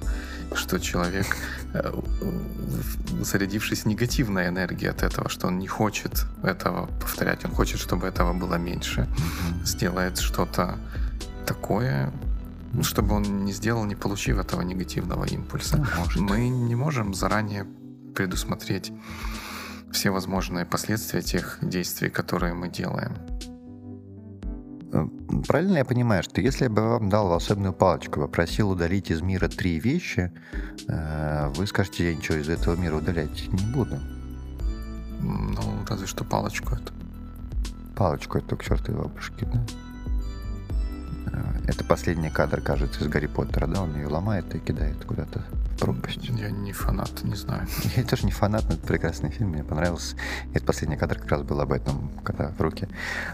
что 0.53 0.79
человек, 0.79 1.25
э, 1.73 1.91
зарядившись 3.21 3.85
негативной 3.85 4.47
энергией 4.47 4.89
от 4.89 5.03
этого, 5.03 5.29
что 5.29 5.47
он 5.47 5.59
не 5.59 5.67
хочет 5.67 6.25
этого 6.43 6.87
повторять, 6.99 7.45
он 7.45 7.51
хочет, 7.51 7.79
чтобы 7.79 8.07
этого 8.07 8.33
было 8.33 8.55
меньше, 8.55 9.07
сделает 9.65 10.17
что-то 10.17 10.77
такое, 11.45 12.11
ну, 12.73 12.83
чтобы 12.83 13.15
он 13.15 13.45
не 13.45 13.51
сделал, 13.51 13.85
не 13.85 13.95
получив 13.95 14.37
этого 14.37 14.61
негативного 14.61 15.25
импульса. 15.25 15.77
Ну, 15.77 15.85
может. 15.97 16.21
Мы 16.21 16.49
не 16.49 16.75
можем 16.75 17.13
заранее 17.13 17.65
предусмотреть 18.15 18.91
все 19.91 20.09
возможные 20.09 20.65
последствия 20.65 21.21
тех 21.21 21.59
действий, 21.61 22.09
которые 22.09 22.53
мы 22.53 22.69
делаем. 22.69 23.13
Э, 24.93 25.05
правильно 25.47 25.77
я 25.77 25.85
понимаю, 25.85 26.23
что 26.23 26.41
если 26.41 26.65
я 26.65 26.69
бы 26.69 26.81
вам 26.81 27.09
дал 27.09 27.27
волшебную 27.27 27.73
палочку, 27.73 28.21
попросил 28.21 28.69
удалить 28.69 29.11
из 29.11 29.21
мира 29.21 29.47
три 29.47 29.79
вещи, 29.79 30.31
э, 30.87 31.51
вы 31.55 31.67
скажете, 31.67 32.09
я 32.09 32.15
ничего 32.15 32.37
из 32.37 32.49
этого 32.49 32.75
мира 32.75 32.95
удалять 32.95 33.47
не 33.51 33.73
буду. 33.73 33.99
Ну, 35.19 35.85
разве 35.87 36.07
что 36.07 36.23
палочку 36.23 36.75
это. 36.75 36.93
Палочку 37.95 38.37
это 38.37 38.55
к 38.55 38.63
чертовой 38.63 39.03
бабушке, 39.03 39.45
да? 39.45 39.61
Э, 41.27 41.61
это 41.67 41.83
последний 41.83 42.29
кадр, 42.29 42.61
кажется, 42.61 43.03
из 43.03 43.07
Гарри 43.07 43.27
Поттера, 43.27 43.67
да? 43.67 43.81
Он 43.81 43.95
ее 43.95 44.07
ломает 44.07 44.53
и 44.55 44.59
кидает 44.59 45.03
куда-то 45.05 45.39
в 45.39 45.79
пропасть. 45.79 46.23
Я 46.23 46.49
не 46.49 46.73
фанат, 46.73 47.23
не 47.23 47.35
знаю. 47.35 47.67
Я 47.95 48.03
тоже 48.03 48.25
не 48.25 48.31
фанат, 48.31 48.63
но 48.67 48.75
это 48.75 48.85
прекрасный 48.85 49.29
фильм, 49.29 49.49
мне 49.49 49.63
понравился. 49.63 50.15
И 50.47 50.55
этот 50.55 50.65
последний 50.65 50.97
кадр 50.97 51.19
как 51.19 51.31
раз 51.31 51.41
был 51.43 51.59
об 51.61 51.71
этом, 51.71 52.11
когда 52.23 52.49
в 52.49 52.61
руки 52.61 52.87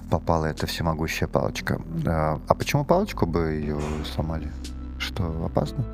попала 0.10 0.46
эта 0.46 0.68
всемогущая 0.68 1.28
палочка. 1.28 1.82
А, 2.06 2.40
а 2.48 2.54
почему 2.54 2.86
палочку 2.86 3.26
бы 3.26 3.52
ее 3.52 3.80
сломали? 4.14 4.52
Что, 5.00 5.46
опасно? 5.46 5.86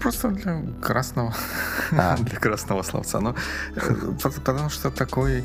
Просто 0.00 0.30
для 0.30 0.62
красного, 0.80 1.34
а. 1.92 2.16
для 2.16 2.36
красного 2.38 2.82
словца. 2.82 3.20
Но, 3.20 3.34
э, 3.76 3.94
потому 4.44 4.68
что 4.68 4.90
такой 4.90 5.44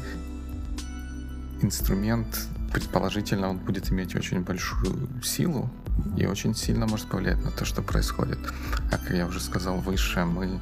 инструмент 1.62 2.48
предположительно 2.72 3.50
он 3.50 3.58
будет 3.58 3.92
иметь 3.92 4.16
очень 4.16 4.42
большую 4.42 5.10
силу 5.24 5.70
и 6.18 6.26
очень 6.26 6.56
сильно 6.56 6.88
может 6.88 7.08
повлиять 7.08 7.44
на 7.44 7.52
то, 7.52 7.66
что 7.66 7.82
происходит. 7.82 8.40
А 8.92 8.98
как 8.98 9.12
я 9.12 9.26
уже 9.26 9.40
сказал 9.40 9.78
выше, 9.78 10.26
мы 10.26 10.60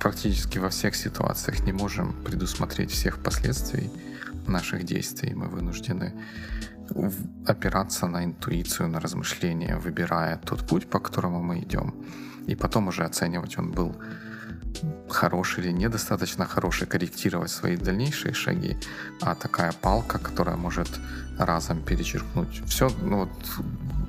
практически 0.00 0.58
во 0.58 0.68
всех 0.68 0.94
ситуациях 0.96 1.60
не 1.60 1.72
можем 1.72 2.12
предусмотреть 2.24 2.90
всех 2.90 3.18
последствий 3.18 3.90
наших 4.46 4.84
действий. 4.84 5.34
Мы 5.34 5.46
вынуждены 5.48 6.14
опираться 7.46 8.06
на 8.06 8.24
интуицию, 8.24 8.88
на 8.88 9.00
размышления, 9.00 9.76
выбирая 9.76 10.38
тот 10.38 10.66
путь, 10.66 10.88
по 10.88 10.98
которому 10.98 11.42
мы 11.42 11.60
идем. 11.60 11.94
И 12.46 12.56
потом 12.56 12.88
уже 12.88 13.04
оценивать, 13.04 13.58
он 13.58 13.70
был 13.70 13.96
хороший 15.08 15.64
или 15.64 15.72
недостаточно 15.72 16.46
хороший, 16.46 16.86
корректировать 16.86 17.50
свои 17.50 17.76
дальнейшие 17.76 18.34
шаги, 18.34 18.76
а 19.20 19.34
такая 19.34 19.72
палка, 19.72 20.18
которая 20.18 20.56
может 20.56 20.88
разом 21.38 21.82
перечеркнуть 21.82 22.62
все, 22.66 22.90
ну 23.02 23.18
вот 23.20 23.30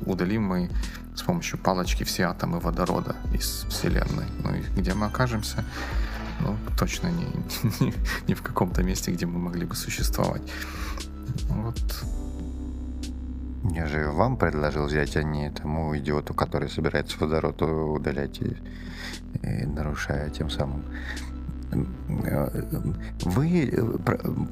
удалим 0.05 0.43
мы 0.43 0.69
с 1.15 1.21
помощью 1.21 1.59
палочки 1.59 2.03
все 2.03 2.23
атомы 2.23 2.59
водорода 2.59 3.15
из 3.33 3.65
Вселенной. 3.69 4.25
Ну 4.43 4.55
и 4.55 4.61
где 4.79 4.93
мы 4.93 5.07
окажемся? 5.07 5.63
Ну, 6.39 6.57
точно 6.77 7.07
не, 7.07 7.25
не, 7.79 7.93
не 8.27 8.33
в 8.33 8.41
каком-то 8.41 8.81
месте, 8.83 9.11
где 9.11 9.25
мы 9.25 9.39
могли 9.39 9.65
бы 9.65 9.75
существовать. 9.75 10.41
Вот. 11.49 12.03
Я 13.75 13.85
же 13.87 14.09
вам 14.09 14.37
предложил 14.37 14.85
взять, 14.85 15.15
а 15.17 15.23
не 15.23 15.51
тому 15.51 15.95
идиоту, 15.97 16.33
который 16.33 16.69
собирается 16.69 17.17
водород 17.19 17.61
удалять 17.61 18.41
и 18.41 18.47
и 18.47 18.57
нарушая 19.41 20.29
тем 20.29 20.49
самым. 20.49 20.83
Вы, 23.23 23.71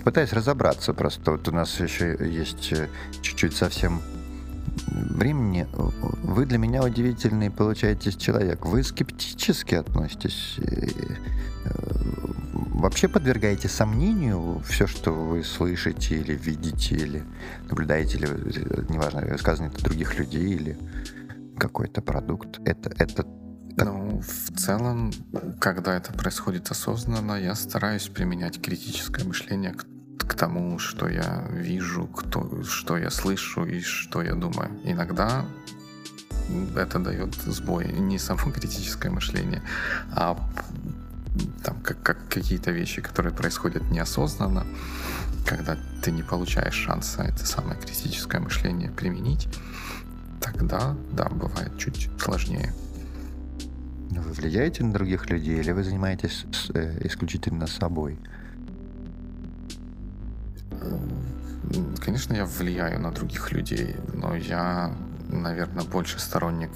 пытаясь 0.04 0.34
разобраться 0.34 0.94
просто, 0.94 1.32
вот 1.32 1.48
у 1.48 1.52
нас 1.52 1.80
еще 1.80 2.18
есть 2.22 2.72
э, 2.72 2.88
чуть-чуть 3.22 3.56
совсем 3.56 4.02
времени, 4.88 5.68
вы 6.24 6.46
для 6.46 6.58
меня 6.58 6.82
удивительный 6.84 7.52
получаетесь 7.52 8.16
человек. 8.16 8.66
Вы 8.66 8.84
скептически 8.84 9.76
относитесь, 9.76 10.60
э, 10.60 10.88
вообще 12.54 13.10
подвергаете 13.10 13.68
сомнению 13.68 14.62
все, 14.66 14.88
что 14.88 15.12
вы 15.12 15.44
слышите 15.44 16.16
или 16.16 16.34
видите, 16.34 16.96
или 16.96 17.24
наблюдаете, 17.70 18.18
или, 18.18 18.28
э, 18.30 18.86
неважно, 18.88 19.38
сказано 19.38 19.68
это 19.68 19.84
других 19.84 20.18
людей, 20.18 20.54
или 20.54 20.78
какой-то 21.58 22.02
продукт. 22.02 22.60
Это, 22.66 22.92
это 22.98 23.26
ну, 23.86 24.22
в 24.22 24.60
целом, 24.60 25.12
когда 25.60 25.96
это 25.96 26.12
происходит 26.14 26.70
осознанно, 26.72 27.36
я 27.36 27.56
стараюсь 27.56 28.08
применять 28.08 28.62
критическое 28.62 29.24
мышление 29.24 29.74
к, 29.74 29.86
к 30.28 30.34
тому, 30.36 30.80
что 30.80 31.08
я 31.08 31.46
вижу, 31.50 32.08
кто, 32.08 32.64
что 32.64 32.98
я 32.98 33.10
слышу 33.10 33.66
и 33.66 33.82
что 33.82 34.22
я 34.22 34.36
думаю. 34.36 34.70
Иногда 34.84 35.46
это 36.76 37.00
дает 37.00 37.36
сбой, 37.36 37.92
не 37.92 38.20
само 38.20 38.52
критическое 38.54 39.10
мышление, 39.10 39.62
а 40.12 40.38
там, 41.64 41.80
как, 41.82 42.02
как 42.02 42.28
какие-то 42.28 42.72
вещи, 42.72 43.02
которые 43.02 43.34
происходят 43.34 43.84
неосознанно, 43.92 44.66
когда 45.46 45.78
ты 46.04 46.12
не 46.12 46.24
получаешь 46.24 46.74
шанса 46.74 47.24
это 47.24 47.46
самое 47.46 47.80
критическое 47.80 48.40
мышление 48.40 48.92
применить, 48.92 49.48
тогда, 50.42 50.96
да, 51.12 51.30
бывает 51.30 51.78
чуть 51.78 52.10
сложнее. 52.20 52.74
Вы 54.20 54.34
влияете 54.34 54.84
на 54.84 54.94
других 54.94 55.30
людей 55.30 55.60
или 55.60 55.72
вы 55.72 55.84
занимаетесь 55.84 56.46
э, 56.74 57.08
исключительно 57.08 57.68
собой? 57.68 58.20
Конечно, 62.00 62.34
я 62.34 62.46
влияю 62.46 63.00
на 63.00 63.12
других 63.12 63.52
людей, 63.52 63.96
но 64.14 64.36
я, 64.36 64.94
наверное, 65.30 65.84
больше 65.84 66.20
сторонник 66.20 66.72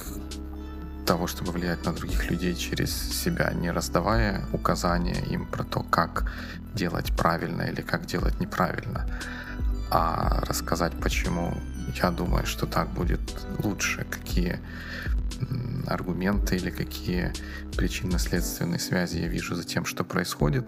того, 1.06 1.28
чтобы 1.28 1.52
влиять 1.52 1.86
на 1.86 1.92
других 1.94 2.30
людей 2.30 2.56
через 2.56 2.92
себя, 2.94 3.52
не 3.54 3.72
раздавая 3.72 4.46
указания 4.54 5.22
им 5.30 5.46
про 5.46 5.64
то, 5.64 5.82
как 5.84 6.32
делать 6.74 7.16
правильно 7.18 7.64
или 7.64 7.82
как 7.82 8.06
делать 8.06 8.40
неправильно, 8.40 9.06
а 9.92 10.42
рассказать, 10.48 10.94
почему 11.02 11.54
я 12.02 12.12
думаю, 12.12 12.46
что 12.46 12.66
так 12.66 12.90
будет 12.90 13.22
лучше, 13.64 14.06
какие 14.10 14.60
аргументы 15.88 16.56
или 16.56 16.70
какие 16.70 17.34
причинно-следственные 17.76 18.80
связи 18.80 19.18
я 19.18 19.28
вижу 19.28 19.56
за 19.56 19.64
тем, 19.64 19.86
что 19.86 20.04
происходит, 20.04 20.66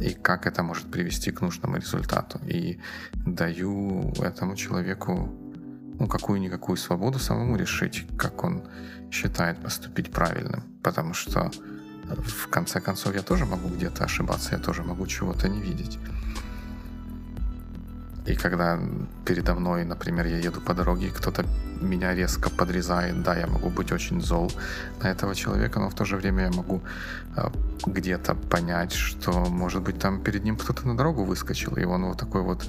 и 0.00 0.10
как 0.14 0.46
это 0.46 0.62
может 0.62 0.90
привести 0.90 1.30
к 1.30 1.40
нужному 1.40 1.76
результату. 1.76 2.40
И 2.46 2.80
даю 3.26 4.12
этому 4.22 4.56
человеку 4.56 5.28
ну, 5.98 6.06
какую-никакую 6.06 6.76
свободу 6.76 7.18
самому 7.18 7.56
решить, 7.56 8.06
как 8.16 8.42
он 8.44 8.62
считает 9.10 9.60
поступить 9.62 10.10
правильным. 10.10 10.62
Потому 10.82 11.14
что 11.14 11.50
в 12.16 12.48
конце 12.48 12.80
концов 12.80 13.14
я 13.14 13.22
тоже 13.22 13.44
могу 13.44 13.68
где-то 13.68 14.04
ошибаться, 14.04 14.56
я 14.56 14.58
тоже 14.58 14.82
могу 14.82 15.06
чего-то 15.06 15.48
не 15.48 15.60
видеть. 15.60 15.98
И 18.26 18.34
когда 18.34 18.78
передо 19.24 19.54
мной, 19.54 19.84
например, 19.84 20.26
я 20.26 20.38
еду 20.38 20.60
по 20.60 20.74
дороге, 20.74 21.10
кто-то 21.10 21.44
меня 21.80 22.14
резко 22.14 22.50
подрезает, 22.50 23.22
да, 23.22 23.36
я 23.36 23.46
могу 23.46 23.70
быть 23.70 23.92
очень 23.92 24.20
зол 24.20 24.52
на 25.02 25.08
этого 25.08 25.34
человека, 25.34 25.80
но 25.80 25.88
в 25.88 25.94
то 25.94 26.04
же 26.04 26.16
время 26.16 26.44
я 26.44 26.50
могу 26.50 26.82
э, 27.36 27.48
где-то 27.86 28.34
понять, 28.34 28.92
что, 28.92 29.32
может 29.32 29.82
быть, 29.82 29.98
там 29.98 30.22
перед 30.22 30.44
ним 30.44 30.56
кто-то 30.56 30.86
на 30.86 30.96
дорогу 30.96 31.24
выскочил, 31.24 31.76
и 31.76 31.84
он 31.84 32.04
вот 32.04 32.18
такой 32.18 32.42
вот 32.42 32.68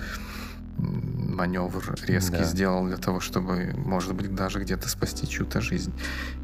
маневр 0.78 1.95
резкий 2.08 2.38
да. 2.38 2.43
сделал 2.43 2.86
для 2.88 2.97
того, 2.97 3.20
чтобы, 3.20 3.74
может 3.78 4.14
быть, 4.14 4.34
даже 4.34 4.60
где-то 4.60 4.89
спасти 4.89 5.28
чью-то 5.28 5.62
жизнь. 5.62 5.93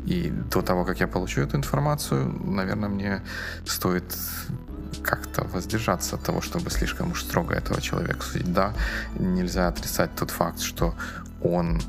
И 0.06 0.30
до 0.52 0.62
того, 0.62 0.86
как 0.86 1.00
я 1.00 1.08
получу 1.08 1.42
эту 1.42 1.58
информацию, 1.58 2.30
наверное, 2.46 2.90
мне 2.90 3.22
стоит 3.66 4.16
как-то 5.04 5.44
воздержаться 5.46 6.16
от 6.16 6.24
того, 6.24 6.42
чтобы 6.42 6.70
слишком 6.70 7.12
уж 7.12 7.24
строго 7.24 7.54
этого 7.54 7.82
человека 7.82 8.26
судить. 8.26 8.54
Да, 8.54 8.74
нельзя 9.20 9.68
отрицать 9.68 10.16
тот 10.16 10.32
факт, 10.32 10.60
что 10.60 10.96
он 11.42 11.82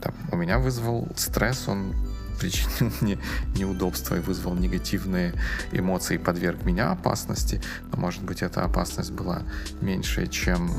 там, 0.00 0.14
у 0.32 0.36
меня 0.36 0.58
вызвал 0.58 1.08
стресс, 1.16 1.68
он 1.68 1.94
причинил 2.40 2.92
мне 3.00 3.18
неудобства 3.56 4.16
и 4.16 4.20
вызвал 4.20 4.54
негативные 4.54 5.34
эмоции, 5.72 6.18
подверг 6.18 6.64
меня 6.64 6.90
опасности. 6.90 7.62
Но, 7.92 7.98
может 7.98 8.22
быть, 8.22 8.42
эта 8.42 8.62
опасность 8.62 9.12
была 9.12 9.42
меньше, 9.80 10.26
чем 10.26 10.70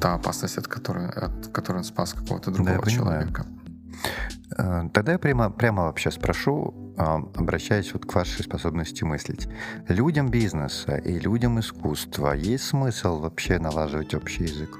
та 0.00 0.14
опасность, 0.14 0.58
от 0.58 0.66
которой, 0.66 1.08
от 1.08 1.48
которой 1.52 1.78
он 1.78 1.84
спас 1.84 2.12
какого-то 2.12 2.50
другого 2.50 2.82
да, 2.84 2.90
человека. 2.90 3.46
Э, 3.46 3.59
тогда 4.92 5.12
я 5.12 5.18
прямо, 5.18 5.50
прямо 5.50 5.84
вообще 5.84 6.10
спрошу, 6.10 6.94
а, 6.96 7.16
обращаясь 7.34 7.92
вот 7.92 8.04
к 8.04 8.14
вашей 8.14 8.44
способности 8.44 9.04
мыслить. 9.04 9.48
Людям 9.88 10.30
бизнеса 10.30 10.96
и 10.96 11.18
людям 11.18 11.58
искусства 11.58 12.34
есть 12.34 12.64
смысл 12.64 13.20
вообще 13.20 13.58
налаживать 13.58 14.14
общий 14.14 14.44
язык? 14.44 14.78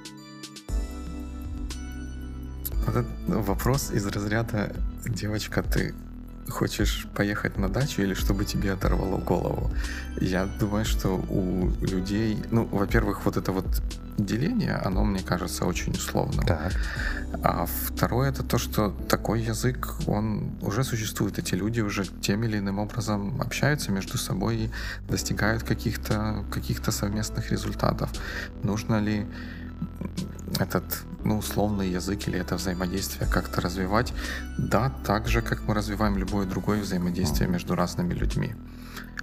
Вот 2.87 3.07
вопрос 3.27 3.91
из 3.91 4.07
разряда 4.07 4.75
«Девочка, 5.07 5.63
ты 5.63 5.95
хочешь 6.49 7.07
поехать 7.15 7.57
на 7.57 7.69
дачу 7.69 8.03
или 8.03 8.15
чтобы 8.15 8.45
тебе 8.45 8.73
оторвало 8.73 9.19
голову?» 9.19 9.71
Я 10.21 10.47
думаю, 10.47 10.85
что 10.85 11.17
у 11.29 11.71
людей... 11.81 12.37
Ну, 12.51 12.67
во-первых, 12.67 13.25
вот 13.25 13.37
это 13.37 13.53
вот 13.53 13.67
деление, 14.19 14.75
оно, 14.75 15.05
мне 15.05 15.23
кажется, 15.23 15.65
очень 15.65 15.93
условным. 15.93 16.47
Так. 16.47 16.73
А 17.43 17.67
второе 17.67 18.31
это 18.31 18.43
то, 18.43 18.59
что 18.59 18.91
такой 19.09 19.43
язык, 19.43 19.95
он 20.07 20.51
уже 20.63 20.85
существует. 20.85 21.39
Эти 21.39 21.55
люди 21.55 21.81
уже 21.81 22.05
тем 22.21 22.45
или 22.45 22.59
иным 22.59 22.79
образом 22.79 23.41
общаются 23.41 23.93
между 23.93 24.19
собой 24.19 24.57
и 24.57 24.71
достигают 25.09 25.63
каких-то 25.63 26.45
каких 26.51 26.81
совместных 26.85 27.51
результатов. 27.51 28.11
Нужно 28.63 29.01
ли 29.01 29.27
этот 30.59 30.85
ну, 31.25 31.39
условный 31.39 31.91
язык 31.91 32.29
или 32.29 32.39
это 32.39 32.57
взаимодействие 32.57 33.29
как-то 33.31 33.61
развивать? 33.61 34.13
Да, 34.59 34.93
так 35.07 35.29
же, 35.29 35.43
как 35.43 35.63
мы 35.69 35.75
развиваем 35.75 36.19
любое 36.19 36.47
другое 36.47 36.81
взаимодействие 36.81 37.49
между 37.49 37.75
разными 37.75 38.15
людьми. 38.15 38.55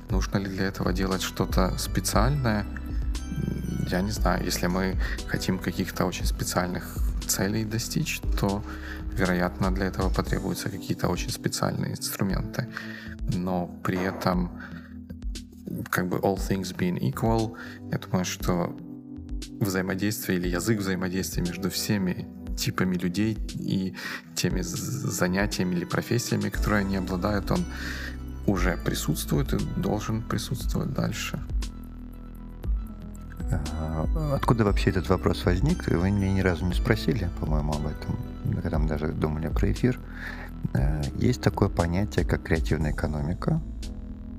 Нужно 0.09 0.37
ли 0.37 0.47
для 0.47 0.65
этого 0.65 0.93
делать 0.93 1.21
что-то 1.21 1.77
специальное? 1.77 2.65
Я 3.89 4.01
не 4.01 4.11
знаю. 4.11 4.43
Если 4.43 4.67
мы 4.67 4.95
хотим 5.27 5.59
каких-то 5.59 6.05
очень 6.05 6.25
специальных 6.25 6.97
целей 7.27 7.65
достичь, 7.65 8.21
то, 8.39 8.63
вероятно, 9.13 9.73
для 9.73 9.85
этого 9.85 10.09
потребуются 10.09 10.69
какие-то 10.69 11.07
очень 11.07 11.29
специальные 11.29 11.91
инструменты. 11.91 12.67
Но 13.33 13.67
при 13.83 13.99
этом, 13.99 14.51
как 15.89 16.07
бы 16.07 16.17
all 16.17 16.37
things 16.37 16.75
being 16.75 16.99
equal, 16.99 17.55
я 17.91 17.97
думаю, 17.97 18.25
что 18.25 18.75
взаимодействие 19.59 20.39
или 20.39 20.49
язык 20.49 20.79
взаимодействия 20.79 21.43
между 21.43 21.69
всеми 21.69 22.27
типами 22.57 22.95
людей 22.95 23.37
и 23.53 23.95
теми 24.35 24.61
занятиями 24.61 25.75
или 25.75 25.85
профессиями, 25.85 26.49
которые 26.49 26.81
они 26.81 26.97
обладают, 26.97 27.51
он 27.51 27.65
уже 28.47 28.77
присутствует 28.77 29.53
и 29.53 29.57
должен 29.77 30.21
присутствовать 30.21 30.93
дальше. 30.93 31.39
А, 33.51 34.35
откуда 34.35 34.65
вообще 34.65 34.89
этот 34.89 35.09
вопрос 35.09 35.45
возник? 35.45 35.87
Вы 35.87 36.11
меня 36.11 36.31
ни 36.31 36.41
разу 36.41 36.65
не 36.65 36.73
спросили, 36.73 37.29
по-моему, 37.39 37.73
об 37.73 37.87
этом. 37.87 38.17
Когда 38.61 38.79
мы 38.79 38.87
даже 38.87 39.07
думали 39.07 39.47
про 39.47 39.71
эфир. 39.71 39.99
Э, 40.73 41.01
есть 41.15 41.41
такое 41.41 41.69
понятие, 41.69 42.25
как 42.25 42.43
креативная 42.43 42.91
экономика. 42.91 43.61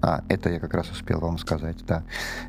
А, 0.00 0.22
это 0.28 0.48
я 0.50 0.60
как 0.60 0.74
раз 0.74 0.90
успел 0.90 1.20
вам 1.20 1.38
сказать, 1.38 1.84
да. 1.86 2.04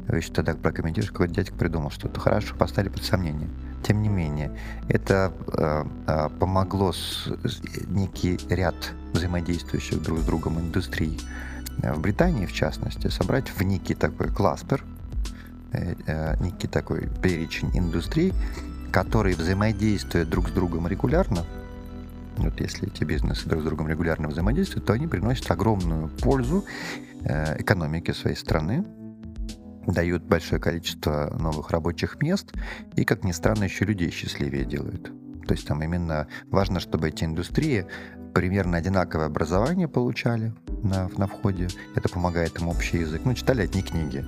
Вы 0.07 0.17
еще 0.17 0.31
тогда 0.31 0.53
прокомментируете, 0.53 1.11
какой 1.11 1.29
дядька 1.29 1.55
придумал 1.55 1.89
что-то. 1.89 2.19
Хорошо, 2.19 2.55
поставили 2.55 2.89
под 2.89 3.03
сомнение. 3.03 3.49
Тем 3.83 4.01
не 4.01 4.09
менее, 4.09 4.51
это 4.87 5.31
э, 5.53 5.85
э, 6.07 6.29
помогло 6.39 6.91
с, 6.91 7.27
с, 7.43 7.61
некий 7.87 8.37
ряд 8.49 8.75
взаимодействующих 9.13 10.01
друг 10.01 10.19
с 10.19 10.23
другом 10.25 10.59
индустрий 10.59 11.19
э, 11.81 11.93
в 11.93 12.01
Британии, 12.01 12.45
в 12.45 12.53
частности, 12.53 13.07
собрать 13.07 13.49
в 13.49 13.61
некий 13.63 13.95
такой 13.95 14.27
кластер, 14.27 14.83
некий 16.39 16.67
такой 16.67 17.07
перечень 17.21 17.69
индустрий, 17.73 18.33
которые 18.91 19.35
взаимодействуют 19.35 20.29
друг 20.29 20.49
с 20.49 20.51
другом 20.51 20.87
регулярно, 20.87 21.45
вот 22.37 22.59
если 22.61 22.87
эти 22.87 23.03
бизнесы 23.03 23.47
друг 23.49 23.61
с 23.61 23.65
другом 23.65 23.89
регулярно 23.89 24.29
взаимодействуют, 24.29 24.85
то 24.85 24.93
они 24.93 25.07
приносят 25.07 25.51
огромную 25.51 26.07
пользу 26.07 26.63
э, 27.23 27.61
экономике 27.61 28.13
своей 28.13 28.37
страны, 28.37 28.85
дают 29.85 30.23
большое 30.23 30.61
количество 30.61 31.35
новых 31.37 31.71
рабочих 31.71 32.21
мест 32.21 32.53
и, 32.95 33.03
как 33.03 33.23
ни 33.23 33.31
странно, 33.31 33.65
еще 33.65 33.85
людей 33.85 34.09
счастливее 34.11 34.63
делают. 34.63 35.11
То 35.47 35.53
есть 35.53 35.67
там 35.67 35.81
именно 35.81 36.27
важно, 36.49 36.79
чтобы 36.79 37.09
эти 37.09 37.23
индустрии 37.23 37.85
примерно 38.33 38.77
одинаковое 38.77 39.25
образование 39.25 39.87
получали 39.87 40.53
на, 40.83 41.09
на 41.17 41.27
входе. 41.27 41.67
Это 41.95 42.07
помогает 42.07 42.59
им 42.59 42.67
общий 42.67 42.99
язык. 42.99 43.23
Ну, 43.25 43.33
читали 43.33 43.63
одни 43.63 43.81
книги. 43.81 44.23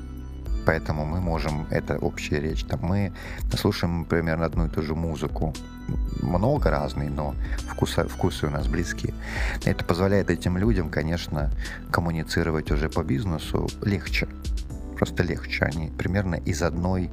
Поэтому 0.65 1.05
мы 1.05 1.19
можем, 1.19 1.65
это 1.69 1.97
общая 1.97 2.39
речь, 2.39 2.63
там 2.63 2.81
мы 2.81 3.11
слушаем 3.57 4.05
примерно 4.05 4.45
одну 4.45 4.65
и 4.67 4.69
ту 4.69 4.81
же 4.81 4.95
музыку. 4.95 5.53
Много 6.21 6.69
разной, 6.69 7.09
но 7.09 7.35
вкусы, 7.69 8.07
вкусы 8.07 8.47
у 8.47 8.49
нас 8.49 8.67
близкие. 8.67 9.13
Это 9.65 9.83
позволяет 9.83 10.29
этим 10.29 10.57
людям, 10.57 10.89
конечно, 10.89 11.51
коммуницировать 11.91 12.71
уже 12.71 12.89
по 12.89 13.03
бизнесу 13.03 13.67
легче. 13.81 14.27
Просто 14.97 15.23
легче. 15.23 15.65
Они 15.65 15.87
примерно 15.97 16.35
из 16.35 16.61
одной 16.61 17.09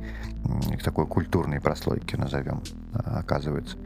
такой 0.84 1.07
культурной 1.07 1.61
прослойки, 1.61 2.16
назовем, 2.16 2.62
оказываются. 2.92 3.76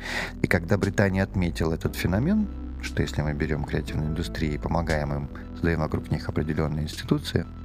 И 0.43 0.47
когда 0.47 0.77
Британия 0.77 1.23
отметила 1.23 1.75
этот 1.75 1.95
феномен, 1.97 2.49
что 2.83 3.01
если 3.01 3.23
мы 3.23 3.33
берем 3.33 3.65
креативную 3.65 4.11
индустрию 4.11 4.55
и 4.55 4.59
помогаем 4.59 5.15
им, 5.15 5.29
создаем 5.55 5.81
вокруг 5.81 6.11
них 6.11 6.29
определенные 6.29 6.85
институции– 6.85 7.47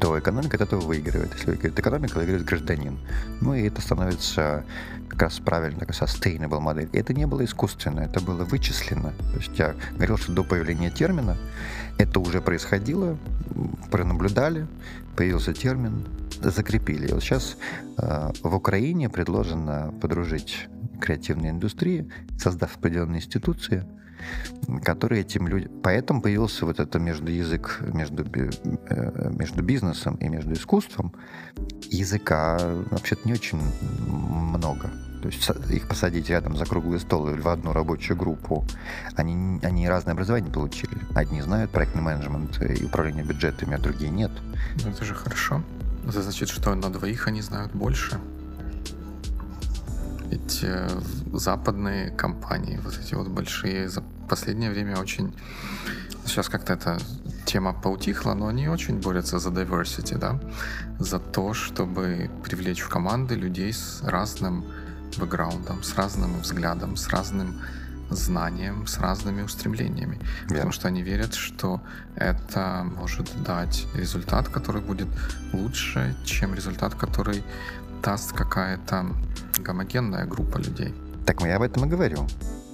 то 0.00 0.18
экономика 0.18 0.56
от 0.56 0.62
этого 0.62 0.80
выигрывает. 0.80 1.32
Если 1.34 1.46
выигрывает 1.46 1.78
экономика, 1.78 2.16
выигрывает 2.16 2.44
гражданин. 2.44 2.98
Ну 3.40 3.54
и 3.54 3.66
это 3.66 3.82
становится 3.82 4.64
как 5.08 5.22
раз 5.22 5.38
правильно, 5.38 5.80
такая 5.80 5.96
sustainable 5.96 6.60
модель. 6.60 6.88
И 6.92 6.98
это 6.98 7.12
не 7.12 7.26
было 7.26 7.44
искусственно, 7.44 8.00
это 8.00 8.20
было 8.20 8.44
вычислено. 8.44 9.12
То 9.32 9.38
есть 9.38 9.58
я 9.58 9.74
говорил, 9.92 10.16
что 10.16 10.32
до 10.32 10.42
появления 10.42 10.90
термина 10.90 11.36
это 11.98 12.18
уже 12.20 12.40
происходило, 12.40 13.18
пронаблюдали, 13.90 14.66
появился 15.16 15.52
термин, 15.52 16.06
закрепили. 16.40 17.12
Вот 17.12 17.22
сейчас 17.22 17.56
э, 17.98 18.30
в 18.42 18.54
Украине 18.54 19.10
предложено 19.10 19.92
подружить 20.00 20.68
креативные 21.00 21.50
индустрии, 21.50 22.10
создав 22.38 22.76
определенные 22.76 23.18
институции, 23.18 23.84
которые 24.84 25.22
этим 25.22 25.48
людям... 25.48 25.72
Поэтому 25.82 26.22
появился 26.22 26.66
вот 26.66 26.80
это 26.80 26.98
между 26.98 27.30
язык, 27.30 27.80
между, 27.92 28.24
э, 28.24 29.30
между 29.30 29.62
бизнесом 29.62 30.16
и 30.16 30.28
между 30.28 30.52
искусством. 30.52 31.12
Языка 31.90 32.58
вообще-то 32.90 33.26
не 33.26 33.34
очень 33.34 33.60
много. 34.06 34.90
То 35.22 35.28
есть 35.28 35.50
их 35.70 35.86
посадить 35.86 36.30
рядом 36.30 36.56
за 36.56 36.64
круглый 36.64 36.98
стол 36.98 37.28
или 37.28 37.40
в 37.40 37.48
одну 37.48 37.72
рабочую 37.72 38.16
группу, 38.16 38.64
они, 39.16 39.60
они 39.62 39.88
разное 39.88 40.14
образование 40.14 40.50
получили. 40.50 40.96
Одни 41.14 41.42
знают 41.42 41.70
проектный 41.70 42.02
менеджмент 42.02 42.60
и 42.62 42.84
управление 42.84 43.24
бюджетами, 43.24 43.74
а 43.74 43.78
другие 43.78 44.10
нет. 44.10 44.30
Ну, 44.82 44.90
это 44.90 45.04
же 45.04 45.14
хорошо. 45.14 45.62
Это 46.08 46.22
значит, 46.22 46.48
что 46.48 46.74
на 46.74 46.90
двоих 46.90 47.28
они 47.28 47.42
знают 47.42 47.72
больше. 47.72 48.18
Ведь 50.30 50.60
э, 50.62 50.88
западные 51.32 52.10
компании, 52.10 52.78
вот 52.84 52.98
эти 52.98 53.14
вот 53.14 53.28
большие, 53.28 53.88
за 53.88 54.02
последнее 54.28 54.70
время 54.70 54.96
очень... 54.96 55.34
Сейчас 56.24 56.48
как-то 56.48 56.74
эта 56.74 56.98
тема 57.46 57.72
поутихла, 57.72 58.34
но 58.34 58.46
они 58.46 58.68
очень 58.68 59.00
борются 59.00 59.38
за 59.38 59.50
diversity, 59.50 60.16
да? 60.18 60.38
За 60.98 61.18
то, 61.18 61.52
чтобы 61.52 62.30
привлечь 62.44 62.80
в 62.80 62.88
команды 62.88 63.34
людей 63.34 63.72
с 63.72 64.02
разным 64.02 64.64
бэкграундом, 65.18 65.82
с 65.82 65.94
разным 65.96 66.40
взглядом, 66.40 66.96
с 66.96 67.08
разным 67.08 67.60
знанием, 68.10 68.86
с 68.86 68.98
разными 68.98 69.42
устремлениями. 69.42 70.16
Yeah. 70.16 70.48
Потому 70.48 70.72
что 70.72 70.88
они 70.88 71.02
верят, 71.02 71.34
что 71.34 71.80
это 72.16 72.84
может 72.84 73.30
дать 73.42 73.86
результат, 73.94 74.48
который 74.48 74.82
будет 74.82 75.08
лучше, 75.52 76.16
чем 76.24 76.54
результат, 76.54 76.94
который 76.94 77.42
даст 78.02 78.32
какая-то 78.32 79.06
гомогенная 79.58 80.26
группа 80.26 80.58
людей. 80.58 80.94
Так 81.26 81.42
я 81.42 81.56
об 81.56 81.62
этом 81.62 81.84
и 81.84 81.88
говорю. 81.88 82.26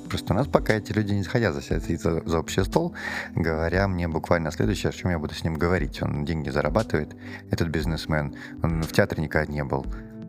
Просто 0.08 0.32
у 0.32 0.36
нас 0.36 0.46
пока 0.46 0.74
эти 0.74 0.92
люди 0.92 1.12
не 1.12 1.24
хотят 1.24 1.54
засядать 1.54 2.00
за, 2.00 2.22
за 2.24 2.38
общий 2.38 2.62
стол, 2.62 2.94
говоря 3.34 3.88
мне 3.88 4.06
буквально 4.06 4.52
следующее, 4.52 4.90
о 4.90 4.92
чем 4.92 5.10
я 5.10 5.18
буду 5.18 5.34
с 5.34 5.42
ним 5.42 5.54
говорить. 5.54 6.00
Он 6.00 6.24
деньги 6.24 6.48
зарабатывает, 6.48 7.16
этот 7.50 7.68
бизнесмен, 7.68 8.34
он 8.62 8.82
в 8.82 8.92
театре 8.92 9.22
никогда 9.22 9.52
не 9.52 9.64
был. 9.64 9.84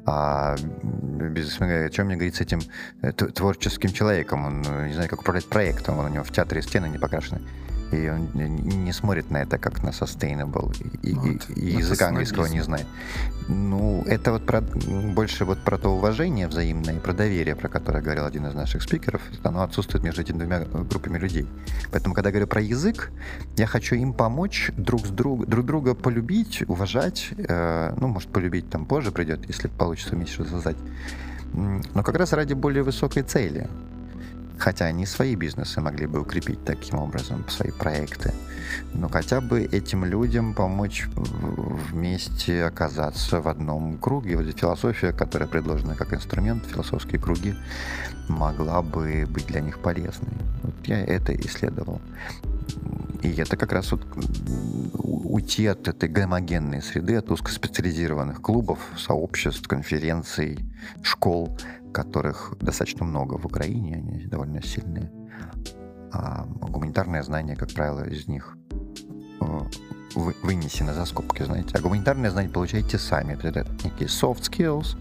А 0.06 0.56
бизнесмен 0.56 1.70
говорит, 1.70 1.92
о 1.92 1.94
чем 1.94 2.08
мне 2.08 2.16
говорить 2.16 2.36
с 2.36 2.42
этим 2.42 2.62
э, 3.02 3.12
творческим 3.12 3.92
человеком? 3.92 4.46
Он 4.46 4.62
не 4.88 4.94
знает, 4.94 5.10
как 5.10 5.22
управлять 5.22 5.48
проектом, 5.48 6.00
он 6.00 6.06
у 6.06 6.10
него 6.10 6.24
в 6.24 6.32
театре 6.32 6.62
стены 6.62 6.88
не 6.88 6.98
покрашены 6.98 7.42
и 7.92 8.10
он 8.10 8.30
не 8.34 8.92
смотрит 8.94 9.32
на 9.32 9.38
это 9.38 9.58
как 9.58 9.84
на 9.84 9.90
sustainable, 9.90 10.76
и, 11.02 11.14
вот. 11.14 11.50
и, 11.56 11.60
и 11.60 11.78
языка 11.78 12.10
английского 12.10 12.46
не 12.46 12.62
знает. 12.62 12.86
Ну, 13.48 14.04
это 14.06 14.34
вот 14.34 14.46
про, 14.46 14.62
больше 14.62 15.46
вот 15.46 15.60
про 15.60 15.78
то 15.78 15.90
уважение 15.90 16.48
взаимное 16.48 17.00
про 17.00 17.14
доверие, 17.14 17.56
про 17.56 17.70
которое 17.70 18.02
говорил 18.02 18.26
один 18.26 18.46
из 18.48 18.54
наших 18.54 18.84
спикеров, 18.84 19.22
оно 19.44 19.64
отсутствует 19.64 20.04
между 20.04 20.22
этими 20.22 20.38
двумя 20.38 20.60
группами 20.60 21.18
людей. 21.18 21.48
Поэтому, 21.92 22.14
когда 22.14 22.30
я 22.30 22.34
говорю 22.34 22.48
про 22.48 22.62
язык, 22.62 23.12
я 23.56 23.66
хочу 23.66 23.96
им 23.96 24.14
помочь 24.14 24.72
друг, 24.76 25.06
с 25.06 25.10
друг, 25.10 25.48
друг 25.48 25.66
друга 25.66 25.96
полюбить, 25.96 26.64
уважать, 26.68 27.30
э, 27.38 27.94
ну, 27.98 28.08
может, 28.08 28.30
полюбить 28.30 28.70
там 28.70 28.86
позже 28.86 29.12
придет, 29.12 29.48
если 29.48 29.70
получится 29.70 30.16
вместе 30.16 30.34
что-то 30.34 30.52
создать, 30.52 30.78
но 31.54 32.04
как 32.04 32.16
раз 32.16 32.34
ради 32.34 32.54
более 32.54 32.84
высокой 32.84 33.24
цели 33.24 33.68
хотя 34.58 34.86
они 34.86 35.06
свои 35.06 35.36
бизнесы 35.36 35.82
могли 35.82 36.08
бы 36.08 36.22
укрепить 36.22 36.64
таким 36.66 37.00
образом, 37.00 37.48
свои 37.50 37.72
проекты. 37.72 38.34
Но 38.94 39.10
хотя 39.10 39.42
бы 39.42 39.62
этим 39.62 40.06
людям 40.06 40.54
помочь 40.54 41.08
вместе 41.16 42.64
оказаться 42.66 43.42
в 43.42 43.48
одном 43.48 43.98
круге. 43.98 44.38
Вот 44.38 44.58
философия, 44.58 45.12
которая 45.12 45.48
предложена 45.48 45.96
как 45.96 46.14
инструмент, 46.14 46.66
философские 46.66 47.20
круги, 47.20 47.56
могла 48.28 48.82
бы 48.82 49.26
быть 49.30 49.48
для 49.48 49.62
них 49.62 49.80
полезной. 49.80 50.34
Вот 50.64 50.76
я 50.86 51.04
это 51.04 51.34
исследовал. 51.36 52.02
И 53.24 53.30
это 53.36 53.58
как 53.58 53.72
раз 53.72 53.92
вот 53.92 54.06
уйти 54.94 55.66
от 55.66 55.88
этой 55.88 56.08
гомогенной 56.08 56.82
среды, 56.82 57.16
от 57.16 57.32
узкоспециализированных 57.32 58.42
клубов, 58.42 58.80
сообществ, 58.96 59.68
конференций, 59.68 60.60
школ, 61.02 61.58
которых 61.98 62.54
достаточно 62.60 63.06
много 63.06 63.38
в 63.38 63.46
Украине, 63.46 63.96
они 63.96 64.28
довольно 64.28 64.62
сильные. 64.62 65.12
А 66.12 66.46
гуманитарное 66.46 67.24
знание, 67.24 67.56
как 67.56 67.74
правило, 67.74 68.04
из 68.08 68.28
них 68.28 68.56
э, 69.42 69.60
вынесено 70.44 70.94
за 70.94 71.06
скобки, 71.06 71.44
знаете. 71.44 71.76
А 71.76 71.82
гуманитарное 71.82 72.30
знание 72.30 72.52
получаете 72.52 73.00
сами. 73.00 73.34
Это 73.34 73.66
некие 73.84 74.08
soft 74.08 74.42
skills, 74.42 74.96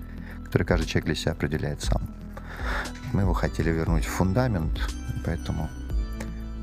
которые 0.45 0.67
каждый 0.67 0.87
человек 0.87 1.05
для 1.05 1.15
себя 1.15 1.33
определяет 1.33 1.83
сам. 1.83 2.01
Мы 3.13 3.23
его 3.23 3.35
хотели 3.35 3.71
вернуть 3.71 4.07
в 4.07 4.11
фундамент, 4.11 4.81
поэтому 5.27 5.69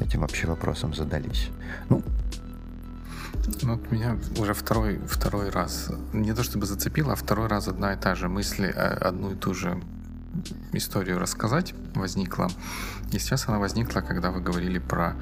этим 0.02 0.22
вообще 0.22 0.48
вопросом 0.48 0.96
задались. 0.96 1.50
Ну, 1.90 2.02
ну, 3.62 3.80
меня 3.92 4.18
уже 4.40 4.54
второй, 4.54 5.00
второй 5.08 5.50
раз, 5.50 5.92
не 6.14 6.34
то 6.34 6.44
чтобы 6.44 6.66
зацепило, 6.66 7.14
а 7.14 7.16
второй 7.16 7.48
раз 7.48 7.68
одна 7.68 7.94
и 7.94 7.98
та 8.00 8.16
же 8.16 8.28
мысль, 8.30 8.66
э, 8.66 9.08
одну 9.10 9.32
и 9.32 9.36
ту 9.36 9.54
же 9.54 9.80
историю 10.72 11.20
рассказать 11.20 11.74
возникла. 11.96 12.50
И 13.12 13.20
сейчас 13.20 13.48
она 13.48 13.60
возникла, 13.60 14.02
когда 14.02 14.32
вы 14.32 14.42
говорили 14.42 14.80
про 14.80 15.16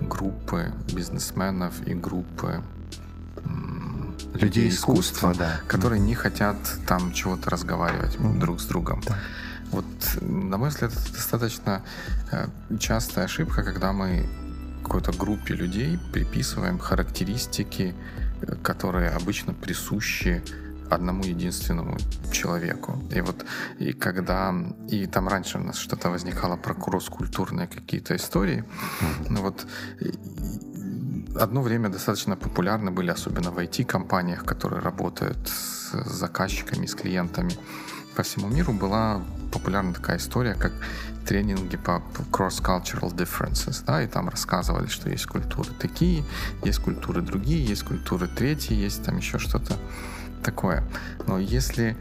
группы 0.00 0.72
бизнесменов 0.92 1.86
и 1.86 1.94
группы 1.94 2.62
людей 4.34 4.68
искусства, 4.68 5.34
да. 5.34 5.60
которые 5.66 6.00
не 6.00 6.14
хотят 6.14 6.56
там 6.86 7.12
чего-то 7.12 7.50
разговаривать 7.50 8.16
mm-hmm. 8.16 8.38
друг 8.38 8.60
с 8.60 8.66
другом. 8.66 9.02
Да. 9.06 9.16
Вот, 9.70 9.84
на 10.20 10.58
мой 10.58 10.68
взгляд, 10.68 10.92
это 10.92 11.12
достаточно 11.12 11.82
э, 12.30 12.46
частая 12.78 13.24
ошибка, 13.24 13.62
когда 13.62 13.92
мы 13.92 14.26
какой-то 14.82 15.12
группе 15.12 15.54
людей 15.54 15.98
приписываем 16.12 16.78
характеристики, 16.78 17.94
э, 18.42 18.54
которые 18.62 19.10
обычно 19.10 19.52
присущи 19.54 20.42
одному 20.90 21.24
единственному 21.24 21.96
человеку. 22.32 22.98
И 23.14 23.20
вот 23.20 23.44
и 23.78 23.92
когда 23.92 24.54
и 24.88 25.06
там 25.06 25.28
раньше 25.28 25.58
у 25.58 25.62
нас 25.62 25.76
что-то 25.76 26.10
возникало 26.10 26.56
про 26.56 26.74
кросс-культурные 26.74 27.66
какие-то 27.66 28.14
истории, 28.14 28.64
ну 29.28 29.42
вот 29.42 29.66
одно 31.40 31.62
время 31.62 31.88
достаточно 31.88 32.36
популярны 32.36 32.90
были, 32.90 33.10
особенно 33.10 33.50
в 33.50 33.58
IT-компаниях, 33.58 34.44
которые 34.44 34.80
работают 34.82 35.48
с 35.48 35.92
заказчиками, 36.04 36.86
с 36.86 36.94
клиентами 36.94 37.52
по 38.16 38.22
всему 38.22 38.48
миру, 38.48 38.72
была 38.72 39.22
популярна 39.52 39.92
такая 39.92 40.16
история, 40.16 40.54
как 40.54 40.72
тренинги 41.26 41.76
по 41.76 42.02
cross-cultural 42.30 43.14
differences, 43.14 43.84
да, 43.84 44.02
и 44.02 44.06
там 44.06 44.28
рассказывали, 44.28 44.86
что 44.86 45.10
есть 45.10 45.26
культуры 45.26 45.70
такие, 45.78 46.24
есть 46.64 46.78
культуры 46.78 47.20
другие, 47.20 47.64
есть 47.64 47.82
культуры 47.82 48.28
третьи, 48.28 48.74
есть 48.74 49.04
там 49.04 49.18
еще 49.18 49.38
что-то 49.38 49.76
такое. 50.46 50.82
Но 51.26 51.38
если 51.38 51.96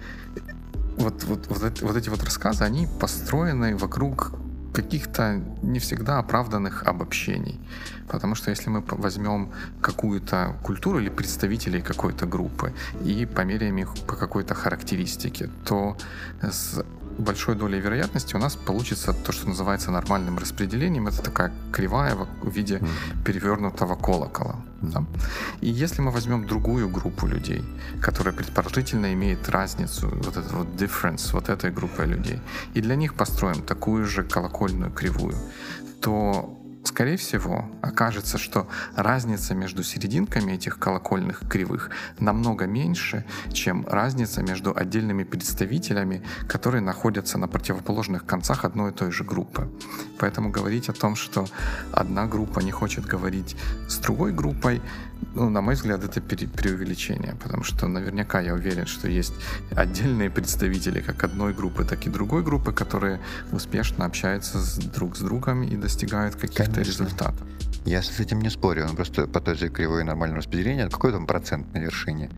вот, 0.98 1.24
вот, 1.24 1.48
вот, 1.48 1.82
вот 1.82 1.96
эти 1.96 2.10
вот 2.10 2.24
рассказы, 2.24 2.64
они 2.64 2.88
построены 3.00 3.76
вокруг 3.76 4.32
каких-то 4.74 5.42
не 5.62 5.80
всегда 5.80 6.20
оправданных 6.20 6.84
обобщений. 6.84 7.60
Потому 8.08 8.36
что 8.36 8.52
если 8.52 8.70
мы 8.70 8.84
возьмем 8.88 9.52
какую-то 9.82 10.56
культуру 10.64 11.00
или 11.00 11.10
представителей 11.10 11.82
какой-то 11.82 12.26
группы 12.26 12.74
и 13.06 13.26
померяем 13.26 13.78
их 13.78 13.94
по 14.08 14.16
какой-то 14.16 14.54
характеристике, 14.54 15.50
то 15.66 15.98
с 16.42 16.84
большой 17.18 17.56
долей 17.56 17.80
вероятности 17.80 18.36
у 18.36 18.40
нас 18.40 18.56
получится 18.56 19.14
то, 19.14 19.32
что 19.32 19.48
называется 19.48 19.92
нормальным 19.92 20.38
распределением. 20.38 21.08
Это 21.08 21.22
такая 21.22 21.52
кривая 21.72 22.16
в 22.16 22.50
виде 22.50 22.82
перевернутого 23.26 23.96
колокола. 23.96 24.56
Да? 24.82 25.04
И 25.62 25.70
если 25.70 26.02
мы 26.02 26.12
возьмем 26.12 26.46
другую 26.46 26.90
группу 26.90 27.28
людей, 27.28 27.64
которая 28.02 28.34
предположительно 28.34 29.14
имеет 29.14 29.50
разницу, 29.50 30.08
вот 30.08 30.38
этот 30.38 30.52
вот 30.52 30.68
difference, 30.68 31.34
вот 31.34 31.50
этой 31.50 31.72
группой 31.72 32.06
людей, 32.06 32.40
и 32.74 32.82
для 32.82 32.96
них 32.96 33.14
построим 33.14 33.62
такую 33.62 34.06
же 34.06 34.24
колокольную 34.24 34.92
кривую, 34.92 35.36
то 36.02 36.60
скорее 36.88 37.18
всего, 37.18 37.66
окажется, 37.82 38.38
что 38.38 38.68
разница 38.96 39.54
между 39.54 39.84
серединками 39.84 40.54
этих 40.54 40.80
колокольных 40.80 41.44
кривых 41.50 41.90
намного 42.20 42.66
меньше, 42.66 43.26
чем 43.52 43.86
разница 43.88 44.42
между 44.42 44.76
отдельными 44.76 45.24
представителями, 45.24 46.24
которые 46.48 46.82
находятся 46.82 47.38
на 47.38 47.48
противоположных 47.48 48.26
концах 48.26 48.66
одной 48.66 48.92
и 48.92 48.94
той 48.94 49.12
же 49.12 49.24
группы. 49.24 49.70
Поэтому 50.20 50.50
говорить 50.50 50.90
о 50.90 50.94
том, 50.94 51.16
что 51.16 51.46
одна 51.92 52.26
группа 52.28 52.60
не 52.60 52.72
хочет 52.72 53.06
говорить 53.06 53.56
с 53.88 53.98
другой 53.98 54.32
группой, 54.32 54.82
ну, 55.36 55.50
на 55.50 55.62
мой 55.62 55.76
взгляд, 55.76 56.04
это 56.04 56.22
преувеличение, 56.22 57.36
потому 57.44 57.64
что 57.64 57.88
наверняка 57.88 58.40
я 58.40 58.54
уверен, 58.54 58.86
что 58.86 59.10
есть 59.10 59.34
отдельные 59.76 60.30
представители 60.30 61.02
как 61.02 61.24
одной 61.26 61.54
группы, 61.54 61.84
так 61.84 62.08
и 62.08 62.10
другой 62.10 62.42
группы, 62.42 62.72
которые 62.72 63.20
успешно 63.52 64.06
общаются 64.06 64.60
с, 64.60 64.78
друг 64.78 65.18
с 65.18 65.20
другом 65.20 65.64
и 65.64 65.76
достигают 65.76 66.36
каких-то 66.36 66.82
результатов. 66.82 67.42
Я 67.86 68.02
с 68.02 68.20
этим 68.20 68.40
не 68.40 68.50
спорю, 68.50 68.88
он 68.90 68.96
просто 68.96 69.28
по 69.28 69.42
той 69.42 69.56
же 69.56 69.70
кривой 69.70 70.04
нормального 70.06 70.40
распределения, 70.40 70.90
какой 70.90 71.12
там 71.12 71.28
процент 71.28 71.72
на 71.74 71.80
вершине? 71.80 72.30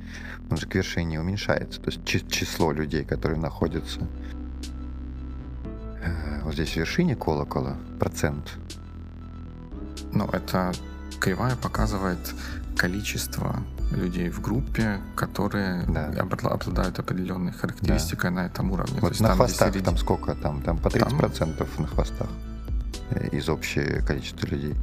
Он 0.50 0.58
же 0.58 0.66
к 0.66 0.76
вершине 0.76 1.22
уменьшается, 1.22 1.80
то 1.80 1.92
есть 1.92 2.04
число 2.06 2.72
людей, 2.72 3.06
которые 3.06 3.40
находятся 3.40 4.02
э, 6.02 6.42
вот 6.44 6.54
здесь 6.54 6.72
в 6.72 6.76
вершине 6.78 7.16
колокола, 7.16 7.78
процент. 8.00 8.58
Ну, 10.12 10.26
это 10.26 10.74
кривая 11.20 11.56
показывает 11.56 12.20
количество 12.78 13.64
людей 13.92 14.30
в 14.30 14.42
группе, 14.42 15.00
которые 15.16 15.84
да. 15.88 16.10
обладают 16.22 17.00
определенной 17.00 17.52
характеристикой 17.52 18.30
да. 18.30 18.36
на 18.36 18.46
этом 18.46 18.72
уровне. 18.72 19.00
Вот 19.02 19.18
То 19.18 19.24
на 19.24 19.30
там, 19.30 19.38
хвостах 19.38 19.70
середин... 19.70 19.86
там 19.86 19.98
сколько? 19.98 20.36
Там, 20.36 20.62
там 20.62 20.78
по 20.78 20.88
30% 20.88 21.58
там... 21.58 21.68
на 21.78 21.88
хвостах 21.88 22.30
э, 23.12 23.30
из 23.32 23.50
общего 23.50 24.06
количества 24.06 24.48
людей. 24.48 24.76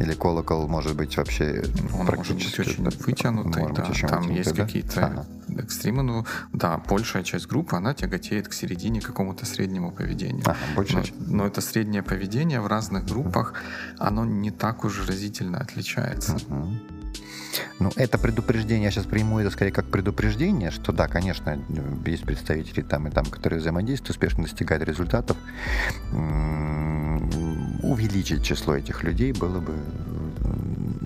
Или 0.00 0.14
колокол 0.14 0.66
может 0.66 0.96
быть 0.96 1.16
вообще 1.16 1.62
Он 1.96 2.06
практически 2.06 2.60
может 2.60 2.88
быть 2.88 2.94
очень 2.94 3.06
вытянутый, 3.06 3.62
может 3.62 3.76
да. 3.76 3.82
Быть 3.82 3.90
очень 3.90 4.08
там 4.08 4.18
вытянутый, 4.22 4.38
есть 4.38 4.54
да? 4.54 4.64
какие-то 4.64 5.06
ага. 5.06 5.26
экстримы, 5.58 6.02
ну 6.02 6.26
да, 6.52 6.78
большая 6.88 7.22
часть 7.22 7.46
группы, 7.46 7.76
она 7.76 7.94
тяготеет 7.94 8.48
к 8.48 8.52
середине 8.52 9.00
какому-то 9.00 9.46
среднему 9.46 9.92
поведению. 9.92 10.42
Ага, 10.46 10.58
большая 10.74 11.04
но, 11.20 11.36
но 11.36 11.46
это 11.46 11.60
среднее 11.60 12.02
поведение 12.02 12.60
в 12.60 12.66
разных 12.66 13.06
группах, 13.06 13.54
оно 13.98 14.24
не 14.24 14.50
так 14.50 14.84
уж 14.84 15.06
разительно 15.06 15.58
отличается. 15.58 16.36
Угу. 16.48 16.68
Ну, 17.78 17.90
это 17.96 18.18
предупреждение, 18.18 18.84
я 18.84 18.90
сейчас 18.90 19.04
приму 19.04 19.38
это 19.38 19.50
скорее 19.50 19.72
как 19.72 19.86
предупреждение, 19.86 20.70
что 20.70 20.92
да, 20.92 21.08
конечно, 21.08 21.58
есть 22.06 22.24
представители 22.24 22.82
там 22.82 23.08
и 23.08 23.10
там, 23.10 23.26
которые 23.26 23.60
взаимодействуют, 23.60 24.10
успешно 24.10 24.44
достигают 24.44 24.84
результатов. 24.84 25.36
Увеличить 27.84 28.42
число 28.42 28.76
этих 28.76 29.02
людей 29.04 29.32
было 29.32 29.60
бы 29.60 29.74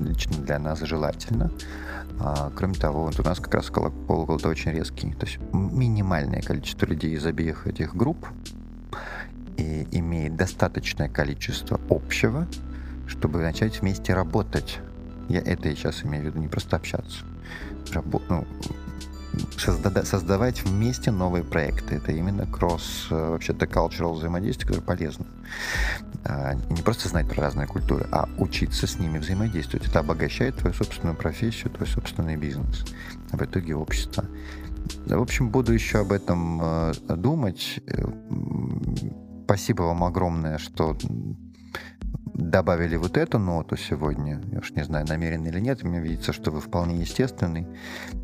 лично 0.01 0.37
для 0.39 0.59
нас 0.59 0.81
желательно. 0.81 1.51
А, 2.21 2.51
кроме 2.55 2.75
того, 2.75 3.05
вот 3.05 3.19
у 3.21 3.23
нас 3.23 3.39
как 3.41 3.55
раз 3.55 3.71
колокол 3.71 4.39
то 4.39 4.49
очень 4.49 4.73
резкий. 4.73 5.13
То 5.13 5.27
есть 5.27 5.39
минимальное 5.53 6.43
количество 6.43 6.87
людей 6.87 7.15
из 7.15 7.27
обеих 7.27 7.67
этих 7.67 7.95
групп 7.95 8.27
и 9.57 9.87
имеет 9.93 10.37
достаточное 10.37 11.09
количество 11.09 11.81
общего, 11.91 12.47
чтобы 13.07 13.41
начать 13.41 13.81
вместе 13.81 14.15
работать 14.15 14.81
я 15.29 15.41
это 15.41 15.71
сейчас 15.75 16.05
имею 16.05 16.25
в 16.25 16.27
виду, 16.29 16.41
не 16.41 16.49
просто 16.49 16.77
общаться. 16.77 17.19
Рабо- 17.93 18.23
ну, 18.29 18.47
созда- 19.57 20.05
создавать 20.05 20.63
вместе 20.63 21.11
новые 21.11 21.45
проекты. 21.45 21.97
Это 21.97 22.13
именно 22.13 22.47
кросс, 22.47 23.07
э, 23.11 23.31
вообще-то, 23.31 23.67
cultural 23.67 24.15
взаимодействие, 24.15 24.69
которое 24.69 24.85
полезно. 24.87 25.27
А, 26.25 26.55
не 26.55 26.83
просто 26.83 27.09
знать 27.09 27.29
про 27.29 27.43
разные 27.43 27.67
культуры, 27.67 28.07
а 28.13 28.29
учиться 28.39 28.87
с 28.87 28.99
ними 28.99 29.19
взаимодействовать. 29.19 29.89
Это 29.89 30.01
обогащает 30.01 30.57
твою 30.57 30.75
собственную 30.75 31.17
профессию, 31.17 31.71
твой 31.71 31.87
собственный 31.89 32.37
бизнес. 32.37 32.85
А 33.31 33.37
в 33.37 33.43
итоге 33.43 33.75
общество. 33.75 34.25
В 35.07 35.21
общем, 35.21 35.51
буду 35.51 35.73
еще 35.73 35.99
об 35.99 36.13
этом 36.13 36.61
э, 36.63 36.93
думать. 37.17 37.81
Э, 37.87 38.05
спасибо 39.45 39.83
вам 39.83 40.05
огромное, 40.05 40.59
что 40.59 40.97
добавили 42.39 42.95
вот 42.95 43.17
эту 43.17 43.39
ноту 43.39 43.77
сегодня, 43.77 44.41
я 44.53 44.61
уж 44.61 44.71
не 44.71 44.85
знаю, 44.85 45.07
намеренно 45.09 45.49
или 45.49 45.59
нет, 45.59 45.83
мне 45.83 46.01
видится, 46.01 46.33
что 46.33 46.53
вы 46.53 46.61
вполне 46.61 47.01
естественный 47.01 47.67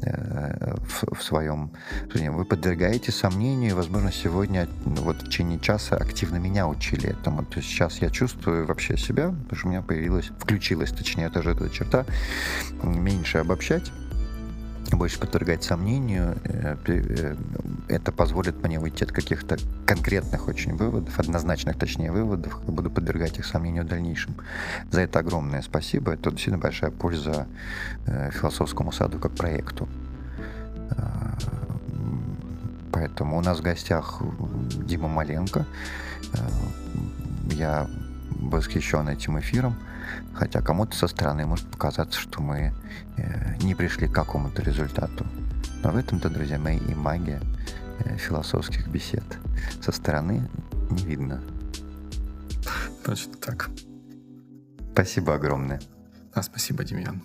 э, 0.03 0.77
в, 0.77 1.17
в 1.17 1.23
своем... 1.23 1.73
Вы 2.15 2.45
подвергаете 2.45 3.11
сомнению, 3.11 3.71
и, 3.71 3.75
возможно, 3.75 4.13
сегодня, 4.13 4.69
ну, 4.87 5.03
вот 5.03 5.17
в 5.17 5.27
течение 5.27 5.59
часа 5.59 5.97
активно 5.97 6.37
меня 6.37 6.69
учили 6.69 7.11
этому. 7.11 7.45
То 7.45 7.59
есть 7.59 7.69
сейчас 7.69 7.99
я 7.99 8.09
чувствую 8.09 8.67
вообще 8.67 8.97
себя, 8.97 9.31
потому 9.31 9.57
что 9.57 9.67
у 9.67 9.71
меня 9.71 9.83
появилась, 9.83 10.31
включилась, 10.39 10.91
точнее, 10.93 11.29
тоже 11.29 11.51
эта 11.51 11.69
черта, 11.69 12.07
меньше 12.83 13.39
обобщать, 13.39 13.91
больше 14.93 15.19
подвергать 15.19 15.65
сомнению. 15.65 16.37
Э, 16.45 16.77
э, 16.87 17.37
это 17.89 18.13
позволит 18.13 18.63
мне 18.63 18.79
уйти 18.79 19.05
от 19.05 19.13
каких-то 19.13 19.57
конкретных 19.87 20.49
очень 20.49 20.77
выводов, 20.77 21.19
однозначных, 21.19 21.79
точнее, 21.79 22.13
выводов. 22.13 22.61
Буду 22.67 22.91
подвергать 22.91 23.39
их 23.39 23.47
сомнению 23.47 23.85
в 23.85 23.89
дальнейшем. 23.89 24.35
За 24.91 25.01
это 25.01 25.19
огромное 25.19 25.63
спасибо. 25.63 26.13
Это 26.13 26.31
действительно 26.31 26.59
большая 26.59 26.91
польза 26.91 27.47
э, 28.07 28.31
философскому 28.31 28.93
саду 28.93 29.19
как 29.19 29.33
проекту. 29.33 29.89
Поэтому 32.93 33.39
у 33.39 33.41
нас 33.41 33.59
в 33.59 33.63
гостях 33.63 34.23
Дима 34.87 35.09
Маленко. 35.09 35.67
Я 37.51 37.89
восхищен 38.31 39.09
этим 39.09 39.39
эфиром. 39.41 39.75
Хотя 40.35 40.61
кому-то 40.61 40.97
со 40.97 41.07
стороны 41.07 41.47
может 41.47 41.67
показаться, 41.71 42.19
что 42.19 42.41
мы 42.41 42.73
э, 43.17 43.57
не 43.63 43.75
пришли 43.75 44.09
к 44.09 44.13
какому-то 44.13 44.63
результату. 44.63 45.27
Но 45.83 45.91
в 45.91 45.97
этом-то, 45.97 46.31
друзья 46.31 46.59
мои, 46.59 46.79
и 46.79 46.95
магия 46.95 47.41
э, 48.05 48.17
философских 48.17 48.89
бесед. 48.89 49.25
Со 49.83 49.93
стороны 49.93 50.49
не 50.91 51.05
видно. 51.05 51.43
Точно 53.05 53.35
так. 53.35 53.71
Спасибо 54.93 55.35
огромное. 55.35 55.81
А, 56.33 56.43
спасибо, 56.43 56.85
Демьян. 56.85 57.23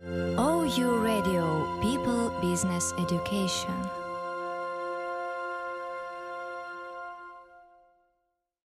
OU 0.00 1.04
Radio 1.04 1.64
People 1.80 2.32
Business 2.42 2.92
Education. 2.98 4.01